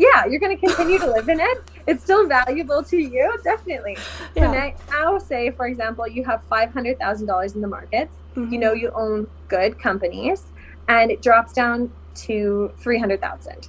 yeah, 0.00 0.24
you're 0.24 0.40
going 0.40 0.56
to 0.56 0.66
continue 0.66 0.98
to 0.98 1.06
live 1.06 1.28
in 1.28 1.40
it. 1.40 1.62
It's 1.86 2.02
still 2.02 2.26
valuable 2.26 2.82
to 2.84 2.96
you, 2.96 3.38
definitely. 3.44 3.96
Yeah. 4.34 4.44
So 4.44 4.52
now, 4.52 5.12
now, 5.12 5.18
say, 5.18 5.50
for 5.50 5.66
example, 5.66 6.08
you 6.08 6.24
have 6.24 6.40
$500,000 6.50 7.54
in 7.54 7.60
the 7.60 7.68
market. 7.68 8.08
Mm-hmm. 8.34 8.52
You 8.52 8.58
know 8.58 8.72
you 8.72 8.90
own 8.94 9.28
good 9.48 9.78
companies, 9.78 10.44
and 10.88 11.10
it 11.10 11.20
drops 11.20 11.52
down 11.52 11.92
to 12.14 12.72
300,000. 12.78 13.68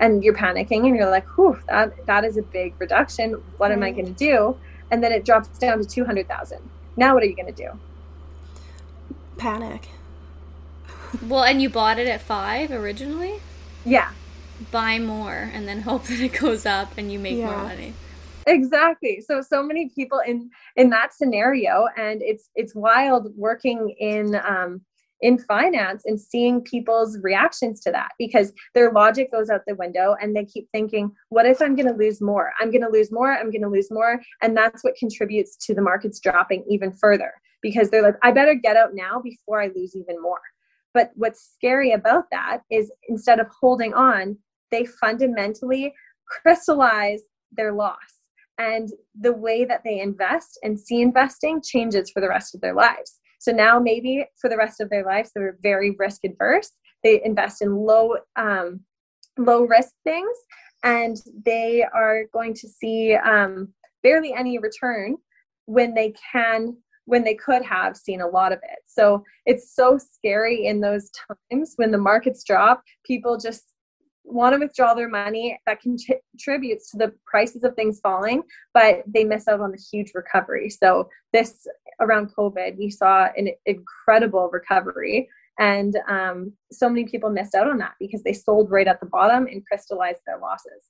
And 0.00 0.24
you're 0.24 0.34
panicking, 0.34 0.86
and 0.86 0.94
you're 0.94 1.10
like, 1.10 1.26
"Whew, 1.36 1.58
that 1.66 2.06
that 2.06 2.24
is 2.24 2.36
a 2.36 2.42
big 2.42 2.72
reduction. 2.78 3.32
What 3.56 3.70
right. 3.70 3.72
am 3.72 3.82
I 3.82 3.90
going 3.90 4.06
to 4.06 4.12
do?" 4.12 4.56
And 4.92 5.02
then 5.02 5.10
it 5.10 5.24
drops 5.24 5.58
down 5.58 5.80
to 5.80 5.84
200,000. 5.84 6.60
Now, 6.96 7.14
what 7.14 7.24
are 7.24 7.26
you 7.26 7.34
going 7.34 7.52
to 7.52 7.64
do? 7.64 7.70
Panic. 9.36 9.88
well, 11.26 11.42
and 11.42 11.60
you 11.60 11.68
bought 11.68 11.98
it 11.98 12.06
at 12.06 12.22
five 12.22 12.70
originally. 12.70 13.40
Yeah 13.84 14.12
buy 14.70 14.98
more 14.98 15.50
and 15.52 15.66
then 15.66 15.80
hope 15.82 16.04
that 16.04 16.20
it 16.20 16.32
goes 16.32 16.66
up 16.66 16.96
and 16.96 17.12
you 17.12 17.18
make 17.18 17.38
yeah. 17.38 17.46
more 17.46 17.64
money. 17.64 17.94
Exactly. 18.46 19.20
So 19.20 19.42
so 19.42 19.62
many 19.62 19.90
people 19.90 20.20
in 20.26 20.50
in 20.76 20.90
that 20.90 21.12
scenario 21.12 21.86
and 21.96 22.22
it's 22.22 22.48
it's 22.54 22.74
wild 22.74 23.32
working 23.36 23.94
in 23.98 24.34
um 24.36 24.80
in 25.20 25.36
finance 25.36 26.04
and 26.06 26.18
seeing 26.18 26.62
people's 26.62 27.18
reactions 27.22 27.80
to 27.80 27.90
that 27.90 28.10
because 28.18 28.52
their 28.74 28.92
logic 28.92 29.32
goes 29.32 29.50
out 29.50 29.62
the 29.66 29.74
window 29.74 30.14
and 30.22 30.34
they 30.34 30.44
keep 30.44 30.68
thinking 30.70 31.10
what 31.28 31.44
if 31.44 31.60
i'm 31.60 31.74
going 31.74 31.88
to 31.88 31.94
lose 31.94 32.20
more? 32.20 32.52
I'm 32.60 32.70
going 32.70 32.82
to 32.82 32.88
lose 32.88 33.10
more 33.10 33.32
i'm 33.32 33.50
going 33.50 33.62
to 33.62 33.68
lose 33.68 33.90
more 33.90 34.20
and 34.42 34.56
that's 34.56 34.84
what 34.84 34.94
contributes 34.94 35.56
to 35.66 35.74
the 35.74 35.82
markets 35.82 36.20
dropping 36.20 36.64
even 36.70 36.92
further 36.92 37.32
because 37.62 37.90
they're 37.90 38.02
like 38.02 38.14
i 38.22 38.30
better 38.30 38.54
get 38.54 38.76
out 38.76 38.94
now 38.94 39.20
before 39.20 39.60
i 39.60 39.66
lose 39.74 39.96
even 39.96 40.22
more. 40.22 40.40
But 40.94 41.10
what's 41.14 41.52
scary 41.54 41.92
about 41.92 42.24
that 42.30 42.60
is 42.70 42.90
instead 43.08 43.40
of 43.40 43.46
holding 43.60 43.94
on 43.94 44.38
they 44.70 44.84
fundamentally 44.84 45.92
crystallize 46.26 47.22
their 47.52 47.72
loss. 47.72 47.96
And 48.58 48.88
the 49.18 49.32
way 49.32 49.64
that 49.64 49.82
they 49.84 50.00
invest 50.00 50.58
and 50.62 50.78
see 50.78 51.00
investing 51.00 51.62
changes 51.62 52.10
for 52.10 52.20
the 52.20 52.28
rest 52.28 52.54
of 52.54 52.60
their 52.60 52.74
lives. 52.74 53.20
So 53.38 53.52
now, 53.52 53.78
maybe 53.78 54.26
for 54.40 54.50
the 54.50 54.56
rest 54.56 54.80
of 54.80 54.90
their 54.90 55.04
lives, 55.04 55.30
they're 55.32 55.58
very 55.62 55.94
risk 55.96 56.24
adverse. 56.24 56.72
They 57.04 57.22
invest 57.24 57.62
in 57.62 57.76
low, 57.76 58.16
um, 58.34 58.80
low 59.38 59.62
risk 59.62 59.92
things, 60.02 60.36
and 60.82 61.16
they 61.44 61.84
are 61.94 62.24
going 62.32 62.54
to 62.54 62.68
see 62.68 63.14
um, 63.14 63.72
barely 64.02 64.32
any 64.32 64.58
return 64.58 65.16
when 65.66 65.94
they 65.94 66.14
can 66.32 66.76
when 67.04 67.24
they 67.24 67.34
could 67.34 67.62
have 67.62 67.96
seen 67.96 68.20
a 68.20 68.26
lot 68.26 68.52
of 68.52 68.58
it. 68.62 68.80
So 68.86 69.24
it's 69.46 69.74
so 69.74 69.98
scary 69.98 70.66
in 70.66 70.80
those 70.82 71.10
times 71.50 71.72
when 71.76 71.90
the 71.90 71.96
markets 71.96 72.44
drop, 72.44 72.82
people 73.02 73.38
just 73.38 73.64
want 74.30 74.54
to 74.54 74.60
withdraw 74.60 74.94
their 74.94 75.08
money 75.08 75.58
that 75.66 75.80
contributes 75.80 76.90
to 76.90 76.96
the 76.96 77.12
prices 77.26 77.64
of 77.64 77.74
things 77.74 78.00
falling 78.00 78.42
but 78.74 79.02
they 79.06 79.24
miss 79.24 79.48
out 79.48 79.60
on 79.60 79.72
the 79.72 79.82
huge 79.90 80.12
recovery. 80.14 80.70
So 80.70 81.08
this 81.32 81.66
around 82.00 82.30
covid 82.36 82.76
we 82.78 82.90
saw 82.90 83.28
an 83.36 83.48
incredible 83.66 84.48
recovery 84.52 85.28
and 85.58 85.96
um, 86.08 86.52
so 86.70 86.88
many 86.88 87.04
people 87.04 87.30
missed 87.30 87.54
out 87.54 87.68
on 87.68 87.78
that 87.78 87.94
because 87.98 88.22
they 88.22 88.32
sold 88.32 88.70
right 88.70 88.86
at 88.86 89.00
the 89.00 89.06
bottom 89.06 89.46
and 89.46 89.66
crystallized 89.66 90.20
their 90.24 90.38
losses. 90.38 90.84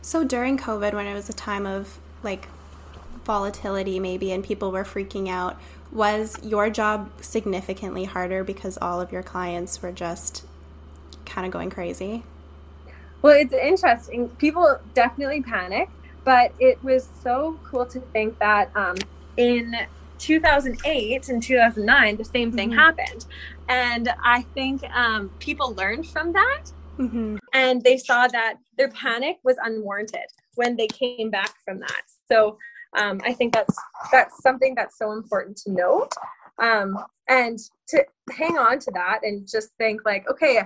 So 0.00 0.24
during 0.24 0.56
covid 0.58 0.94
when 0.94 1.06
it 1.06 1.14
was 1.14 1.28
a 1.28 1.34
time 1.34 1.66
of 1.66 1.98
like 2.22 2.48
volatility 3.24 3.98
maybe 3.98 4.32
and 4.32 4.44
people 4.44 4.70
were 4.70 4.84
freaking 4.84 5.28
out 5.28 5.58
was 5.90 6.38
your 6.42 6.68
job 6.68 7.10
significantly 7.22 8.04
harder 8.04 8.44
because 8.44 8.76
all 8.82 9.00
of 9.00 9.12
your 9.12 9.22
clients 9.22 9.80
were 9.80 9.92
just 9.92 10.44
kind 11.26 11.46
of 11.46 11.52
going 11.52 11.70
crazy? 11.70 12.22
Well, 13.22 13.36
it's 13.36 13.52
interesting. 13.52 14.28
People 14.30 14.78
definitely 14.94 15.42
panic, 15.42 15.88
but 16.24 16.52
it 16.58 16.82
was 16.84 17.08
so 17.22 17.58
cool 17.64 17.86
to 17.86 18.00
think 18.00 18.38
that 18.38 18.70
um, 18.76 18.96
in 19.36 19.74
2008 20.18 21.28
and 21.28 21.42
2009, 21.42 22.16
the 22.16 22.24
same 22.24 22.52
thing 22.52 22.70
mm-hmm. 22.70 22.78
happened. 22.78 23.26
And 23.68 24.10
I 24.22 24.42
think 24.54 24.82
um, 24.94 25.30
people 25.38 25.74
learned 25.74 26.06
from 26.06 26.32
that. 26.32 26.64
Mm-hmm. 26.98 27.36
And 27.52 27.82
they 27.82 27.96
saw 27.96 28.28
that 28.28 28.54
their 28.78 28.90
panic 28.90 29.38
was 29.42 29.56
unwarranted 29.62 30.26
when 30.54 30.76
they 30.76 30.86
came 30.86 31.30
back 31.30 31.54
from 31.64 31.80
that. 31.80 32.02
So 32.30 32.58
um, 32.96 33.20
I 33.24 33.32
think 33.32 33.52
that's 33.52 33.76
that's 34.12 34.40
something 34.42 34.74
that's 34.74 34.98
so 34.98 35.12
important 35.12 35.56
to 35.58 35.72
note, 35.72 36.12
um, 36.60 36.96
and 37.28 37.58
to 37.88 38.04
hang 38.30 38.56
on 38.56 38.78
to 38.80 38.90
that 38.92 39.20
and 39.22 39.48
just 39.48 39.70
think 39.78 40.02
like, 40.04 40.28
okay, 40.30 40.62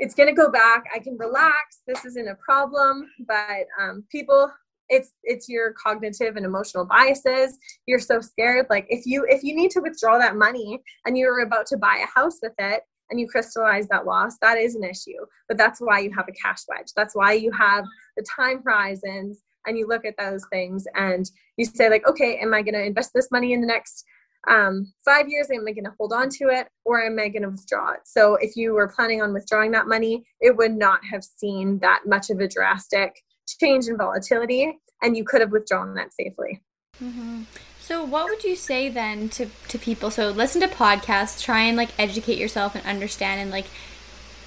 it's 0.00 0.14
going 0.14 0.28
to 0.28 0.34
go 0.34 0.50
back. 0.50 0.84
I 0.94 0.98
can 0.98 1.16
relax. 1.18 1.82
This 1.86 2.04
isn't 2.04 2.28
a 2.28 2.34
problem. 2.36 3.08
But 3.28 3.66
um, 3.80 4.04
people 4.10 4.50
it's 4.88 5.12
it's 5.22 5.48
your 5.48 5.72
cognitive 5.72 6.36
and 6.36 6.44
emotional 6.44 6.84
biases. 6.84 7.56
You're 7.86 8.00
so 8.00 8.20
scared. 8.20 8.66
Like 8.68 8.86
if 8.90 9.06
you 9.06 9.24
if 9.28 9.44
you 9.44 9.54
need 9.54 9.70
to 9.72 9.80
withdraw 9.80 10.18
that 10.18 10.36
money 10.36 10.80
and 11.06 11.16
you're 11.16 11.42
about 11.42 11.66
to 11.66 11.76
buy 11.76 12.02
a 12.02 12.18
house 12.18 12.38
with 12.42 12.54
it 12.58 12.82
and 13.08 13.20
you 13.20 13.28
crystallize 13.28 13.86
that 13.88 14.06
loss 14.06 14.36
that 14.42 14.58
is 14.58 14.74
an 14.74 14.82
issue. 14.82 15.24
But 15.46 15.58
that's 15.58 15.80
why 15.80 16.00
you 16.00 16.12
have 16.16 16.26
a 16.28 16.32
cash 16.32 16.62
wedge. 16.68 16.88
That's 16.96 17.14
why 17.14 17.34
you 17.34 17.52
have 17.52 17.84
the 18.16 18.24
time 18.36 18.62
horizons 18.64 19.42
and 19.66 19.78
you 19.78 19.86
look 19.86 20.04
at 20.04 20.16
those 20.18 20.44
things 20.50 20.86
and 20.96 21.30
you 21.56 21.64
say 21.64 21.90
like 21.90 22.06
okay 22.08 22.38
am 22.38 22.54
i 22.54 22.62
going 22.62 22.74
to 22.74 22.82
invest 22.82 23.10
this 23.14 23.30
money 23.30 23.52
in 23.52 23.60
the 23.60 23.66
next 23.66 24.04
um, 24.48 24.92
five 25.04 25.28
years, 25.28 25.50
am 25.50 25.66
I 25.68 25.72
going 25.72 25.84
to 25.84 25.94
hold 25.98 26.12
on 26.12 26.28
to 26.30 26.48
it 26.48 26.68
or 26.84 27.02
am 27.02 27.18
I 27.18 27.28
going 27.28 27.42
to 27.42 27.50
withdraw 27.50 27.92
it? 27.92 28.00
So 28.04 28.36
if 28.36 28.56
you 28.56 28.72
were 28.72 28.88
planning 28.88 29.22
on 29.22 29.32
withdrawing 29.32 29.70
that 29.72 29.86
money, 29.86 30.24
it 30.40 30.56
would 30.56 30.72
not 30.72 31.00
have 31.10 31.22
seen 31.24 31.78
that 31.80 32.02
much 32.06 32.30
of 32.30 32.40
a 32.40 32.48
drastic 32.48 33.22
change 33.60 33.86
in 33.86 33.96
volatility 33.96 34.78
and 35.02 35.16
you 35.16 35.24
could 35.24 35.40
have 35.40 35.52
withdrawn 35.52 35.94
that 35.94 36.12
safely. 36.14 36.62
Mm-hmm. 37.02 37.42
So 37.80 38.04
what 38.04 38.26
would 38.26 38.44
you 38.44 38.56
say 38.56 38.88
then 38.88 39.28
to, 39.30 39.48
to 39.68 39.78
people? 39.78 40.10
So 40.10 40.30
listen 40.30 40.60
to 40.60 40.68
podcasts, 40.68 41.42
try 41.42 41.62
and 41.62 41.76
like 41.76 41.90
educate 41.98 42.38
yourself 42.38 42.74
and 42.74 42.84
understand 42.86 43.40
and 43.40 43.50
like 43.50 43.66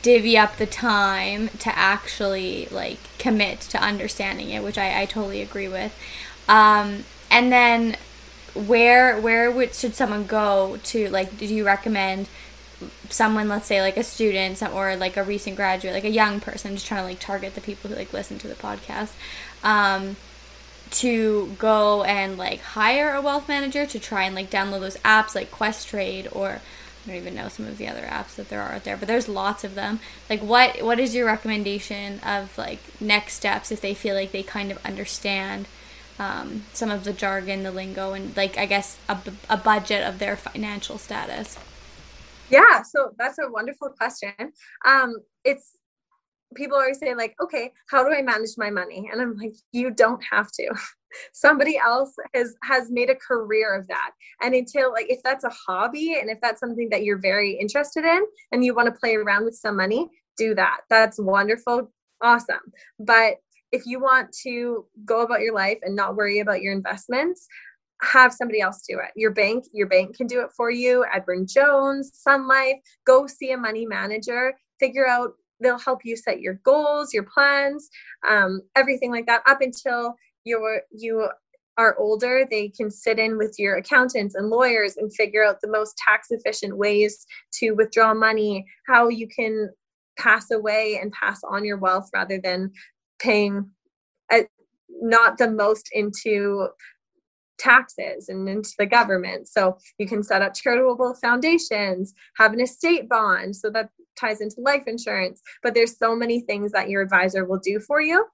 divvy 0.01 0.37
up 0.37 0.57
the 0.57 0.65
time 0.65 1.49
to 1.59 1.77
actually 1.77 2.67
like 2.71 2.99
commit 3.17 3.61
to 3.61 3.81
understanding 3.81 4.49
it, 4.49 4.63
which 4.63 4.77
I, 4.77 5.01
I 5.01 5.05
totally 5.05 5.41
agree 5.41 5.67
with. 5.67 5.97
Um, 6.47 7.05
and 7.29 7.51
then 7.51 7.97
where 8.53 9.19
where 9.19 9.49
would 9.49 9.73
should 9.73 9.95
someone 9.95 10.25
go 10.25 10.77
to 10.83 11.09
like 11.09 11.37
do 11.37 11.45
you 11.45 11.65
recommend 11.65 12.27
someone 13.09 13.47
let's 13.47 13.65
say 13.65 13.81
like 13.81 13.97
a 13.97 14.03
student 14.03 14.61
or 14.61 14.95
like 14.95 15.17
a 15.17 15.23
recent 15.23 15.55
graduate 15.55 15.93
like 15.93 16.03
a 16.03 16.09
young 16.09 16.39
person 16.39 16.73
just 16.73 16.85
trying 16.85 17.01
to 17.01 17.07
like 17.07 17.19
target 17.19 17.55
the 17.55 17.61
people 17.61 17.89
who 17.89 17.95
like 17.95 18.11
listen 18.13 18.37
to 18.37 18.47
the 18.47 18.55
podcast 18.55 19.11
um 19.63 20.15
to 20.93 21.55
go 21.57 22.03
and 22.03 22.37
like 22.37 22.61
hire 22.61 23.13
a 23.13 23.21
wealth 23.21 23.47
manager 23.47 23.85
to 23.85 23.99
try 23.99 24.23
and 24.23 24.35
like 24.35 24.49
download 24.49 24.81
those 24.81 24.97
apps 24.97 25.33
like 25.33 25.49
Questrade 25.49 26.27
or 26.35 26.61
I 27.05 27.07
don't 27.07 27.17
even 27.17 27.35
know 27.35 27.49
some 27.49 27.67
of 27.67 27.77
the 27.77 27.87
other 27.87 28.03
apps 28.03 28.35
that 28.35 28.47
there 28.47 28.61
are 28.61 28.73
out 28.73 28.85
there, 28.85 28.95
but 28.95 29.09
there's 29.09 29.27
lots 29.27 29.65
of 29.65 29.75
them. 29.75 29.99
Like 30.29 30.41
what 30.41 30.81
what 30.81 30.99
is 30.99 31.13
your 31.13 31.25
recommendation 31.25 32.19
of 32.21 32.57
like 32.57 32.79
next 33.01 33.33
steps 33.33 33.71
if 33.71 33.81
they 33.81 33.93
feel 33.93 34.15
like 34.15 34.31
they 34.31 34.43
kind 34.43 34.71
of 34.71 34.85
understand 34.85 35.67
um, 36.23 36.63
some 36.73 36.89
of 36.89 37.03
the 37.03 37.13
jargon, 37.13 37.63
the 37.63 37.71
lingo, 37.71 38.13
and 38.13 38.35
like 38.37 38.57
I 38.57 38.65
guess 38.65 38.97
a, 39.09 39.17
a 39.49 39.57
budget 39.57 40.03
of 40.03 40.19
their 40.19 40.35
financial 40.35 40.97
status? 40.97 41.57
Yeah, 42.49 42.83
so 42.83 43.11
that's 43.17 43.39
a 43.39 43.49
wonderful 43.49 43.89
question. 43.89 44.33
Um, 44.85 45.17
it's 45.43 45.71
people 46.55 46.77
always 46.77 46.99
say 46.99 47.15
like 47.15 47.33
okay 47.41 47.71
how 47.89 48.03
do 48.07 48.13
i 48.13 48.21
manage 48.21 48.51
my 48.57 48.69
money? 48.69 49.09
And 49.11 49.19
i'm 49.21 49.35
like 49.37 49.53
you 49.71 49.91
don't 49.91 50.23
have 50.31 50.51
to. 50.53 50.71
Somebody 51.33 51.77
else 51.77 52.13
has 52.33 52.55
has 52.63 52.89
made 52.89 53.09
a 53.09 53.15
career 53.15 53.75
of 53.75 53.87
that. 53.87 54.11
And 54.41 54.53
until 54.55 54.91
like 54.91 55.09
if 55.09 55.21
that's 55.23 55.43
a 55.43 55.51
hobby 55.67 56.17
and 56.19 56.29
if 56.29 56.39
that's 56.41 56.59
something 56.59 56.89
that 56.89 57.03
you're 57.03 57.19
very 57.19 57.53
interested 57.53 58.05
in 58.05 58.23
and 58.51 58.63
you 58.63 58.73
want 58.73 58.87
to 58.87 58.99
play 58.99 59.15
around 59.15 59.45
with 59.45 59.55
some 59.55 59.77
money 59.77 60.09
do 60.37 60.55
that. 60.55 60.81
That's 60.89 61.19
wonderful. 61.19 61.91
Awesome. 62.21 62.61
But 62.99 63.35
if 63.73 63.87
you 63.87 63.99
want 63.99 64.31
to 64.43 64.85
go 65.03 65.23
about 65.23 65.41
your 65.41 65.53
life 65.53 65.79
and 65.81 65.95
not 65.95 66.15
worry 66.15 66.39
about 66.39 66.61
your 66.61 66.71
investments 66.71 67.47
have 68.01 68.33
somebody 68.33 68.61
else 68.61 68.83
do 68.87 68.99
it. 68.99 69.11
Your 69.15 69.31
bank 69.31 69.65
your 69.73 69.87
bank 69.87 70.15
can 70.15 70.27
do 70.27 70.41
it 70.41 70.51
for 70.55 70.69
you. 70.69 71.05
Edward 71.13 71.47
Jones 71.47 72.11
sun 72.13 72.47
life 72.47 72.75
go 73.05 73.27
see 73.27 73.51
a 73.51 73.57
money 73.57 73.85
manager. 73.85 74.53
Figure 74.79 75.07
out 75.07 75.33
they'll 75.59 75.79
help 75.79 76.01
you 76.03 76.15
set 76.15 76.41
your 76.41 76.55
goals 76.65 77.13
your 77.13 77.23
plans 77.23 77.89
um, 78.27 78.61
everything 78.75 79.11
like 79.11 79.25
that. 79.25 79.41
Up 79.47 79.61
until 79.61 80.15
you're 80.43 80.81
you 80.91 81.29
are 81.77 81.97
older 81.97 82.45
they 82.51 82.69
can 82.69 82.91
sit 82.91 83.17
in 83.17 83.37
with 83.37 83.55
your 83.57 83.77
accountants 83.77 84.35
and 84.35 84.49
lawyers 84.49 84.97
and 84.97 85.11
figure 85.13 85.43
out 85.43 85.59
the 85.61 85.71
most 85.71 85.97
tax 85.97 86.27
efficient 86.29 86.77
ways 86.77 87.25
to 87.51 87.71
withdraw 87.71 88.13
money 88.13 88.63
how 88.85 89.07
you 89.07 89.27
can 89.27 89.69
pass 90.17 90.51
away 90.51 90.99
and 91.01 91.11
pass 91.11 91.41
on 91.43 91.65
your 91.65 91.77
wealth 91.77 92.09
rather 92.13 92.39
than 92.39 92.71
paying 93.23 93.69
uh, 94.31 94.41
not 94.89 95.37
the 95.37 95.49
most 95.49 95.89
into 95.93 96.67
taxes 97.57 98.29
and 98.29 98.49
into 98.49 98.73
the 98.77 98.85
government. 98.85 99.47
So 99.47 99.77
you 99.97 100.07
can 100.07 100.23
set 100.23 100.41
up 100.41 100.53
charitable 100.53 101.15
foundations, 101.15 102.13
have 102.37 102.53
an 102.53 102.61
estate 102.61 103.07
bond. 103.07 103.55
So 103.55 103.69
that 103.71 103.89
ties 104.19 104.41
into 104.41 104.59
life 104.59 104.83
insurance. 104.87 105.41
But 105.61 105.73
there's 105.73 105.97
so 105.97 106.15
many 106.15 106.41
things 106.41 106.71
that 106.73 106.89
your 106.89 107.01
advisor 107.01 107.45
will 107.45 107.59
do 107.59 107.79
for 107.79 108.01
you 108.01 108.25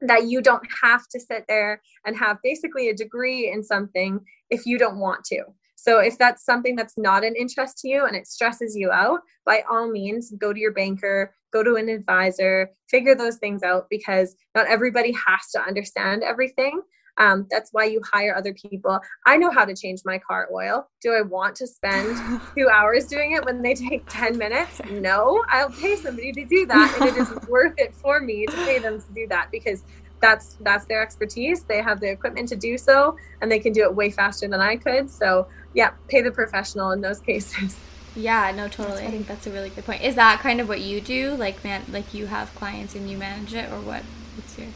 that 0.00 0.28
you 0.28 0.40
don't 0.40 0.66
have 0.82 1.08
to 1.08 1.18
sit 1.18 1.44
there 1.48 1.82
and 2.06 2.16
have 2.16 2.36
basically 2.44 2.88
a 2.88 2.94
degree 2.94 3.50
in 3.50 3.64
something 3.64 4.20
if 4.50 4.64
you 4.64 4.78
don't 4.78 4.98
want 4.98 5.24
to. 5.24 5.42
So 5.74 6.00
if 6.00 6.18
that's 6.18 6.44
something 6.44 6.76
that's 6.76 6.96
not 6.96 7.24
an 7.24 7.34
interest 7.36 7.78
to 7.78 7.88
you 7.88 8.04
and 8.06 8.16
it 8.16 8.26
stresses 8.26 8.76
you 8.76 8.90
out, 8.90 9.20
by 9.44 9.62
all 9.70 9.90
means, 9.90 10.32
go 10.38 10.52
to 10.52 10.58
your 10.58 10.72
banker, 10.72 11.34
go 11.52 11.62
to 11.62 11.76
an 11.76 11.88
advisor, 11.88 12.70
figure 12.88 13.14
those 13.14 13.36
things 13.36 13.62
out 13.62 13.86
because 13.90 14.36
not 14.54 14.66
everybody 14.66 15.12
has 15.12 15.50
to 15.52 15.60
understand 15.60 16.22
everything. 16.22 16.82
Um, 17.18 17.46
that's 17.50 17.72
why 17.72 17.84
you 17.84 18.00
hire 18.12 18.34
other 18.36 18.54
people. 18.54 19.00
I 19.26 19.36
know 19.36 19.50
how 19.50 19.64
to 19.64 19.74
change 19.74 20.02
my 20.04 20.18
car 20.18 20.48
oil. 20.52 20.88
Do 21.02 21.12
I 21.12 21.22
want 21.22 21.56
to 21.56 21.66
spend 21.66 22.16
two 22.56 22.68
hours 22.68 23.06
doing 23.06 23.32
it 23.32 23.44
when 23.44 23.60
they 23.60 23.74
take 23.74 24.04
10 24.08 24.38
minutes? 24.38 24.80
No, 24.98 25.44
I'll 25.48 25.70
pay 25.70 25.96
somebody 25.96 26.32
to 26.32 26.44
do 26.44 26.66
that. 26.66 26.96
And 27.00 27.10
it 27.10 27.16
is 27.16 27.30
worth 27.48 27.74
it 27.78 27.94
for 27.94 28.20
me 28.20 28.46
to 28.46 28.52
pay 28.64 28.78
them 28.78 29.00
to 29.00 29.12
do 29.14 29.26
that 29.28 29.48
because 29.52 29.84
that's 30.20 30.56
that's 30.60 30.86
their 30.86 31.02
expertise. 31.02 31.62
They 31.62 31.80
have 31.82 32.00
the 32.00 32.10
equipment 32.10 32.48
to 32.48 32.56
do 32.56 32.76
so 32.76 33.16
and 33.40 33.50
they 33.50 33.60
can 33.60 33.72
do 33.72 33.82
it 33.82 33.94
way 33.94 34.10
faster 34.10 34.48
than 34.48 34.60
I 34.60 34.76
could. 34.76 35.08
So 35.08 35.46
yeah, 35.74 35.90
pay 36.08 36.20
the 36.20 36.32
professional 36.32 36.90
in 36.90 37.00
those 37.00 37.20
cases. 37.20 37.76
Yeah, 38.18 38.50
no, 38.50 38.68
totally. 38.68 39.04
I 39.04 39.10
think 39.10 39.28
that's 39.28 39.46
a 39.46 39.50
really 39.50 39.70
good 39.70 39.84
point. 39.84 40.02
Is 40.02 40.16
that 40.16 40.40
kind 40.40 40.60
of 40.60 40.68
what 40.68 40.80
you 40.80 41.00
do? 41.00 41.34
Like, 41.36 41.62
man, 41.62 41.84
like 41.92 42.12
you 42.12 42.26
have 42.26 42.52
clients 42.56 42.94
and 42.96 43.08
you 43.08 43.16
manage 43.16 43.54
it, 43.54 43.70
or 43.70 43.80
what? 43.80 44.02
What's 44.36 44.58
your 44.58 44.68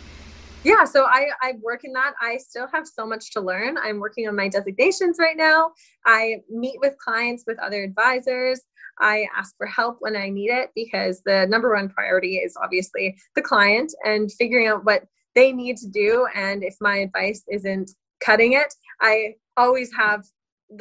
yeah 0.65 0.85
so 0.85 1.05
i 1.05 1.27
i 1.43 1.55
work 1.61 1.81
in 1.85 1.93
that 1.93 2.13
i 2.21 2.37
still 2.37 2.69
have 2.73 2.87
so 2.87 3.07
much 3.07 3.33
to 3.33 3.41
learn 3.41 3.77
i'm 3.79 3.99
working 3.99 4.29
on 4.29 4.37
my 4.37 4.49
designations 4.49 5.17
right 5.19 5.37
now 5.37 5.71
i 6.07 6.37
meet 6.51 6.79
with 6.81 6.97
clients 6.99 7.45
with 7.47 7.59
other 7.59 7.83
advisors 7.83 8.61
i 9.01 9.27
ask 9.37 9.57
for 9.57 9.67
help 9.67 9.97
when 10.01 10.17
i 10.17 10.29
need 10.29 10.51
it 10.51 10.71
because 10.75 11.21
the 11.27 11.47
number 11.47 11.75
one 11.75 11.89
priority 11.89 12.37
is 12.37 12.57
obviously 12.63 13.17
the 13.35 13.43
client 13.43 13.93
and 14.05 14.31
figuring 14.33 14.69
out 14.69 14.85
what 14.85 15.03
they 15.35 15.53
need 15.53 15.77
to 15.77 15.89
do 15.89 16.27
and 16.35 16.63
if 16.63 16.77
my 16.81 16.99
advice 16.99 17.43
isn't 17.51 17.91
cutting 18.21 18.53
it 18.53 18.73
i 19.01 19.35
always 19.57 19.93
have 19.93 20.25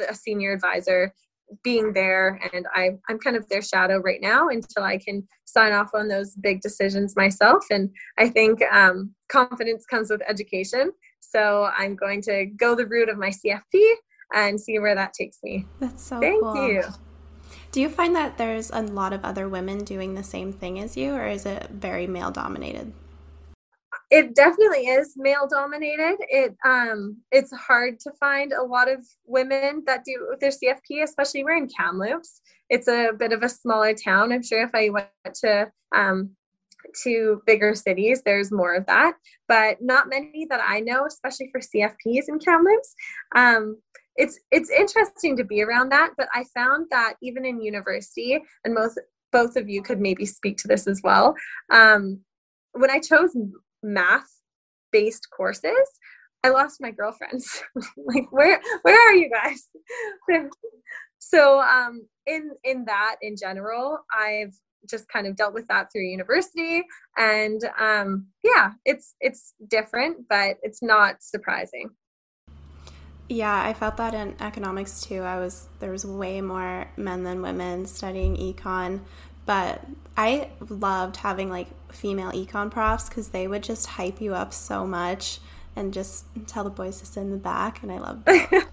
a 0.08 0.14
senior 0.14 0.52
advisor 0.52 1.12
being 1.62 1.92
there 1.92 2.40
and 2.52 2.66
I, 2.74 2.90
i'm 3.08 3.18
kind 3.18 3.36
of 3.36 3.48
their 3.48 3.62
shadow 3.62 3.98
right 3.98 4.20
now 4.20 4.48
until 4.48 4.84
i 4.84 4.98
can 4.98 5.26
sign 5.44 5.72
off 5.72 5.90
on 5.94 6.08
those 6.08 6.34
big 6.36 6.60
decisions 6.60 7.16
myself. 7.16 7.64
And 7.70 7.90
i 8.18 8.28
think 8.28 8.60
um, 8.72 9.14
confidence 9.28 9.84
comes 9.86 10.10
with 10.10 10.22
education. 10.28 10.92
So 11.20 11.70
i'm 11.76 11.96
going 11.96 12.22
to 12.22 12.46
go 12.46 12.74
the 12.74 12.86
route 12.86 13.08
of 13.08 13.18
my 13.18 13.30
cfp 13.30 13.94
and 14.34 14.60
see 14.60 14.78
where 14.78 14.94
that 14.94 15.12
takes 15.12 15.38
me. 15.42 15.66
That's 15.78 16.02
so 16.02 16.18
thank 16.18 16.42
cool. 16.42 16.66
you. 16.66 16.82
Do 17.70 17.80
you 17.80 17.88
find 17.88 18.16
that 18.16 18.38
there's 18.38 18.70
a 18.70 18.80
lot 18.80 19.12
of 19.12 19.24
other 19.24 19.48
women 19.48 19.84
doing 19.84 20.14
the 20.14 20.22
same 20.22 20.52
thing 20.52 20.78
as 20.78 20.96
you 20.96 21.12
or 21.14 21.26
is 21.26 21.44
it 21.46 21.68
very 21.70 22.06
male 22.06 22.30
dominated 22.30 22.92
it 24.12 24.34
definitely 24.34 24.88
is 24.88 25.14
male 25.16 25.48
dominated. 25.48 26.18
It 26.28 26.54
um 26.66 27.16
it's 27.32 27.50
hard 27.50 27.98
to 28.00 28.12
find 28.20 28.52
a 28.52 28.62
lot 28.62 28.90
of 28.90 29.00
women 29.24 29.82
that 29.86 30.04
do 30.04 30.36
their 30.38 30.50
cfp 30.50 31.02
especially 31.02 31.42
we're 31.42 31.56
in 31.56 31.68
kamloops. 31.68 32.42
It's 32.68 32.88
a 32.88 33.12
bit 33.18 33.32
of 33.32 33.42
a 33.42 33.48
smaller 33.48 33.94
town. 33.94 34.30
I'm 34.32 34.42
sure 34.42 34.62
if 34.62 34.74
i 34.74 34.90
went 34.90 35.08
to 35.42 35.72
um 35.96 36.30
to 37.02 37.40
bigger 37.46 37.74
cities 37.74 38.22
there's 38.22 38.50
more 38.52 38.74
of 38.74 38.84
that 38.86 39.14
but 39.48 39.80
not 39.80 40.10
many 40.10 40.46
that 40.50 40.60
i 40.66 40.80
know 40.80 41.06
especially 41.06 41.48
for 41.50 41.60
cfps 41.60 42.28
in 42.28 42.38
kamloops. 42.38 42.94
Um 43.34 43.78
it's 44.16 44.38
it's 44.50 44.68
interesting 44.68 45.38
to 45.38 45.44
be 45.44 45.62
around 45.62 45.88
that 45.90 46.10
but 46.18 46.28
i 46.34 46.44
found 46.54 46.86
that 46.90 47.14
even 47.22 47.46
in 47.46 47.62
university 47.62 48.38
and 48.64 48.74
most 48.74 49.00
both 49.30 49.56
of 49.56 49.70
you 49.70 49.82
could 49.82 50.00
maybe 50.00 50.26
speak 50.26 50.58
to 50.58 50.68
this 50.68 50.86
as 50.86 51.00
well 51.02 51.34
um 51.72 52.20
when 52.72 52.90
I 52.90 52.98
chose 52.98 53.36
math 53.82 54.28
based 54.90 55.28
courses 55.34 55.88
i 56.44 56.48
lost 56.48 56.80
my 56.80 56.90
girlfriends. 56.90 57.62
Like 57.96 58.30
where 58.30 58.60
where 58.82 59.08
are 59.08 59.14
you 59.14 59.30
guys? 59.30 59.68
So 61.18 61.60
um 61.60 62.06
in 62.26 62.50
in 62.64 62.84
that 62.86 63.16
in 63.22 63.36
general 63.36 63.98
i've 64.12 64.54
just 64.90 65.08
kind 65.08 65.28
of 65.28 65.36
dealt 65.36 65.54
with 65.54 65.66
that 65.68 65.86
through 65.92 66.02
university 66.02 66.82
and 67.16 67.62
um 67.78 68.26
yeah 68.42 68.72
it's 68.84 69.14
it's 69.20 69.54
different 69.68 70.28
but 70.28 70.56
it's 70.62 70.82
not 70.82 71.22
surprising. 71.22 71.90
Yeah 73.28 73.62
i 73.62 73.72
felt 73.72 73.96
that 73.98 74.12
in 74.12 74.34
economics 74.40 75.02
too. 75.02 75.22
I 75.22 75.38
was 75.38 75.68
there 75.78 75.92
was 75.92 76.04
way 76.04 76.40
more 76.40 76.90
men 76.96 77.22
than 77.22 77.40
women 77.40 77.86
studying 77.86 78.36
econ 78.36 79.00
but 79.46 79.84
I 80.16 80.48
loved 80.68 81.16
having 81.16 81.50
like 81.50 81.68
female 81.92 82.32
econ 82.32 82.70
profs 82.70 83.08
because 83.08 83.28
they 83.28 83.46
would 83.46 83.62
just 83.62 83.86
hype 83.86 84.20
you 84.20 84.34
up 84.34 84.52
so 84.52 84.86
much 84.86 85.40
and 85.74 85.92
just 85.92 86.24
tell 86.46 86.64
the 86.64 86.70
boys 86.70 87.00
to 87.00 87.06
sit 87.06 87.20
in 87.20 87.30
the 87.30 87.36
back, 87.36 87.82
and 87.82 87.90
I 87.90 87.98
loved 87.98 88.24
that. 88.26 88.68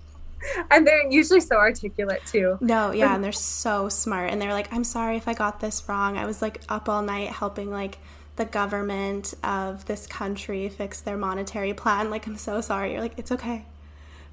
and 0.72 0.86
they're 0.86 1.10
usually 1.10 1.40
so 1.40 1.56
articulate 1.56 2.22
too. 2.26 2.58
No, 2.62 2.92
yeah, 2.92 3.16
and 3.16 3.24
they're 3.24 3.32
so 3.32 3.90
smart. 3.90 4.32
And 4.32 4.42
they're 4.42 4.54
like, 4.54 4.72
"I'm 4.74 4.84
sorry 4.84 5.18
if 5.18 5.28
I 5.28 5.34
got 5.34 5.60
this 5.60 5.88
wrong. 5.88 6.18
I 6.18 6.26
was 6.26 6.42
like 6.42 6.62
up 6.68 6.90
all 6.90 7.02
night 7.02 7.30
helping 7.30 7.72
like 7.72 8.00
the 8.36 8.46
government 8.46 9.34
of 9.44 9.86
this 9.86 10.08
country 10.08 10.68
fix 10.70 11.02
their 11.02 11.18
monetary 11.18 11.74
plan. 11.74 12.10
Like, 12.10 12.28
I'm 12.28 12.38
so 12.38 12.62
sorry." 12.62 12.92
You're 12.92 13.02
like, 13.02 13.18
"It's 13.18 13.32
okay. 13.32 13.66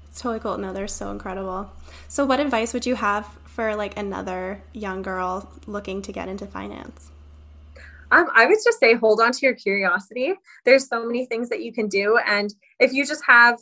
It's 0.09 0.21
totally 0.21 0.39
cool." 0.41 0.57
No, 0.57 0.73
they're 0.73 0.87
so 0.89 1.11
incredible. 1.11 1.71
So, 2.09 2.25
what 2.25 2.39
advice 2.41 2.73
would 2.73 2.85
you 2.85 2.95
have 2.95 3.27
for 3.57 3.75
like 3.75 3.97
another 3.97 4.61
young 4.71 5.01
girl 5.01 5.51
looking 5.65 6.03
to 6.03 6.11
get 6.11 6.29
into 6.29 6.45
finance? 6.45 7.09
Um, 8.11 8.27
I 8.35 8.45
would 8.45 8.59
just 8.63 8.79
say 8.79 8.93
hold 8.93 9.19
on 9.19 9.31
to 9.31 9.39
your 9.41 9.55
curiosity. 9.55 10.35
There's 10.63 10.87
so 10.87 11.03
many 11.03 11.25
things 11.25 11.49
that 11.49 11.63
you 11.63 11.73
can 11.73 11.87
do. 11.87 12.19
And 12.27 12.53
if 12.79 12.93
you 12.93 13.03
just 13.03 13.23
have 13.25 13.59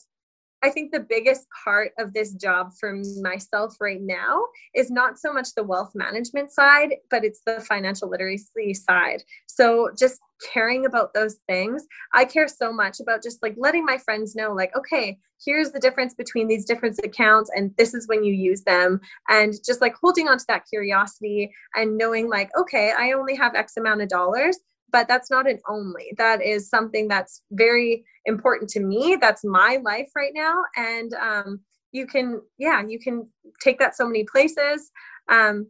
I 0.65 0.71
think 0.71 0.91
the 0.91 1.05
biggest 1.07 1.45
part 1.63 1.91
of 1.99 2.11
this 2.11 2.33
job 2.33 2.71
for 2.79 2.99
myself 3.21 3.75
right 3.79 4.01
now 4.01 4.41
is 4.73 4.89
not 4.89 5.19
so 5.19 5.31
much 5.31 5.49
the 5.53 5.63
wealth 5.63 5.91
management 5.93 6.51
side, 6.51 6.95
but 7.11 7.23
it's 7.23 7.41
the 7.45 7.61
financial 7.61 8.09
literacy 8.09 8.73
side. 8.73 9.21
So 9.45 9.91
just 9.95 10.19
caring 10.51 10.87
about 10.87 11.13
those 11.13 11.35
things. 11.47 11.85
I 12.15 12.25
care 12.25 12.47
so 12.47 12.73
much 12.73 12.99
about 12.99 13.21
just 13.21 13.43
like 13.43 13.53
letting 13.59 13.85
my 13.85 13.99
friends 13.99 14.35
know, 14.35 14.53
like, 14.53 14.75
okay, 14.75 15.19
here's 15.45 15.71
the 15.71 15.79
difference 15.79 16.15
between 16.15 16.47
these 16.47 16.65
different 16.65 16.99
accounts, 17.03 17.51
and 17.55 17.71
this 17.77 17.93
is 17.93 18.07
when 18.07 18.23
you 18.23 18.33
use 18.33 18.63
them. 18.63 18.99
And 19.29 19.53
just 19.63 19.81
like 19.81 19.93
holding 20.01 20.27
on 20.27 20.39
to 20.39 20.45
that 20.47 20.65
curiosity 20.67 21.53
and 21.75 21.95
knowing, 21.95 22.27
like, 22.27 22.49
okay, 22.57 22.91
I 22.97 23.11
only 23.11 23.35
have 23.35 23.53
X 23.53 23.77
amount 23.77 24.01
of 24.01 24.09
dollars 24.09 24.57
but 24.95 25.09
that's 25.09 25.29
not 25.29 25.45
an 25.45 25.59
only. 25.67 26.13
That 26.17 26.41
is 26.41 26.69
something 26.69 27.09
that's 27.09 27.41
very 27.51 28.05
important 28.23 28.69
to 28.69 28.79
me. 28.79 29.17
That's 29.19 29.43
my 29.43 29.77
life 29.83 30.07
right 30.15 30.31
now. 30.33 30.55
And 30.77 31.13
um, 31.15 31.59
you 31.91 32.07
can 32.07 32.39
yeah 32.57 32.81
you 32.87 32.97
can 32.97 33.27
take 33.61 33.77
that 33.79 33.97
so 33.97 34.07
many 34.07 34.23
places. 34.23 34.89
Um, 35.29 35.69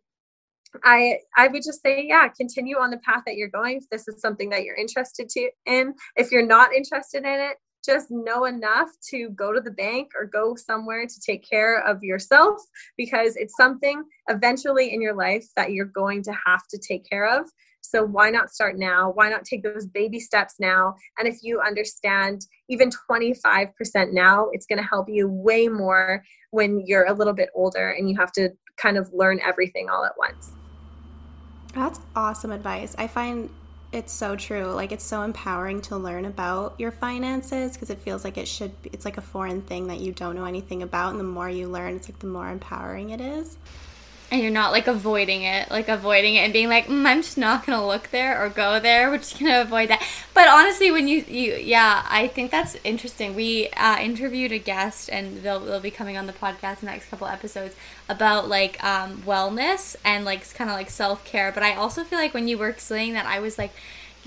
i 0.84 1.20
i 1.38 1.48
would 1.48 1.64
just 1.64 1.82
say 1.82 2.06
yeah 2.06 2.28
continue 2.28 2.78
on 2.78 2.92
the 2.92 2.98
path 2.98 3.24
that 3.26 3.36
you're 3.36 3.56
going. 3.60 3.78
If 3.78 3.90
this 3.90 4.08
is 4.08 4.22
something 4.22 4.50
that 4.52 4.64
you're 4.64 4.76
interested 4.76 5.28
to 5.30 5.50
in 5.66 5.96
if 6.16 6.32
you're 6.32 6.46
not 6.46 6.72
interested 6.72 7.24
in 7.24 7.40
it 7.50 7.58
just 7.86 8.08
know 8.10 8.46
enough 8.46 8.90
to 9.12 9.30
go 9.30 9.54
to 9.54 9.62
the 9.62 9.72
bank 9.72 10.12
or 10.18 10.26
go 10.26 10.56
somewhere 10.56 11.06
to 11.06 11.20
take 11.20 11.48
care 11.48 11.82
of 11.82 12.04
yourself 12.04 12.62
because 12.98 13.36
it's 13.36 13.56
something 13.56 14.04
eventually 14.30 14.94
in 14.94 15.02
your 15.02 15.16
life 15.16 15.46
that 15.56 15.72
you're 15.72 15.86
going 15.86 16.24
to 16.24 16.34
have 16.46 16.68
to 16.70 16.78
take 16.78 17.08
care 17.10 17.28
of. 17.28 17.46
So 17.82 18.04
why 18.04 18.32
not 18.32 18.50
start 18.50 18.78
now? 18.78 19.12
Why 19.12 19.30
not 19.30 19.44
take 19.44 19.64
those 19.64 19.86
baby 19.86 20.20
steps 20.20 20.56
now? 20.60 20.96
And 21.20 21.28
if 21.28 21.38
you 21.44 21.62
understand 21.62 22.42
even 22.68 22.90
25% 23.10 24.12
now, 24.12 24.48
it's 24.54 24.66
going 24.66 24.80
to 24.80 24.88
help 24.88 25.08
you 25.08 25.28
way 25.28 25.68
more 25.68 26.24
when 26.50 26.84
you're 26.86 27.06
a 27.06 27.14
little 27.14 27.34
bit 27.34 27.50
older 27.54 27.92
and 27.92 28.10
you 28.10 28.16
have 28.18 28.32
to 28.34 28.50
kind 28.78 28.98
of 28.98 29.12
learn 29.14 29.40
everything 29.44 29.88
all 29.90 30.04
at 30.04 30.14
once. 30.18 30.52
That's 31.74 32.00
awesome 32.16 32.52
advice. 32.52 32.96
I 32.98 33.08
find 33.08 33.50
it's 33.96 34.12
so 34.12 34.36
true. 34.36 34.66
Like 34.66 34.92
it's 34.92 35.06
so 35.06 35.22
empowering 35.22 35.82
to 35.84 35.96
learn 35.96 36.26
about 36.26 36.76
your 36.78 36.92
finances 36.92 37.74
because 37.74 37.90
it 37.90 38.00
feels 38.00 38.26
like 38.26 38.38
it 38.38 38.48
should 38.48 38.80
be, 38.82 38.90
it's 38.92 39.06
like 39.06 39.18
a 39.18 39.22
foreign 39.22 39.62
thing 39.62 39.88
that 39.88 40.02
you 40.02 40.12
don't 40.12 40.36
know 40.36 40.44
anything 40.44 40.84
about 40.84 41.12
and 41.12 41.20
the 41.20 41.24
more 41.24 41.50
you 41.50 41.70
learn, 41.70 41.96
it's 41.96 42.10
like 42.10 42.20
the 42.20 42.28
more 42.28 42.50
empowering 42.50 43.12
it 43.12 43.22
is 43.22 43.58
and 44.36 44.44
you're 44.44 44.52
not 44.52 44.72
like 44.72 44.88
avoiding 44.88 45.44
it, 45.44 45.72
like 45.72 45.88
avoiding 45.88 46.36
it 46.36 46.40
and 46.40 46.54
being 46.54 46.68
like, 46.68 46.88
mm, 46.88 47.06
I'm 47.06 47.22
just 47.22 47.38
not 47.38 47.66
gonna 47.66 47.86
look 47.86 48.10
there 48.12 48.44
or 48.44 48.50
go 48.50 48.80
there. 48.80 49.10
We're 49.10 49.18
just 49.18 49.40
gonna 49.40 49.62
avoid 49.62 49.90
that. 49.90 50.06
But 50.34 50.48
honestly, 50.50 50.92
when 50.92 51.08
you 51.08 51.24
you 51.28 51.54
yeah, 51.56 52.06
I 52.10 52.28
think 52.28 52.52
that's 52.52 52.76
interesting. 52.84 53.34
We 53.34 53.70
uh, 53.70 53.98
interviewed 54.00 54.52
a 54.52 54.60
guest, 54.60 55.10
and 55.10 55.42
they'll 55.42 55.62
they'll 55.62 55.80
be 55.80 55.92
coming 55.92 56.18
on 56.18 56.28
the 56.28 56.34
podcast 56.34 56.82
in 56.82 56.88
the 56.88 56.92
next 56.92 57.10
couple 57.10 57.28
episodes 57.28 57.76
about 58.10 58.50
like 58.50 58.84
um, 58.84 59.24
wellness 59.26 59.96
and 60.04 60.26
like 60.26 60.54
kind 60.54 60.70
of 60.70 60.76
like 60.76 60.90
self 60.90 61.24
care. 61.26 61.52
But 61.52 61.64
I 61.64 61.74
also 61.76 62.04
feel 62.04 62.20
like 62.20 62.34
when 62.34 62.48
you 62.48 62.58
were 62.58 62.76
saying 62.78 63.14
that, 63.14 63.26
I 63.26 63.40
was 63.40 63.58
like. 63.58 63.72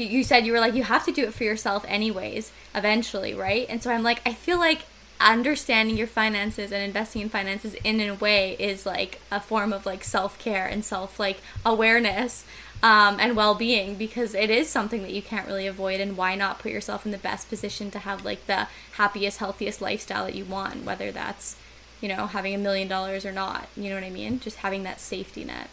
You 0.01 0.23
said 0.23 0.47
you 0.47 0.53
were 0.53 0.61
like 0.61 0.75
you 0.75 0.85
have 0.85 1.05
to 1.07 1.11
do 1.11 1.25
it 1.25 1.35
for 1.35 1.43
yourself 1.43 1.85
anyways 1.89 2.53
eventually 2.73 3.35
right 3.35 3.67
and 3.69 3.83
so 3.83 3.91
i'm 3.91 4.05
like 4.05 4.23
i 4.25 4.33
feel 4.33 4.57
like 4.57 4.83
understanding 5.21 5.97
your 5.97 6.07
finances 6.07 6.73
and 6.73 6.83
investing 6.83 7.23
in 7.23 7.29
finances 7.29 7.75
in 7.85 8.01
a 8.01 8.15
way 8.15 8.57
is 8.59 8.87
like 8.87 9.21
a 9.31 9.41
form 9.41 9.73
of 9.73 9.85
like 9.85 10.05
self-care 10.05 10.67
and 10.67 10.85
self 10.85 11.19
like 11.19 11.41
awareness 11.65 12.45
um, 12.83 13.19
and 13.19 13.37
well-being 13.37 13.97
because 13.97 14.35
it 14.35 14.51
is 14.51 14.69
something 14.69 15.03
that 15.03 15.13
you 15.13 15.23
can't 15.23 15.49
really 15.49 15.67
avoid 15.67 16.01
and 16.01 16.17
why 16.17 16.35
not 16.35 16.61
put 16.61 16.71
yourself 16.71 17.05
in 17.05 17.11
the 17.11 17.19
best 17.19 17.49
position 17.49 17.91
to 17.91 17.99
have 18.01 18.25
like 18.25 18.47
the 18.47 18.69
happiest 18.93 19.39
healthiest 19.39 19.81
lifestyle 19.81 20.25
that 20.25 20.35
you 20.35 20.45
want 20.45 20.85
whether 20.85 21.11
that's 21.11 21.57
you 22.01 22.09
know 22.09 22.27
having 22.27 22.55
a 22.55 22.59
million 22.59 22.87
dollars 22.87 23.27
or 23.27 23.33
not 23.33 23.69
you 23.77 23.89
know 23.89 23.97
what 23.97 24.05
i 24.05 24.11
mean? 24.11 24.39
Just 24.39 24.59
having 24.59 24.85
that 24.85 25.01
safety 25.01 25.45
net. 25.45 25.69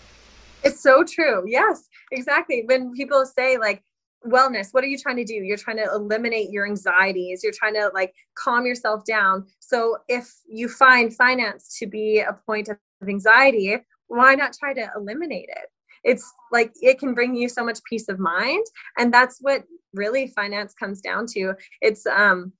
It's 0.64 0.82
so 0.82 1.04
true. 1.04 1.44
Yes 1.46 1.88
exactly. 2.12 2.64
When 2.66 2.94
people 2.94 3.26
say 3.26 3.58
like 3.58 3.84
wellness 4.26 4.70
what 4.72 4.84
are 4.84 4.88
you 4.88 4.98
trying 4.98 5.18
to 5.18 5.24
do? 5.24 5.34
You're 5.34 5.58
trying 5.58 5.78
to 5.78 5.90
eliminate 5.94 6.50
your 6.50 6.66
anxieties. 6.66 7.44
You're 7.44 7.54
trying 7.54 7.76
to 7.76 7.92
like 7.94 8.14
calm 8.36 8.66
yourself 8.66 9.06
down. 9.06 9.46
So 9.60 9.98
if 10.08 10.32
you 10.48 10.70
find 10.70 11.16
finance 11.16 11.78
to 11.80 11.88
be 11.88 12.20
a 12.20 12.34
point 12.46 12.70
of 12.70 12.78
anxiety 13.08 13.78
why 14.08 14.36
not 14.36 14.54
try 14.54 14.74
to 14.74 14.88
eliminate 14.96 15.50
it? 15.50 15.70
It's 16.04 16.32
like 16.52 16.72
it 16.82 17.00
can 17.00 17.14
bring 17.14 17.36
you 17.36 17.50
so 17.50 17.64
much 17.66 17.80
peace 17.90 18.08
of 18.08 18.20
mind 18.20 18.66
and 18.98 19.14
that's 19.14 19.40
what 19.42 19.64
really 19.94 20.28
finance 20.28 20.74
comes 20.74 21.02
down 21.02 21.26
to. 21.28 21.54
It's 21.82 22.06
um 22.06 22.54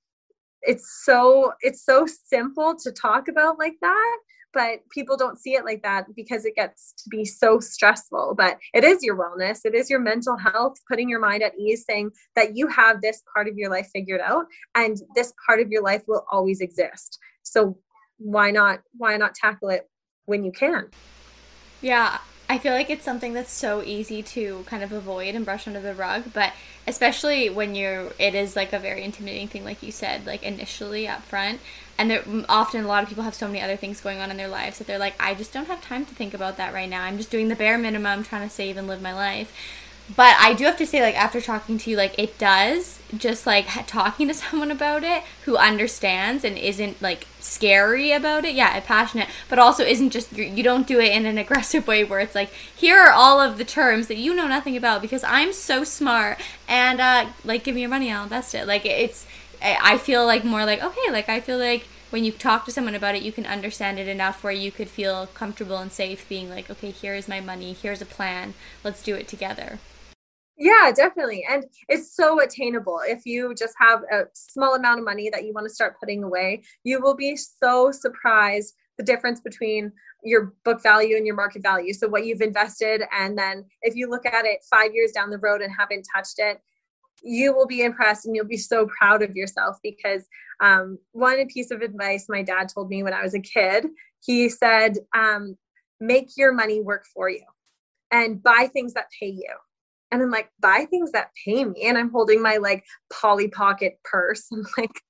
it's 0.62 1.02
so 1.04 1.52
it's 1.60 1.84
so 1.84 2.06
simple 2.06 2.74
to 2.76 2.90
talk 2.92 3.28
about 3.28 3.58
like 3.58 3.76
that 3.80 4.18
but 4.56 4.80
people 4.88 5.18
don't 5.18 5.38
see 5.38 5.52
it 5.52 5.66
like 5.66 5.82
that 5.82 6.06
because 6.16 6.46
it 6.46 6.54
gets 6.54 6.94
to 6.96 7.10
be 7.10 7.26
so 7.26 7.60
stressful. 7.60 8.34
But 8.38 8.56
it 8.72 8.84
is 8.84 9.02
your 9.02 9.14
wellness, 9.14 9.60
it 9.66 9.74
is 9.74 9.90
your 9.90 10.00
mental 10.00 10.34
health, 10.38 10.78
putting 10.88 11.10
your 11.10 11.20
mind 11.20 11.42
at 11.42 11.58
ease, 11.58 11.84
saying 11.86 12.10
that 12.36 12.56
you 12.56 12.66
have 12.68 13.02
this 13.02 13.22
part 13.34 13.48
of 13.48 13.58
your 13.58 13.70
life 13.70 13.90
figured 13.92 14.22
out 14.22 14.46
and 14.74 14.96
this 15.14 15.34
part 15.46 15.60
of 15.60 15.68
your 15.70 15.82
life 15.82 16.04
will 16.08 16.24
always 16.32 16.62
exist. 16.62 17.18
So 17.42 17.76
why 18.16 18.50
not 18.50 18.80
why 18.96 19.18
not 19.18 19.34
tackle 19.34 19.68
it 19.68 19.90
when 20.24 20.42
you 20.42 20.52
can? 20.52 20.88
Yeah, 21.82 22.16
I 22.48 22.56
feel 22.56 22.72
like 22.72 22.88
it's 22.88 23.04
something 23.04 23.34
that's 23.34 23.52
so 23.52 23.82
easy 23.82 24.22
to 24.22 24.64
kind 24.66 24.82
of 24.82 24.90
avoid 24.90 25.34
and 25.34 25.44
brush 25.44 25.66
under 25.66 25.80
the 25.80 25.94
rug, 25.94 26.32
but 26.32 26.54
especially 26.86 27.50
when 27.50 27.74
you're, 27.74 28.12
it 28.18 28.34
is 28.34 28.56
like 28.56 28.72
a 28.72 28.78
very 28.78 29.02
intimidating 29.02 29.48
thing, 29.48 29.64
like 29.64 29.82
you 29.82 29.92
said, 29.92 30.24
like 30.24 30.42
initially 30.42 31.06
up 31.06 31.22
front. 31.22 31.60
And 31.98 32.10
there, 32.10 32.24
often 32.48 32.84
a 32.84 32.88
lot 32.88 33.02
of 33.02 33.08
people 33.08 33.24
have 33.24 33.34
so 33.34 33.46
many 33.46 33.60
other 33.60 33.76
things 33.76 34.00
going 34.00 34.18
on 34.18 34.30
in 34.30 34.36
their 34.36 34.48
lives 34.48 34.78
that 34.78 34.86
they're 34.86 34.98
like, 34.98 35.14
I 35.18 35.34
just 35.34 35.52
don't 35.52 35.68
have 35.68 35.80
time 35.80 36.04
to 36.04 36.14
think 36.14 36.34
about 36.34 36.56
that 36.58 36.74
right 36.74 36.88
now. 36.88 37.04
I'm 37.04 37.16
just 37.16 37.30
doing 37.30 37.48
the 37.48 37.56
bare 37.56 37.78
minimum, 37.78 38.22
trying 38.22 38.46
to 38.46 38.54
save 38.54 38.76
and 38.76 38.86
live 38.86 39.00
my 39.00 39.14
life 39.14 39.52
but 40.14 40.36
I 40.38 40.54
do 40.54 40.64
have 40.64 40.76
to 40.76 40.86
say, 40.86 41.02
like, 41.02 41.16
after 41.16 41.40
talking 41.40 41.78
to 41.78 41.90
you, 41.90 41.96
like, 41.96 42.16
it 42.18 42.38
does 42.38 43.00
just 43.16 43.46
like 43.46 43.66
talking 43.86 44.28
to 44.28 44.34
someone 44.34 44.70
about 44.70 45.04
it 45.04 45.22
who 45.44 45.56
understands 45.56 46.44
and 46.44 46.58
isn't 46.58 47.00
like 47.00 47.26
scary 47.40 48.12
about 48.12 48.44
it. 48.44 48.54
Yeah, 48.54 48.78
passionate, 48.80 49.28
but 49.48 49.58
also 49.58 49.84
isn't 49.84 50.10
just 50.10 50.32
you 50.32 50.62
don't 50.62 50.86
do 50.86 51.00
it 51.00 51.12
in 51.12 51.26
an 51.26 51.38
aggressive 51.46 51.86
way 51.86 52.04
where 52.04 52.20
it's 52.20 52.34
like, 52.34 52.50
here 52.74 52.98
are 52.98 53.12
all 53.12 53.40
of 53.40 53.58
the 53.58 53.64
terms 53.64 54.06
that 54.06 54.16
you 54.16 54.34
know 54.34 54.46
nothing 54.46 54.76
about 54.76 55.02
because 55.02 55.24
I'm 55.24 55.52
so 55.52 55.82
smart 55.82 56.38
and 56.68 57.00
uh, 57.00 57.26
like, 57.44 57.64
give 57.64 57.74
me 57.74 57.80
your 57.80 57.90
money, 57.90 58.12
I'll 58.12 58.24
invest 58.24 58.54
it. 58.54 58.66
Like, 58.66 58.86
it's, 58.86 59.26
I 59.62 59.98
feel 59.98 60.24
like 60.26 60.44
more 60.44 60.64
like, 60.64 60.82
okay, 60.82 61.10
like, 61.10 61.28
I 61.28 61.40
feel 61.40 61.58
like 61.58 61.86
when 62.10 62.24
you 62.24 62.32
talk 62.32 62.64
to 62.64 62.70
someone 62.70 62.94
about 62.94 63.14
it, 63.14 63.22
you 63.22 63.32
can 63.32 63.46
understand 63.46 63.98
it 63.98 64.08
enough 64.08 64.44
where 64.44 64.52
you 64.52 64.70
could 64.70 64.88
feel 64.88 65.26
comfortable 65.28 65.78
and 65.78 65.92
safe 65.92 66.28
being 66.28 66.48
like, 66.48 66.70
okay, 66.70 66.90
here 66.90 67.14
is 67.14 67.28
my 67.28 67.40
money, 67.40 67.72
here's 67.72 68.00
a 68.00 68.06
plan, 68.06 68.54
let's 68.84 69.02
do 69.02 69.14
it 69.14 69.28
together. 69.28 69.78
Yeah, 70.58 70.90
definitely. 70.94 71.44
And 71.48 71.66
it's 71.88 72.16
so 72.16 72.40
attainable. 72.40 73.00
If 73.04 73.26
you 73.26 73.54
just 73.54 73.74
have 73.78 74.02
a 74.10 74.24
small 74.32 74.74
amount 74.74 75.00
of 75.00 75.04
money 75.04 75.28
that 75.30 75.44
you 75.44 75.52
want 75.52 75.66
to 75.66 75.74
start 75.74 76.00
putting 76.00 76.24
away, 76.24 76.62
you 76.82 77.00
will 77.02 77.14
be 77.14 77.36
so 77.36 77.90
surprised 77.90 78.74
the 78.96 79.04
difference 79.04 79.40
between 79.40 79.92
your 80.22 80.54
book 80.64 80.82
value 80.82 81.16
and 81.16 81.26
your 81.26 81.36
market 81.36 81.62
value. 81.62 81.92
So, 81.92 82.08
what 82.08 82.24
you've 82.24 82.40
invested, 82.40 83.02
and 83.12 83.36
then 83.36 83.66
if 83.82 83.94
you 83.94 84.08
look 84.08 84.24
at 84.24 84.46
it 84.46 84.64
five 84.70 84.94
years 84.94 85.12
down 85.12 85.28
the 85.28 85.38
road 85.38 85.60
and 85.60 85.70
haven't 85.78 86.06
touched 86.14 86.38
it, 86.38 86.62
you 87.22 87.54
will 87.54 87.66
be 87.66 87.82
impressed 87.82 88.26
and 88.26 88.34
you'll 88.34 88.46
be 88.46 88.56
so 88.56 88.86
proud 88.86 89.22
of 89.22 89.34
yourself 89.34 89.76
because 89.82 90.24
um, 90.60 90.98
one 91.12 91.46
piece 91.48 91.70
of 91.70 91.82
advice 91.82 92.26
my 92.28 92.42
dad 92.42 92.68
told 92.68 92.88
me 92.88 93.02
when 93.02 93.14
I 93.14 93.22
was 93.22 93.34
a 93.34 93.40
kid, 93.40 93.86
he 94.24 94.48
said, 94.48 94.98
um, 95.14 95.56
make 96.00 96.30
your 96.36 96.52
money 96.52 96.80
work 96.80 97.04
for 97.14 97.28
you 97.28 97.44
and 98.10 98.42
buy 98.42 98.68
things 98.72 98.94
that 98.94 99.06
pay 99.18 99.28
you 99.28 99.54
and 100.12 100.22
I'm 100.22 100.30
like, 100.30 100.50
buy 100.60 100.86
things 100.88 101.12
that 101.12 101.30
pay 101.44 101.64
me. 101.64 101.82
And 101.84 101.98
I'm 101.98 102.10
holding 102.10 102.40
my 102.40 102.56
like 102.58 102.84
Polly 103.12 103.48
Pocket 103.48 103.98
purse. 104.04 104.46
I'm 104.52 104.64
like, 104.78 105.00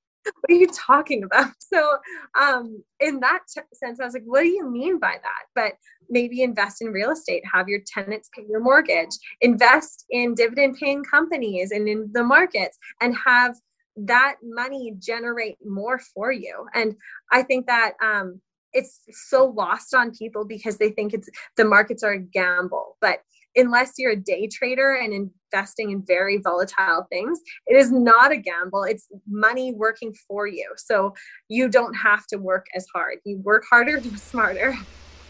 what 0.41 0.51
are 0.51 0.59
you 0.59 0.69
talking 0.69 1.25
about? 1.25 1.51
So, 1.69 1.99
um, 2.41 2.85
in 3.01 3.19
that 3.21 3.41
t- 3.53 3.61
sense, 3.75 3.99
I 3.99 4.05
was 4.05 4.15
like, 4.15 4.23
what 4.25 4.43
do 4.43 4.49
you 4.49 4.71
mean 4.71 5.01
by 5.01 5.17
that? 5.21 5.43
But 5.55 5.73
maybe 6.09 6.43
invest 6.43 6.81
in 6.81 6.89
real 6.93 7.11
estate, 7.11 7.43
have 7.53 7.69
your 7.69 7.81
tenants 7.85 8.31
pay 8.33 8.45
your 8.49 8.61
mortgage, 8.61 9.11
invest 9.41 10.05
in 10.11 10.35
dividend 10.35 10.77
paying 10.79 11.03
companies 11.03 11.73
and 11.73 11.89
in 11.89 12.09
the 12.13 12.23
markets, 12.23 12.79
and 13.01 13.17
have 13.17 13.57
that 13.97 14.37
money 14.45 14.95
generate 14.99 15.57
more 15.67 15.99
for 15.99 16.31
you. 16.31 16.67
And 16.73 16.95
I 17.33 17.43
think 17.43 17.67
that 17.67 17.95
um, 18.01 18.41
it's 18.73 19.01
so 19.11 19.47
lost 19.47 19.95
on 19.95 20.13
people 20.13 20.45
because 20.45 20.77
they 20.77 20.91
think 20.91 21.15
it's 21.15 21.29
the 21.57 21.65
markets 21.65 22.03
are 22.03 22.13
a 22.13 22.21
gamble. 22.21 22.97
But 23.01 23.21
unless 23.57 23.93
you're 23.99 24.13
a 24.13 24.17
day 24.17 24.47
trader 24.47 24.95
and 24.95 25.13
investing 25.13 25.91
in 25.91 26.03
very 26.07 26.39
volatile 26.39 27.07
things, 27.11 27.41
it 27.67 27.77
is 27.77 27.91
not 27.91 28.33
a 28.33 28.37
gamble. 28.37 28.85
It's 28.85 29.09
money 29.27 29.73
working 29.73 30.15
for 30.29 30.47
you. 30.47 30.67
So 30.77 31.15
you 31.49 31.69
don't 31.69 31.95
have 31.95 32.27
to 32.29 32.37
work 32.37 32.67
as 32.75 32.87
hard. 32.95 33.19
You 33.25 33.39
work 33.39 33.65
harder, 33.69 33.99
you 33.99 34.17
smarter. 34.17 34.75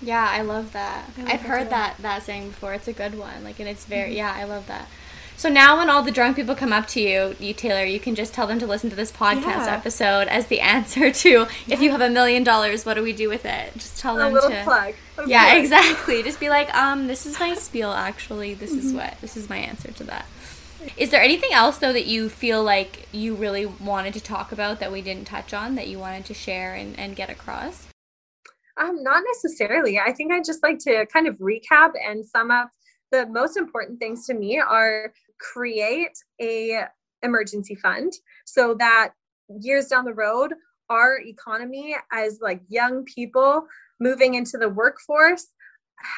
Yeah, 0.03 0.29
I 0.29 0.43
love 0.43 0.73
that. 0.73 1.09
I 1.19 1.33
I've 1.33 1.41
heard 1.41 1.71
that 1.71 1.97
that 2.03 2.23
saying 2.23 2.49
before. 2.49 2.75
It's 2.75 2.89
a 2.89 2.93
good 2.93 3.19
one. 3.19 3.45
Like, 3.45 3.61
and 3.61 3.69
it's 3.69 3.87
very 3.87 4.11
mm-hmm. 4.11 4.19
yeah, 4.19 4.35
I 4.35 4.45
love 4.45 4.67
that. 4.67 4.89
So 5.37 5.51
now, 5.51 5.77
when 5.77 5.91
all 5.91 6.03
the 6.03 6.11
drunk 6.11 6.37
people 6.37 6.55
come 6.55 6.73
up 6.73 6.87
to 6.89 7.01
you, 7.01 7.37
you 7.39 7.53
Taylor, 7.53 7.85
you 7.85 8.01
can 8.01 8.15
just 8.15 8.33
tell 8.33 8.47
them 8.47 8.59
to 8.59 8.67
listen 8.67 8.89
to 8.89 8.97
this 8.97 9.13
podcast 9.13 9.67
yeah. 9.67 9.77
episode 9.77 10.29
as 10.29 10.47
the 10.47 10.61
answer 10.77 11.11
to 11.11 11.31
yeah. 11.31 11.47
if 11.69 11.83
you 11.83 11.91
have 11.91 12.01
a 12.01 12.09
million 12.09 12.43
dollars, 12.43 12.87
what 12.87 12.95
do 12.95 13.03
we 13.03 13.13
do 13.13 13.29
with 13.29 13.45
it? 13.45 13.75
Just 13.75 14.01
tell 14.01 14.17
a 14.17 14.25
them 14.25 14.33
little 14.33 14.49
to. 14.49 14.63
Plug. 14.65 14.95
yeah, 15.27 15.57
exactly. 15.57 16.23
Just 16.25 16.41
be 16.41 16.49
like, 16.49 16.75
um, 16.75 17.07
this 17.07 17.27
is 17.27 17.39
my 17.39 17.55
spiel. 17.55 17.93
Actually, 17.93 18.55
this 18.55 18.71
mm-hmm. 18.71 18.87
is 18.87 18.93
what 18.95 19.21
this 19.21 19.37
is 19.37 19.51
my 19.51 19.59
answer 19.59 19.93
to 19.93 20.05
that. 20.05 20.27
Is 20.97 21.11
there 21.11 21.21
anything 21.21 21.53
else 21.53 21.79
though 21.79 21.93
that 21.93 22.07
you 22.07 22.31
feel 22.31 22.63
like 22.63 23.07
you 23.13 23.35
really 23.35 23.67
wanted 23.67 24.15
to 24.15 24.21
talk 24.21 24.53
about 24.53 24.81
that 24.81 24.91
we 24.91 25.03
didn't 25.03 25.27
touch 25.27 25.53
on 25.53 25.75
that 25.75 25.89
you 25.89 25.99
wanted 25.99 26.25
to 26.27 26.35
share 26.35 26.75
and, 26.75 26.99
and 26.99 27.15
get 27.15 27.29
across? 27.29 27.89
Um, 28.79 29.03
not 29.03 29.23
necessarily. 29.35 29.99
I 29.99 30.13
think 30.13 30.33
I'd 30.33 30.45
just 30.45 30.63
like 30.63 30.79
to 30.81 31.07
kind 31.13 31.27
of 31.27 31.37
recap 31.37 31.93
and 32.03 32.25
sum 32.25 32.51
up 32.51 32.71
the 33.11 33.27
most 33.27 33.57
important 33.57 33.99
things 33.99 34.27
to 34.27 34.35
me 34.35 34.59
are 34.59 35.13
create 35.39 36.17
a 36.41 36.85
emergency 37.23 37.75
fund 37.75 38.13
so 38.45 38.75
that 38.75 39.13
years 39.61 39.89
down 39.89 40.05
the 40.05 40.15
road 40.15 40.53
our 40.89 41.19
economy 41.21 41.97
as 42.13 42.39
like 42.41 42.61
young 42.69 43.05
people 43.05 43.67
moving 44.01 44.35
into 44.35 44.59
the 44.59 44.69
workforce 44.69 45.49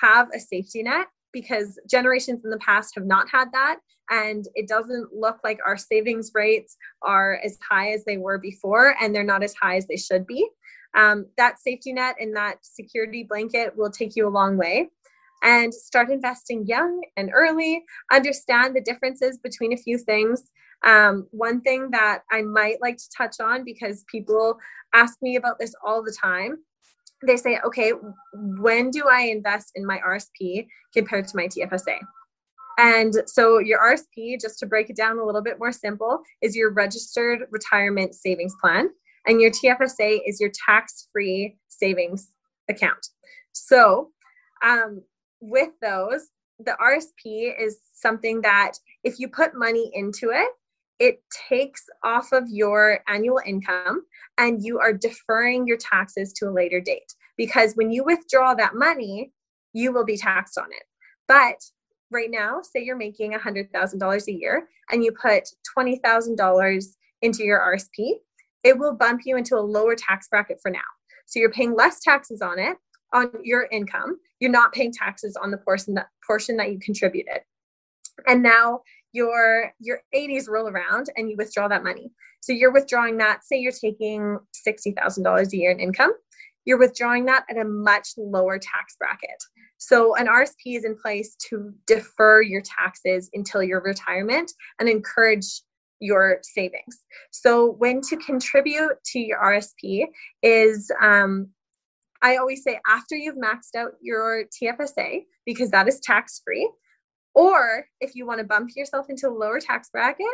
have 0.01 0.29
a 0.35 0.41
safety 0.41 0.83
net 0.83 1.07
because 1.33 1.79
generations 1.89 2.45
in 2.45 2.51
the 2.51 2.59
past 2.59 2.95
have 2.95 3.07
not 3.07 3.29
had 3.31 3.51
that. 3.53 3.79
And 4.11 4.47
it 4.55 4.67
doesn't 4.67 5.13
look 5.13 5.39
like 5.45 5.61
our 5.67 5.77
savings 5.77 6.31
rates 6.35 6.77
are 7.03 7.39
as 7.45 7.59
high 7.69 7.93
as 7.93 8.05
they 8.05 8.17
were 8.17 8.39
before, 8.39 8.95
and 9.01 9.15
they're 9.15 9.23
not 9.23 9.43
as 9.43 9.55
high 9.55 9.77
as 9.77 9.87
they 9.87 9.99
should 9.99 10.27
be. 10.27 10.49
Um, 10.97 11.27
that 11.37 11.61
safety 11.61 11.93
net 11.93 12.17
and 12.19 12.35
that 12.35 12.59
security 12.63 13.23
blanket 13.23 13.77
will 13.77 13.91
take 13.91 14.17
you 14.17 14.27
a 14.27 14.31
long 14.31 14.57
way. 14.57 14.89
And 15.43 15.73
start 15.73 16.11
investing 16.11 16.67
young 16.67 17.01
and 17.17 17.31
early. 17.33 17.85
Understand 18.13 18.75
the 18.75 18.81
differences 18.81 19.39
between 19.39 19.73
a 19.73 19.77
few 19.77 19.99
things. 19.99 20.51
Um, 20.85 21.27
one 21.31 21.61
thing 21.61 21.91
that 21.91 22.23
I 22.31 22.43
might 22.43 22.81
like 22.81 22.97
to 22.97 23.11
touch 23.17 23.37
on 23.41 23.65
because 23.65 24.05
people 24.11 24.59
ask 24.95 25.17
me 25.23 25.37
about 25.37 25.59
this 25.59 25.75
all 25.85 26.03
the 26.03 26.17
time 26.21 26.59
they 27.27 27.37
say, 27.37 27.59
okay, 27.65 27.93
when 28.33 28.91
do 28.91 29.05
I 29.11 29.23
invest 29.23 29.73
in 29.75 29.85
my 29.85 29.99
RSP 30.07 30.67
compared 30.93 31.27
to 31.29 31.37
my 31.37 31.49
TFSA? 31.49 31.99
And 32.79 33.13
so 33.27 33.59
your 33.59 33.81
RSP, 33.81 34.41
just 34.41 34.61
to 34.61 34.67
break 34.67 34.89
it 34.89 34.97
down 34.97 35.19
a 35.19 35.25
little 35.25 35.43
bit 35.43 35.59
more 35.59 35.73
simple, 35.73 36.23
is 36.43 36.55
your 36.55 36.73
registered 36.73 37.41
retirement 37.51 38.15
savings 38.15 38.55
plan. 38.61 38.91
And 39.27 39.41
your 39.41 39.51
TFSA 39.51 40.21
is 40.27 40.41
your 40.41 40.51
tax 40.67 41.09
free 41.13 41.57
savings 41.67 42.31
account. 42.69 43.05
So 43.53 44.11
um, 44.63 45.03
with 45.41 45.71
those, 45.81 46.29
the 46.59 46.77
RSP 46.81 47.53
is 47.61 47.79
something 47.95 48.41
that 48.43 48.73
if 49.05 49.19
you 49.19 49.29
put 49.29 49.55
money 49.55 49.91
into 49.95 50.31
it, 50.31 50.49
it 50.99 51.23
takes 51.49 51.85
off 52.03 52.33
of 52.33 52.45
your 52.49 53.01
annual 53.07 53.41
income 53.47 54.03
and 54.39 54.65
you 54.65 54.81
are 54.81 54.93
deferring 54.93 55.67
your 55.67 55.77
taxes 55.77 56.33
to 56.35 56.49
a 56.49 56.51
later 56.51 56.81
date. 56.81 57.15
Because 57.37 57.75
when 57.75 57.93
you 57.93 58.03
withdraw 58.05 58.55
that 58.55 58.75
money 58.75 59.33
you 59.73 59.93
will 59.93 60.05
be 60.05 60.17
taxed 60.17 60.59
on 60.59 60.67
it. 60.71 60.85
But 61.27 61.57
right 62.11 62.31
now 62.31 62.61
say 62.63 62.83
you're 62.83 62.97
making 62.97 63.33
$100000 63.33 64.27
a 64.27 64.33
year 64.33 64.69
and 64.91 65.05
you 65.05 65.13
put 65.13 65.45
$20000 65.77 66.85
into 67.21 67.45
your 67.45 67.61
rsp 67.61 68.15
it 68.65 68.79
will 68.79 68.95
bump 68.95 69.21
you 69.25 69.37
into 69.37 69.57
a 69.57 69.61
lower 69.61 69.95
tax 69.95 70.29
bracket 70.29 70.59
for 70.61 70.71
now. 70.71 70.81
So 71.27 71.39
you're 71.39 71.53
paying 71.53 71.77
less 71.77 72.01
taxes 72.01 72.43
on 72.43 72.59
it 72.59 72.77
on 73.13 73.31
your 73.43 73.69
income 73.73 74.19
you're 74.41 74.51
not 74.51 74.73
paying 74.73 74.93
taxes 74.93 75.37
on 75.43 75.51
the 75.51 75.59
portion 75.59 75.95
that 75.95 76.09
portion 76.27 76.57
that 76.57 76.71
you 76.71 76.79
contributed 76.79 77.41
and 78.27 78.43
now 78.43 78.81
your 79.13 79.73
your 79.81 80.03
80s 80.15 80.49
roll 80.49 80.69
around 80.69 81.07
and 81.17 81.31
you 81.31 81.37
withdraw 81.37 81.69
that 81.69 81.85
money. 81.85 82.11
So 82.41 82.53
you're 82.53 82.73
withdrawing 82.73 83.17
that, 83.19 83.45
say 83.45 83.59
you're 83.59 83.73
taking 83.73 84.39
$60,000 84.67 85.53
a 85.53 85.57
year 85.57 85.71
in 85.71 85.81
income, 85.81 86.13
you're 86.65 86.79
withdrawing 86.79 87.25
that 87.27 87.45
at 87.51 87.59
a 87.59 87.65
much 87.65 88.11
lower 88.17 88.59
tax 88.59 88.97
bracket. 88.99 89.43
So 89.79 90.15
an 90.17 90.27
RSP 90.27 90.77
is 90.77 90.85
in 90.85 90.97
place 90.97 91.37
to 91.49 91.73
defer 91.87 92.43
your 92.43 92.63
taxes 92.63 93.31
until 93.33 93.63
your 93.63 93.81
retirement 93.81 94.53
and 94.79 94.89
encourage 94.89 95.63
your 96.01 96.39
savings. 96.43 97.01
So 97.31 97.73
when 97.73 98.01
to 98.03 98.17
contribute 98.19 98.93
to 99.07 99.19
your 99.19 99.39
RSP 99.39 100.05
is 100.43 100.91
um, 101.03 101.49
I 102.23 102.37
always 102.37 102.63
say 102.65 102.81
after 102.87 103.17
you've 103.17 103.37
maxed 103.37 103.77
out 103.77 103.93
your 104.01 104.45
TFSA 104.45 105.25
because 105.47 105.71
that 105.71 105.89
is 105.89 106.01
tax 106.01 106.41
free 106.45 106.69
or 107.39 107.87
if 108.01 108.17
you 108.17 108.27
want 108.27 108.41
to 108.41 108.45
bump 108.45 108.71
yourself 108.75 109.07
into 109.09 109.29
a 109.29 109.31
lower 109.31 109.61
tax 109.61 109.91
bracket, 109.91 110.27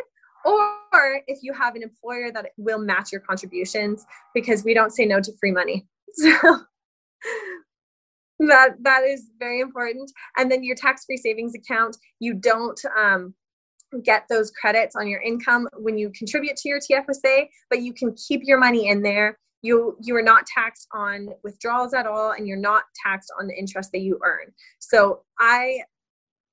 or 0.43 1.21
if 1.27 1.39
you 1.43 1.53
have 1.53 1.75
an 1.75 1.83
employer 1.83 2.31
that 2.31 2.47
will 2.57 2.79
match 2.79 3.11
your 3.11 3.21
contributions 3.21 4.05
because 4.33 4.63
we 4.63 4.73
don't 4.73 4.91
say 4.91 5.05
no 5.05 5.19
to 5.19 5.31
free 5.39 5.51
money. 5.51 5.87
So 8.37 8.47
that 8.47 8.75
that 8.81 9.03
is 9.03 9.29
very 9.39 9.61
important. 9.61 10.11
And 10.37 10.51
then 10.51 10.63
your 10.63 10.75
tax-free 10.75 11.17
savings 11.17 11.53
account, 11.55 11.95
you 12.19 12.33
don't 12.33 12.79
um, 12.97 13.33
get 14.03 14.25
those 14.29 14.51
credits 14.51 14.95
on 14.95 15.07
your 15.07 15.21
income 15.21 15.69
when 15.77 15.97
you 15.97 16.11
contribute 16.11 16.57
to 16.57 16.69
your 16.69 16.79
TFSA, 16.79 17.47
but 17.69 17.81
you 17.81 17.93
can 17.93 18.13
keep 18.15 18.41
your 18.43 18.59
money 18.59 18.87
in 18.87 19.03
there. 19.03 19.39
You 19.65 19.97
you 20.01 20.15
are 20.15 20.21
not 20.21 20.45
taxed 20.45 20.87
on 20.93 21.29
withdrawals 21.43 21.93
at 21.93 22.05
all, 22.05 22.31
and 22.31 22.47
you're 22.47 22.57
not 22.57 22.83
taxed 23.03 23.31
on 23.39 23.47
the 23.47 23.57
interest 23.57 23.91
that 23.93 24.01
you 24.01 24.19
earn. 24.23 24.47
So 24.79 25.21
I 25.39 25.79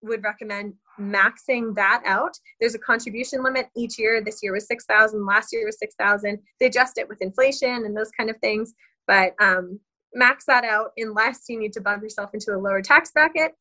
would 0.03 0.25
recommend 0.25 0.75
maxing 0.99 1.75
that 1.75 2.03
out. 2.07 2.33
There's 2.61 2.75
a 2.75 2.79
contribution 2.79 3.43
limit 3.43 3.69
each 3.77 3.99
year. 3.99 4.23
This 4.23 4.41
year 4.43 4.53
was 4.53 4.67
6,000, 4.67 5.25
last 5.25 5.53
year 5.53 5.65
was 5.65 5.79
6,000. 5.79 6.39
They 6.59 6.67
adjust 6.67 6.99
it 6.99 7.09
with 7.09 7.23
inflation 7.23 7.85
and 7.85 7.97
those 7.97 8.11
kind 8.11 8.29
of 8.29 8.37
things, 8.39 8.75
but 9.07 9.35
um, 9.41 9.79
max 10.15 10.45
that 10.47 10.65
out 10.65 10.91
unless 10.97 11.45
you 11.49 11.59
need 11.59 11.73
to 11.75 11.81
bump 11.81 12.03
yourself 12.03 12.31
into 12.35 12.53
a 12.53 12.59
lower 12.59 12.83
tax 12.83 13.13
bracket 13.13 13.53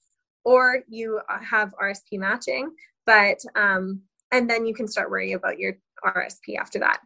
or 0.43 0.79
you 0.89 1.21
have 1.27 1.73
RSP 1.81 2.19
matching. 2.19 2.71
But 3.05 3.37
um, 3.55 4.01
and 4.31 4.49
then 4.49 4.65
you 4.65 4.73
can 4.73 4.87
start 4.87 5.09
worrying 5.09 5.35
about 5.35 5.59
your 5.59 5.73
RSP 6.03 6.57
after 6.59 6.79
that. 6.79 6.99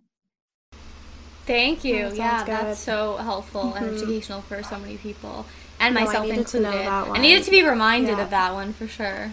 Thank 1.45 1.83
you. 1.83 2.09
That 2.09 2.17
yeah, 2.17 2.43
that's 2.43 2.79
so 2.79 3.17
helpful 3.17 3.63
mm-hmm. 3.63 3.83
and 3.83 3.95
educational 3.95 4.41
for 4.41 4.63
so 4.63 4.79
many 4.79 4.97
people 4.97 5.45
and 5.79 5.93
no, 5.93 6.01
myself 6.01 6.25
I 6.25 6.29
included. 6.29 6.67
I 6.67 7.17
needed 7.19 7.43
to 7.43 7.51
be 7.51 7.63
reminded 7.63 8.17
yeah. 8.17 8.23
of 8.23 8.29
that 8.31 8.53
one 8.53 8.73
for 8.73 8.87
sure. 8.87 9.31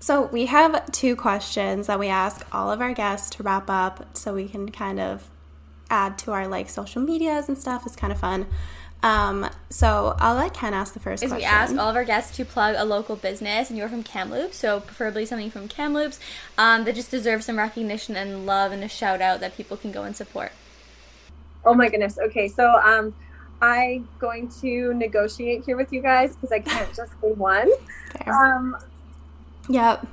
So 0.00 0.22
we 0.26 0.46
have 0.46 0.90
two 0.92 1.16
questions 1.16 1.88
that 1.88 1.98
we 1.98 2.08
ask 2.08 2.46
all 2.52 2.70
of 2.70 2.80
our 2.80 2.94
guests 2.94 3.30
to 3.36 3.42
wrap 3.42 3.68
up, 3.68 4.16
so 4.16 4.34
we 4.34 4.48
can 4.48 4.70
kind 4.70 5.00
of 5.00 5.28
add 5.90 6.18
to 6.18 6.32
our 6.32 6.46
like 6.46 6.68
social 6.68 7.02
medias 7.02 7.48
and 7.48 7.58
stuff. 7.58 7.84
It's 7.86 7.96
kind 7.96 8.12
of 8.12 8.18
fun. 8.18 8.46
Um, 9.00 9.48
so 9.70 10.16
I'll 10.18 10.34
let 10.34 10.54
Kenn 10.54 10.74
ask 10.74 10.92
the 10.92 11.00
first 11.00 11.22
Is 11.22 11.30
question. 11.30 11.48
We 11.48 11.54
ask 11.54 11.72
all 11.76 11.88
of 11.88 11.94
our 11.94 12.04
guests 12.04 12.36
to 12.36 12.44
plug 12.44 12.74
a 12.76 12.84
local 12.84 13.16
business, 13.16 13.70
and 13.70 13.78
you're 13.78 13.88
from 13.88 14.02
Kamloops, 14.02 14.56
so 14.56 14.80
preferably 14.80 15.24
something 15.24 15.50
from 15.50 15.68
Kamloops 15.68 16.18
um, 16.56 16.84
that 16.84 16.94
just 16.94 17.10
deserves 17.10 17.46
some 17.46 17.58
recognition 17.58 18.16
and 18.16 18.44
love 18.44 18.72
and 18.72 18.82
a 18.82 18.88
shout 18.88 19.20
out 19.20 19.40
that 19.40 19.56
people 19.56 19.76
can 19.76 19.92
go 19.92 20.02
and 20.02 20.16
support. 20.16 20.52
Oh 21.68 21.74
my 21.74 21.90
goodness. 21.90 22.18
Okay, 22.18 22.48
so 22.48 22.66
um, 22.82 23.14
I'm 23.60 24.08
going 24.18 24.48
to 24.62 24.94
negotiate 24.94 25.66
here 25.66 25.76
with 25.76 25.92
you 25.92 26.00
guys 26.00 26.34
because 26.34 26.50
I 26.50 26.60
can't 26.60 26.88
just 26.96 27.12
say 27.20 27.32
one. 27.32 27.68
Um, 28.26 28.74
yep. 29.68 30.06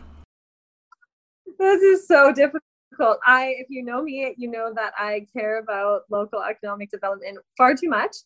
This 1.57 1.81
is 1.81 2.05
so 2.09 2.33
difficult. 2.33 3.19
I, 3.25 3.55
if 3.57 3.67
you 3.69 3.85
know 3.85 4.03
me, 4.03 4.35
you 4.37 4.51
know 4.51 4.73
that 4.75 4.91
I 4.97 5.27
care 5.31 5.59
about 5.59 6.01
local 6.11 6.43
economic 6.43 6.91
development 6.91 7.37
far 7.57 7.73
too 7.73 7.87
much. 7.87 8.17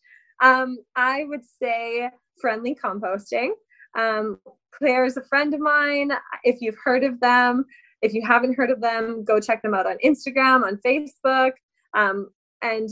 Um, 0.41 0.79
I 0.95 1.25
would 1.25 1.45
say 1.61 2.09
friendly 2.41 2.75
composting. 2.83 3.49
Um, 3.95 4.39
Claire 4.71 5.05
is 5.05 5.17
a 5.17 5.23
friend 5.23 5.53
of 5.53 5.59
mine. 5.59 6.13
If 6.43 6.61
you've 6.61 6.77
heard 6.83 7.03
of 7.03 7.19
them, 7.19 7.65
if 8.01 8.15
you 8.15 8.25
haven't 8.25 8.55
heard 8.55 8.71
of 8.71 8.81
them, 8.81 9.23
go 9.23 9.39
check 9.39 9.61
them 9.61 9.75
out 9.75 9.85
on 9.85 9.97
Instagram, 10.03 10.63
on 10.63 10.79
Facebook. 10.83 11.51
Um, 11.93 12.31
and 12.61 12.89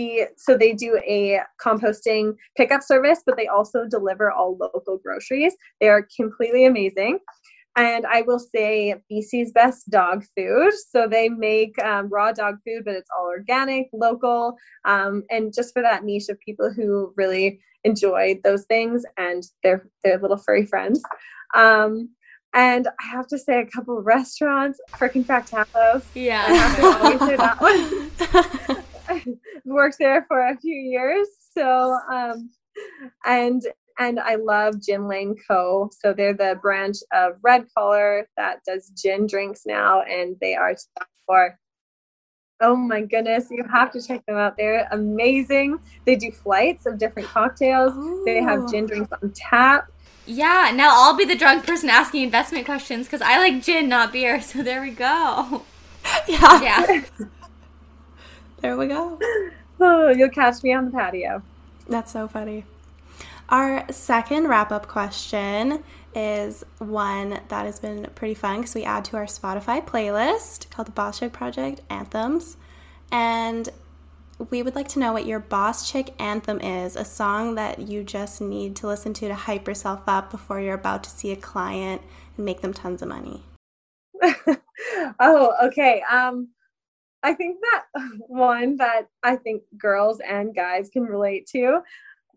be 0.00 0.24
so 0.36 0.56
they 0.56 0.72
do 0.72 1.00
a 1.06 1.40
composting 1.64 2.34
pickup 2.56 2.82
service, 2.82 3.20
but 3.24 3.36
they 3.36 3.46
also 3.46 3.86
deliver 3.88 4.30
all 4.30 4.56
local 4.58 4.98
groceries. 4.98 5.54
They 5.80 5.88
are 5.88 6.06
completely 6.16 6.64
amazing. 6.64 7.18
And 7.76 8.04
I 8.04 8.22
will 8.22 8.40
say 8.40 8.96
BC's 9.10 9.52
best 9.52 9.88
dog 9.90 10.24
food. 10.36 10.72
So 10.90 11.06
they 11.06 11.28
make 11.28 11.80
um, 11.82 12.08
raw 12.08 12.32
dog 12.32 12.56
food, 12.66 12.82
but 12.84 12.94
it's 12.94 13.10
all 13.16 13.26
organic, 13.26 13.88
local, 13.92 14.56
um, 14.84 15.22
and 15.30 15.54
just 15.54 15.72
for 15.72 15.82
that 15.82 16.04
niche 16.04 16.28
of 16.28 16.38
people 16.40 16.72
who 16.72 17.12
really 17.16 17.60
enjoy 17.84 18.40
those 18.44 18.64
things 18.64 19.04
and 19.16 19.44
their 19.62 19.88
their 20.02 20.18
little 20.18 20.36
furry 20.36 20.66
friends. 20.66 21.00
Um, 21.54 22.10
and 22.52 22.88
I 22.88 23.06
have 23.12 23.28
to 23.28 23.38
say 23.38 23.60
a 23.60 23.66
couple 23.66 23.98
of 23.98 24.04
restaurants, 24.04 24.80
freaking 24.94 25.24
Fractalos. 25.24 26.04
Yeah. 26.14 26.44
I 26.48 26.52
have 26.52 26.76
to 26.76 26.82
always 27.04 27.20
say 27.20 27.36
that 27.36 28.68
one. 28.68 28.84
worked 29.64 29.98
there 29.98 30.24
for 30.28 30.46
a 30.46 30.56
few 30.56 30.74
years. 30.74 31.26
So, 31.52 31.98
um, 32.10 32.50
and 33.24 33.62
and 33.98 34.18
I 34.18 34.36
love 34.36 34.80
Gin 34.80 35.06
Lane 35.08 35.36
Co. 35.46 35.90
So 36.00 36.12
they're 36.12 36.34
the 36.34 36.58
branch 36.60 36.96
of 37.12 37.34
Red 37.42 37.66
Collar 37.76 38.28
that 38.36 38.60
does 38.66 38.90
gin 38.90 39.26
drinks 39.26 39.62
now, 39.66 40.02
and 40.02 40.36
they 40.40 40.54
are 40.54 40.74
for. 41.26 41.58
Oh 42.62 42.76
my 42.76 43.00
goodness, 43.00 43.46
you 43.50 43.64
have 43.72 43.90
to 43.92 44.02
check 44.02 44.24
them 44.26 44.36
out. 44.36 44.54
They're 44.58 44.86
amazing. 44.90 45.78
They 46.04 46.14
do 46.14 46.30
flights 46.30 46.84
of 46.84 46.98
different 46.98 47.28
cocktails. 47.28 47.94
Ooh. 47.96 48.22
They 48.26 48.42
have 48.42 48.70
gin 48.70 48.84
drinks 48.84 49.10
on 49.12 49.32
tap. 49.34 49.90
Yeah, 50.26 50.70
now 50.74 50.90
I'll 50.92 51.16
be 51.16 51.24
the 51.24 51.34
drunk 51.34 51.66
person 51.66 51.88
asking 51.88 52.22
investment 52.22 52.66
questions 52.66 53.06
because 53.06 53.22
I 53.22 53.38
like 53.38 53.62
gin, 53.62 53.88
not 53.88 54.12
beer. 54.12 54.40
So 54.42 54.62
there 54.62 54.82
we 54.82 54.90
go. 54.90 55.62
Yeah. 56.26 56.62
Yeah. 56.62 57.02
There 58.60 58.76
we 58.76 58.86
go. 58.86 59.18
Oh, 59.82 60.10
you'll 60.10 60.28
catch 60.28 60.62
me 60.62 60.74
on 60.74 60.84
the 60.84 60.90
patio. 60.90 61.42
That's 61.88 62.12
so 62.12 62.28
funny. 62.28 62.66
Our 63.48 63.90
second 63.90 64.48
wrap 64.48 64.70
up 64.70 64.88
question 64.88 65.82
is 66.14 66.64
one 66.76 67.40
that 67.48 67.64
has 67.64 67.80
been 67.80 68.10
pretty 68.14 68.34
fun 68.34 68.58
because 68.58 68.74
we 68.74 68.84
add 68.84 69.06
to 69.06 69.16
our 69.16 69.24
Spotify 69.24 69.82
playlist 69.82 70.68
called 70.68 70.88
the 70.88 70.92
Boss 70.92 71.20
Chick 71.20 71.32
Project 71.32 71.80
Anthems. 71.88 72.58
And 73.10 73.70
we 74.50 74.62
would 74.62 74.74
like 74.74 74.88
to 74.88 74.98
know 74.98 75.14
what 75.14 75.26
your 75.26 75.40
boss 75.40 75.90
chick 75.90 76.14
anthem 76.18 76.60
is 76.60 76.96
a 76.96 77.04
song 77.04 77.54
that 77.56 77.80
you 77.80 78.02
just 78.02 78.40
need 78.40 78.76
to 78.76 78.86
listen 78.86 79.12
to 79.14 79.28
to 79.28 79.34
hype 79.34 79.66
yourself 79.66 80.02
up 80.06 80.30
before 80.30 80.60
you're 80.60 80.74
about 80.74 81.04
to 81.04 81.10
see 81.10 81.32
a 81.32 81.36
client 81.36 82.02
and 82.36 82.46
make 82.46 82.60
them 82.60 82.72
tons 82.72 83.02
of 83.02 83.08
money. 83.08 83.42
oh, 85.20 85.54
okay. 85.64 86.02
Um, 86.10 86.48
I 87.22 87.34
think 87.34 87.58
that 87.60 87.84
one 88.26 88.76
that 88.76 89.08
I 89.22 89.36
think 89.36 89.62
girls 89.76 90.20
and 90.20 90.54
guys 90.54 90.88
can 90.90 91.04
relate 91.04 91.46
to, 91.48 91.80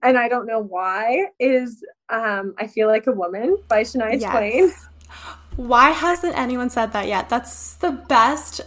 and 0.01 0.17
I 0.17 0.27
don't 0.27 0.45
know 0.45 0.59
why, 0.59 1.27
is 1.39 1.83
um, 2.09 2.53
I 2.57 2.67
Feel 2.67 2.87
Like 2.87 3.07
a 3.07 3.11
Woman 3.11 3.57
by 3.67 3.81
Shania 3.81 4.19
yes. 4.19 4.31
Twain. 4.31 4.71
Why 5.55 5.91
hasn't 5.91 6.37
anyone 6.37 6.69
said 6.69 6.93
that 6.93 7.07
yet? 7.07 7.29
That's 7.29 7.75
the 7.75 7.91
best. 7.91 8.61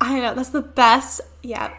I 0.00 0.20
know, 0.20 0.34
that's 0.34 0.50
the 0.50 0.62
best. 0.62 1.20
Yeah, 1.42 1.74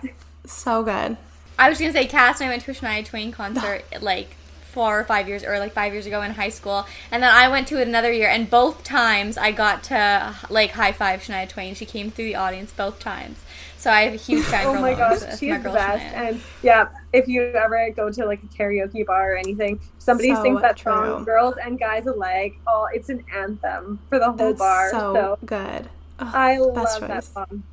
so 0.45 0.83
good. 0.83 1.17
I 1.57 1.69
was 1.69 1.79
gonna 1.79 1.93
say, 1.93 2.07
Cass 2.07 2.41
and 2.41 2.49
I 2.49 2.53
went 2.53 2.63
to 2.63 2.71
a 2.71 2.73
Shania 2.73 3.05
Twain 3.05 3.31
concert 3.31 3.83
like 4.01 4.35
four 4.73 4.99
or 4.99 5.03
five 5.03 5.27
years 5.27 5.43
or 5.43 5.59
like 5.59 5.71
five 5.71 5.93
years 5.93 6.05
ago 6.05 6.21
in 6.21 6.31
high 6.31 6.49
school 6.49 6.85
and 7.11 7.21
then 7.21 7.31
i 7.31 7.47
went 7.47 7.67
to 7.67 7.79
it 7.79 7.87
another 7.87 8.11
year 8.11 8.27
and 8.29 8.49
both 8.49 8.83
times 8.83 9.37
i 9.37 9.51
got 9.51 9.83
to 9.83 10.35
like 10.49 10.71
high 10.71 10.91
five 10.91 11.21
shania 11.21 11.47
twain 11.47 11.75
she 11.75 11.85
came 11.85 12.09
through 12.09 12.25
the 12.25 12.35
audience 12.35 12.71
both 12.71 12.99
times 12.99 13.37
so 13.77 13.91
i 13.91 14.01
have 14.01 14.13
a 14.13 14.17
huge 14.17 14.43
fan 14.45 14.65
oh 14.67 14.81
my 14.81 14.93
gosh 14.93 15.19
she's 15.39 15.61
the 15.61 15.69
best 15.69 16.03
shania. 16.03 16.29
and 16.29 16.41
yeah 16.63 16.87
if 17.13 17.27
you 17.27 17.43
ever 17.53 17.89
go 17.91 18.11
to 18.11 18.25
like 18.25 18.41
a 18.41 18.47
karaoke 18.47 19.05
bar 19.05 19.33
or 19.33 19.37
anything 19.37 19.79
somebody 19.99 20.33
so 20.33 20.41
sings 20.41 20.61
that 20.61 20.75
true. 20.75 20.91
song 20.91 21.23
girls 21.23 21.55
and 21.63 21.79
guys 21.79 22.07
alike 22.07 22.55
oh 22.67 22.87
it's 22.93 23.09
an 23.09 23.23
anthem 23.33 23.99
for 24.09 24.19
the 24.19 24.25
whole 24.25 24.35
That's 24.35 24.59
bar 24.59 24.89
so, 24.91 25.13
so 25.13 25.39
good 25.45 25.89
oh, 26.19 26.31
i 26.33 26.57
love 26.57 26.99
choice. 26.99 27.07
that 27.07 27.23
song 27.23 27.63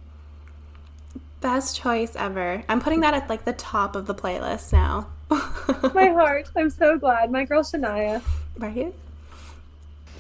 Best 1.41 1.75
choice 1.75 2.15
ever. 2.17 2.63
I'm 2.69 2.81
putting 2.81 3.01
that 3.01 3.15
at 3.15 3.31
like 3.31 3.47
the 3.47 3.55
top 3.55 3.97
of 3.97 4.07
the 4.07 4.15
playlist 4.15 4.75
now. 4.75 5.07
My 5.95 6.09
heart. 6.09 6.51
I'm 6.57 6.71
so 6.71 6.99
glad. 6.99 7.31
My 7.31 7.45
girl 7.45 7.63
Shania. 7.63 8.23
Right? 8.59 8.93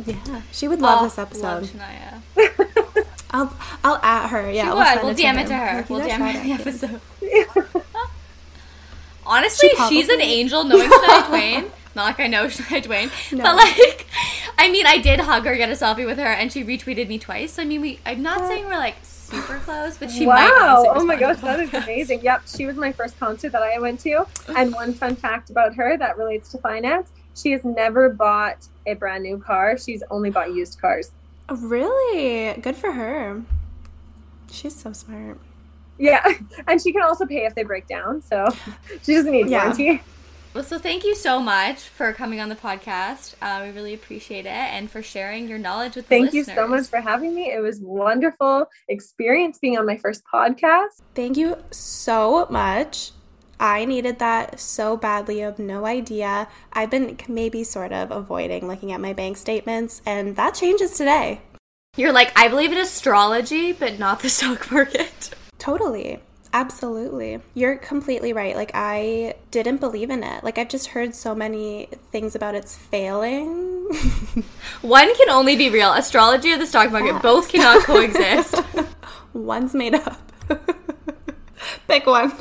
Yeah. 0.07 0.43
She 0.53 0.69
would 0.69 0.81
love 0.81 1.01
oh, 1.01 1.05
this 1.05 1.19
episode. 1.19 1.43
Love 1.43 1.71
Shania. 1.71 3.07
I'll 3.33 3.57
I'll 3.85 3.97
at 3.97 4.29
her. 4.29 4.51
Yeah. 4.51 4.65
She 4.65 4.69
we'll, 4.71 5.07
we'll 5.07 5.15
DM 5.15 5.43
it 5.43 5.47
to 5.49 5.57
her. 5.57 5.87
We'll 5.89 6.01
DM 6.01 6.33
her 6.33 6.43
the 6.43 6.53
episode. 6.53 7.01
Honestly, 9.27 9.71
she's 9.89 10.09
an 10.09 10.21
angel 10.21 10.65
knowing 10.65 10.89
Shania 10.89 11.29
Twain. 11.29 11.73
Not 11.95 12.05
like 12.05 12.21
I 12.21 12.27
know 12.29 12.47
Shania 12.47 12.83
Twain, 12.83 13.11
no. 13.33 13.43
but 13.43 13.57
like, 13.57 14.07
I 14.57 14.71
mean, 14.71 14.87
I 14.87 14.99
did 14.99 15.21
hug 15.21 15.45
her, 15.45 15.57
get 15.57 15.69
a 15.71 15.73
selfie 15.73 16.07
with 16.07 16.19
her, 16.19 16.25
and 16.25 16.53
she 16.53 16.65
retweeted 16.65 17.09
me 17.09 17.19
twice. 17.19 17.55
So 17.55 17.63
I 17.63 17.65
mean, 17.65 17.81
we. 17.81 17.99
I'm 18.07 18.23
not 18.23 18.47
saying 18.47 18.67
we're 18.67 18.79
like 18.79 19.05
super 19.31 19.59
close, 19.61 19.97
but 19.97 20.11
she 20.11 20.26
wow. 20.26 20.85
oh 20.89 21.05
my 21.05 21.16
gosh, 21.16 21.41
that 21.41 21.61
is 21.61 21.72
amazing. 21.72 22.20
Yep, 22.22 22.43
she 22.47 22.66
was 22.66 22.76
my 22.76 22.93
first 22.93 23.18
concert 23.18 23.53
that 23.53 23.62
I 23.62 23.78
went 23.78 24.01
to. 24.01 24.26
And 24.57 24.72
one 24.72 24.93
fun 24.93 25.16
fact 25.16 25.51
about 25.51 25.74
her 25.74 25.97
that 25.97 26.18
relates 26.18 26.51
to 26.53 26.59
finance: 26.59 27.11
she 27.35 27.53
has 27.53 27.64
never 27.64 28.09
bought 28.09 28.66
a 28.87 28.95
brand 28.95 29.22
new 29.22 29.39
car. 29.39 29.78
She's 29.78 30.03
only 30.11 30.31
bought 30.31 30.53
used 30.53 30.81
cars. 30.81 31.12
Oh, 31.49 31.57
really 31.57 32.61
good 32.61 32.76
for 32.76 32.93
her. 32.93 33.43
She's 34.51 34.76
so 34.76 34.93
smart. 34.93 35.39
Yeah, 35.99 36.26
and 36.66 36.81
she 36.81 36.93
can 36.93 37.03
also 37.03 37.26
pay 37.26 37.45
if 37.45 37.55
they 37.55 37.62
break 37.62 37.87
down, 37.87 38.22
so 38.22 38.49
she 39.03 39.14
doesn't 39.14 39.33
need 39.33 39.49
yeah. 39.49 39.64
warranty. 39.64 40.03
Well, 40.53 40.65
so 40.65 40.81
thank 40.81 41.05
you 41.05 41.15
so 41.15 41.39
much 41.39 41.79
for 41.79 42.13
coming 42.13 42.41
on 42.41 42.49
the 42.49 42.57
podcast. 42.57 43.35
Uh, 43.41 43.63
we 43.65 43.71
really 43.71 43.95
appreciate 43.95 44.47
it 44.47 44.49
and 44.49 44.91
for 44.91 45.01
sharing 45.01 45.47
your 45.47 45.59
knowledge 45.59 45.95
with 45.95 46.09
the 46.09 46.17
video. 46.17 46.25
Thank 46.25 46.35
you 46.35 46.45
so 46.45 46.67
much 46.67 46.89
for 46.89 47.01
having 47.01 47.37
me. 47.37 47.53
It 47.53 47.61
was 47.61 47.79
wonderful 47.81 48.67
experience 48.89 49.61
being 49.61 49.79
on 49.79 49.87
my 49.87 49.97
first 49.97 50.23
podcast. 50.33 51.03
Thank 51.15 51.37
you 51.37 51.57
so 51.71 52.49
much. 52.51 53.13
I 53.61 53.85
needed 53.85 54.19
that 54.19 54.59
so 54.59 54.97
badly. 54.97 55.45
I 55.45 55.47
have 55.47 55.61
no 55.61 55.87
idea. 55.87 56.49
I've 56.73 56.91
been 56.91 57.17
maybe 57.29 57.63
sort 57.63 57.93
of 57.93 58.11
avoiding 58.11 58.67
looking 58.67 58.91
at 58.91 59.01
my 59.01 59.13
bank 59.13 59.37
statements, 59.37 60.03
and 60.05 60.35
that 60.35 60.55
changes 60.55 60.97
today. 60.97 61.43
You're 61.97 62.13
like, 62.13 62.33
I 62.37 62.49
believe 62.49 62.73
in 62.73 62.79
astrology, 62.79 63.73
but 63.73 64.01
not 64.01 64.21
the 64.21 64.29
stock 64.29 64.73
market. 64.73 65.31
Totally. 65.59 66.19
Absolutely. 66.53 67.41
You're 67.55 67.77
completely 67.77 68.33
right. 68.33 68.57
Like, 68.57 68.73
I 68.75 69.35
didn't 69.51 69.79
believe 69.79 70.11
in 70.11 70.25
it. 70.25 70.43
Like, 70.43 70.59
I've 70.59 70.69
just 70.69 70.89
heard 70.89 71.15
so 71.15 71.35
many 71.35 71.89
things 72.11 72.35
about 72.35 72.55
its 72.55 72.77
failing. 72.77 73.85
One 74.83 75.15
can 75.17 75.31
only 75.31 75.57
be 75.57 75.71
real 75.71 75.93
astrology 75.93 76.53
or 76.53 76.59
the 76.59 76.67
stock 76.67 76.91
market, 76.91 77.23
both 77.23 77.51
cannot 77.51 77.85
coexist. 77.85 78.57
One's 79.33 79.75
made 79.75 79.95
up. 79.95 80.21
Pick 81.87 82.07
one. 82.07 82.33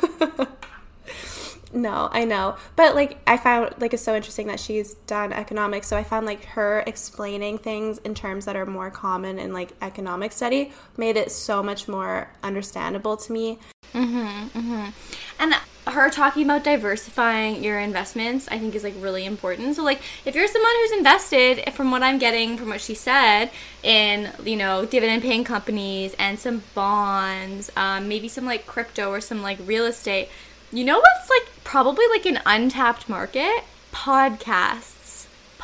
No, 1.72 2.08
I 2.10 2.24
know. 2.24 2.56
But 2.74 2.94
like 2.94 3.18
I 3.26 3.36
found 3.36 3.74
like 3.78 3.94
it's 3.94 4.02
so 4.02 4.16
interesting 4.16 4.48
that 4.48 4.58
she's 4.58 4.94
done 5.06 5.32
economics. 5.32 5.86
So 5.86 5.96
I 5.96 6.02
found 6.02 6.26
like 6.26 6.44
her 6.46 6.82
explaining 6.86 7.58
things 7.58 7.98
in 7.98 8.14
terms 8.14 8.44
that 8.46 8.56
are 8.56 8.66
more 8.66 8.90
common 8.90 9.38
in 9.38 9.52
like 9.52 9.72
economic 9.80 10.32
study 10.32 10.72
made 10.96 11.16
it 11.16 11.30
so 11.30 11.62
much 11.62 11.86
more 11.86 12.32
understandable 12.42 13.16
to 13.18 13.32
me. 13.32 13.58
Mhm. 13.94 14.50
Mhm. 14.50 14.92
And 15.38 15.54
her 15.86 16.10
talking 16.10 16.44
about 16.44 16.62
diversifying 16.62 17.64
your 17.64 17.80
investments, 17.80 18.46
I 18.50 18.58
think 18.58 18.74
is 18.74 18.84
like 18.84 18.94
really 19.00 19.24
important. 19.24 19.74
So 19.76 19.82
like 19.82 20.00
if 20.24 20.34
you're 20.34 20.46
someone 20.46 20.70
who's 20.82 20.92
invested 20.92 21.72
from 21.72 21.90
what 21.90 22.02
I'm 22.02 22.18
getting 22.18 22.56
from 22.56 22.68
what 22.68 22.80
she 22.80 22.94
said 22.94 23.50
in, 23.82 24.30
you 24.44 24.56
know, 24.56 24.84
dividend 24.84 25.22
paying 25.22 25.42
companies 25.42 26.14
and 26.18 26.38
some 26.38 26.62
bonds, 26.74 27.70
um, 27.76 28.08
maybe 28.08 28.28
some 28.28 28.44
like 28.46 28.66
crypto 28.66 29.10
or 29.10 29.20
some 29.20 29.42
like 29.42 29.58
real 29.64 29.86
estate, 29.86 30.28
you 30.72 30.84
know 30.84 30.98
what's 30.98 31.28
like 31.30 31.48
probably 31.64 32.06
like 32.10 32.26
an 32.26 32.40
untapped 32.46 33.08
market? 33.08 33.64
Podcasts. 33.92 34.99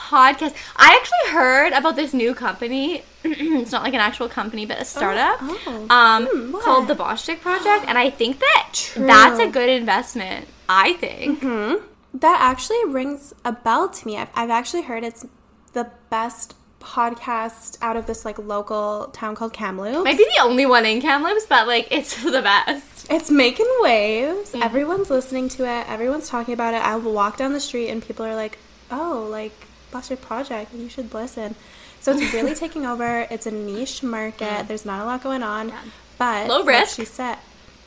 Podcast. 0.06 0.54
I 0.76 0.96
actually 1.00 1.32
heard 1.32 1.72
about 1.72 1.96
this 1.96 2.14
new 2.14 2.32
company. 2.32 3.02
it's 3.24 3.72
not 3.72 3.82
like 3.82 3.92
an 3.92 4.00
actual 4.00 4.28
company, 4.28 4.64
but 4.64 4.80
a 4.80 4.84
startup 4.84 5.38
oh, 5.40 5.60
oh. 5.66 5.94
Um, 5.94 6.26
hmm, 6.30 6.56
called 6.62 6.86
the 6.86 6.94
Boss 6.94 7.26
Chick 7.26 7.40
Project, 7.40 7.86
and 7.88 7.98
I 7.98 8.10
think 8.10 8.38
that 8.38 8.70
True. 8.72 9.04
that's 9.04 9.40
a 9.40 9.48
good 9.48 9.68
investment. 9.68 10.46
I 10.68 10.92
think. 10.94 11.40
Mm-hmm. 11.40 11.84
That 12.18 12.38
actually 12.40 12.84
rings 12.86 13.34
a 13.44 13.50
bell 13.52 13.88
to 13.88 14.06
me. 14.06 14.16
I've, 14.16 14.30
I've 14.34 14.50
actually 14.50 14.82
heard 14.82 15.02
it's 15.02 15.26
the 15.72 15.90
best 16.08 16.54
podcast 16.80 17.76
out 17.82 17.96
of 17.96 18.06
this 18.06 18.24
like 18.24 18.38
local 18.38 19.10
town 19.12 19.34
called 19.34 19.52
Kamloops. 19.52 20.04
Maybe 20.04 20.22
the 20.22 20.42
only 20.42 20.66
one 20.66 20.86
in 20.86 21.00
Kamloops, 21.00 21.46
but 21.46 21.66
like 21.66 21.88
it's 21.90 22.22
the 22.36 22.42
best. 22.42 23.10
It's 23.10 23.28
making 23.28 23.66
waves. 23.80 24.52
Mm-hmm. 24.52 24.62
Everyone's 24.62 25.10
listening 25.10 25.48
to 25.50 25.64
it. 25.64 25.88
Everyone's 25.88 26.28
talking 26.28 26.54
about 26.54 26.74
it. 26.74 26.82
I 26.82 26.94
will 26.94 27.12
walk 27.12 27.36
down 27.36 27.52
the 27.52 27.60
street 27.60 27.88
and 27.90 28.00
people 28.02 28.24
are 28.24 28.36
like, 28.36 28.58
"Oh, 28.90 29.26
like 29.28 29.65
Boss 29.90 30.08
Chick 30.08 30.20
Project, 30.20 30.74
you 30.74 30.88
should 30.88 31.12
listen." 31.14 31.54
So 32.00 32.12
it's 32.12 32.32
really 32.32 32.54
taking 32.64 32.86
over. 32.86 33.26
It's 33.30 33.46
a 33.46 33.50
niche 33.50 34.02
market. 34.02 34.40
Yeah. 34.40 34.62
There's 34.62 34.86
not 34.86 35.00
a 35.00 35.04
lot 35.04 35.22
going 35.22 35.42
on, 35.42 35.70
yeah. 35.70 35.82
but 36.18 36.48
low 36.48 36.64
risk. 36.64 36.96
she 36.96 37.04
said, 37.04 37.38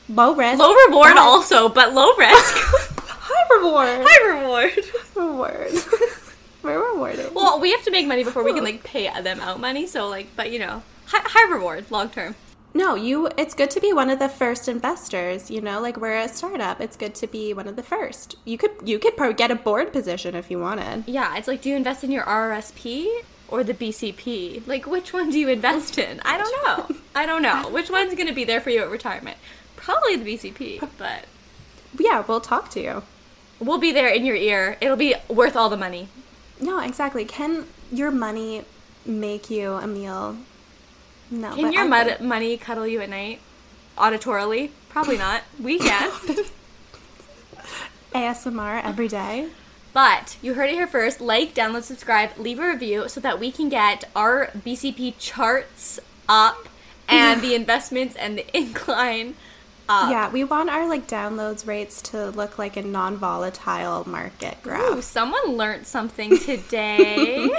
low 0.10 0.36
risk, 0.36 0.60
low 0.60 0.74
reward 0.88 1.18
also, 1.18 1.70
but 1.70 1.94
low 1.94 2.14
risk. 2.18 2.56
High 3.32 3.58
reward. 3.58 4.08
High 4.08 4.28
reward. 4.28 4.72
Reward. 5.16 5.72
Rewarding. 6.64 7.34
Well, 7.34 7.60
we 7.60 7.72
have 7.72 7.84
to 7.84 7.92
make 7.92 8.08
money 8.08 8.24
before 8.24 8.44
we 8.44 8.54
can 8.54 8.64
like 8.64 8.84
pay 8.84 9.10
them 9.22 9.40
out 9.40 9.60
money. 9.60 9.88
So 9.88 10.10
like, 10.10 10.28
but 10.36 10.52
you 10.52 10.60
know, 10.60 10.84
high, 11.06 11.22
high 11.24 11.52
reward 11.52 11.90
long 11.92 12.10
term. 12.10 12.36
No, 12.74 12.96
you. 12.96 13.30
It's 13.38 13.56
good 13.56 13.72
to 13.72 13.80
be 13.80 13.92
one 13.94 14.10
of 14.10 14.20
the 14.20 14.30
first 14.30 14.68
investors. 14.68 15.50
You 15.50 15.62
know, 15.62 15.82
like 15.82 15.98
we're 15.98 16.18
a 16.18 16.28
startup. 16.28 16.80
It's 16.80 16.96
good 16.96 17.16
to 17.16 17.28
be 17.28 17.54
one 17.54 17.68
of 17.68 17.76
the 17.76 17.84
first. 17.84 18.36
You 18.46 18.58
could 18.58 18.72
you 18.86 19.00
could 19.00 19.18
probably 19.18 19.34
get 19.34 19.52
a 19.52 19.56
board 19.56 19.92
position 19.92 20.36
if 20.36 20.52
you 20.52 20.60
wanted. 20.60 21.06
Yeah, 21.08 21.36
it's 21.36 21.48
like, 21.48 21.62
do 21.62 21.70
you 21.70 21.76
invest 21.76 22.04
in 22.04 22.12
your 22.12 22.24
RRSP 22.24 23.08
or 23.48 23.64
the 23.64 23.74
BCP? 23.74 24.68
Like, 24.68 24.86
which 24.86 25.14
one 25.14 25.32
do 25.32 25.40
you 25.40 25.50
invest 25.50 25.98
in? 25.98 26.22
I 26.24 26.38
don't 26.38 26.66
know. 26.66 26.96
I 27.16 27.26
don't 27.26 27.42
know. 27.42 27.70
Which 27.72 27.90
one's 27.90 28.14
going 28.14 28.28
to 28.28 28.34
be 28.34 28.46
there 28.46 28.62
for 28.62 28.70
you 28.70 28.82
at 28.82 28.90
retirement? 28.90 29.38
Probably 29.76 30.16
the 30.16 30.26
BCP, 30.26 30.88
but 30.98 31.26
yeah, 31.98 32.24
we'll 32.28 32.42
talk 32.42 32.70
to 32.72 32.82
you. 32.82 33.04
We'll 33.60 33.80
be 33.80 33.92
there 33.92 34.08
in 34.08 34.26
your 34.26 34.36
ear. 34.36 34.78
It'll 34.80 34.96
be 34.96 35.16
worth 35.28 35.56
all 35.56 35.70
the 35.70 35.78
money. 35.78 36.08
No, 36.62 36.80
exactly. 36.80 37.26
Can 37.26 37.66
your 37.92 38.12
money 38.12 38.64
make 39.06 39.50
you 39.50 39.74
a 39.74 39.88
meal 39.88 40.38
no. 41.32 41.56
Can 41.56 41.72
your 41.74 41.86
mud- 41.86 42.22
money 42.22 42.58
cuddle 42.58 42.88
you 42.88 43.02
at 43.02 43.10
night? 43.10 43.40
Auditorily? 43.98 44.72
Probably 44.90 45.18
not. 45.18 45.44
We 45.62 45.78
can. 45.80 46.12
ASMR 48.14 48.84
every 48.84 49.08
day. 49.08 49.50
But 49.94 50.38
you 50.42 50.54
heard 50.54 50.70
it 50.70 50.74
here 50.74 50.88
first. 50.88 51.20
Like, 51.20 51.54
download, 51.54 51.84
subscribe, 51.84 52.38
leave 52.38 52.60
a 52.60 52.68
review 52.68 53.10
so 53.10 53.20
that 53.22 53.40
we 53.40 53.52
can 53.52 53.70
get 53.70 54.06
our 54.16 54.48
BCP 54.56 55.16
charts 55.20 56.00
up 56.28 56.68
and 57.10 57.42
the 57.42 57.56
investments 57.56 58.16
and 58.16 58.38
the 58.38 58.58
incline 58.58 59.36
up. 59.88 60.12
Yeah, 60.12 60.30
we 60.32 60.44
want 60.44 60.70
our 60.70 60.88
like 60.88 61.08
downloads 61.08 61.66
rates 61.66 62.02
to 62.04 62.30
look 62.30 62.60
like 62.60 62.78
a 62.78 62.84
non-volatile 62.84 64.08
market 64.08 64.62
graph. 64.62 64.98
Ooh, 64.98 65.02
someone 65.02 65.58
learned 65.58 65.88
something 65.88 66.38
today. 66.46 67.50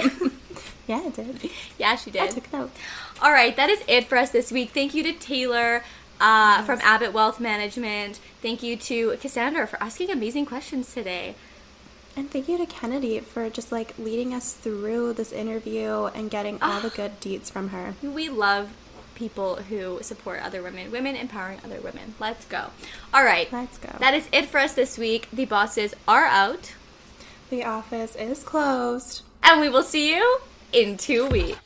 yeah, 0.87 1.01
I 1.05 1.09
did. 1.09 1.49
Yeah, 1.77 1.95
she 1.97 2.09
did. 2.11 2.21
I 2.21 2.27
took 2.27 2.51
notes. 2.53 2.79
All 3.21 3.31
right, 3.31 3.55
that 3.55 3.69
is 3.69 3.83
it 3.87 4.05
for 4.07 4.17
us 4.17 4.31
this 4.31 4.51
week. 4.51 4.71
Thank 4.71 4.95
you 4.95 5.03
to 5.03 5.13
Taylor 5.13 5.83
uh, 6.19 6.63
from 6.63 6.79
Abbott 6.81 7.13
Wealth 7.13 7.39
Management. 7.39 8.19
Thank 8.41 8.63
you 8.63 8.75
to 8.77 9.15
Cassandra 9.17 9.67
for 9.67 9.81
asking 9.81 10.09
amazing 10.09 10.47
questions 10.47 10.91
today. 10.91 11.35
And 12.15 12.31
thank 12.31 12.49
you 12.49 12.57
to 12.57 12.65
Kennedy 12.65 13.19
for 13.19 13.47
just 13.51 13.71
like 13.71 13.93
leading 13.99 14.33
us 14.33 14.53
through 14.53 15.13
this 15.13 15.31
interview 15.31 16.05
and 16.15 16.31
getting 16.31 16.59
all 16.63 16.81
the 16.81 16.89
good 16.89 17.19
deeds 17.19 17.51
from 17.51 17.69
her. 17.69 17.93
We 18.01 18.27
love 18.27 18.71
people 19.13 19.57
who 19.57 19.99
support 20.01 20.41
other 20.41 20.63
women, 20.63 20.91
women 20.91 21.15
empowering 21.15 21.59
other 21.63 21.79
women. 21.79 22.15
Let's 22.19 22.45
go. 22.45 22.71
All 23.13 23.23
right. 23.23 23.51
Let's 23.53 23.77
go. 23.77 23.95
That 23.99 24.15
is 24.15 24.27
it 24.31 24.47
for 24.47 24.57
us 24.57 24.73
this 24.73 24.97
week. 24.97 25.27
The 25.31 25.45
bosses 25.45 25.93
are 26.07 26.25
out, 26.25 26.73
the 27.51 27.63
office 27.63 28.15
is 28.15 28.43
closed. 28.43 29.21
and 29.43 29.61
we 29.61 29.69
will 29.69 29.83
see 29.83 30.15
you 30.15 30.39
in 30.73 30.97
two 30.97 31.27
weeks. 31.27 31.59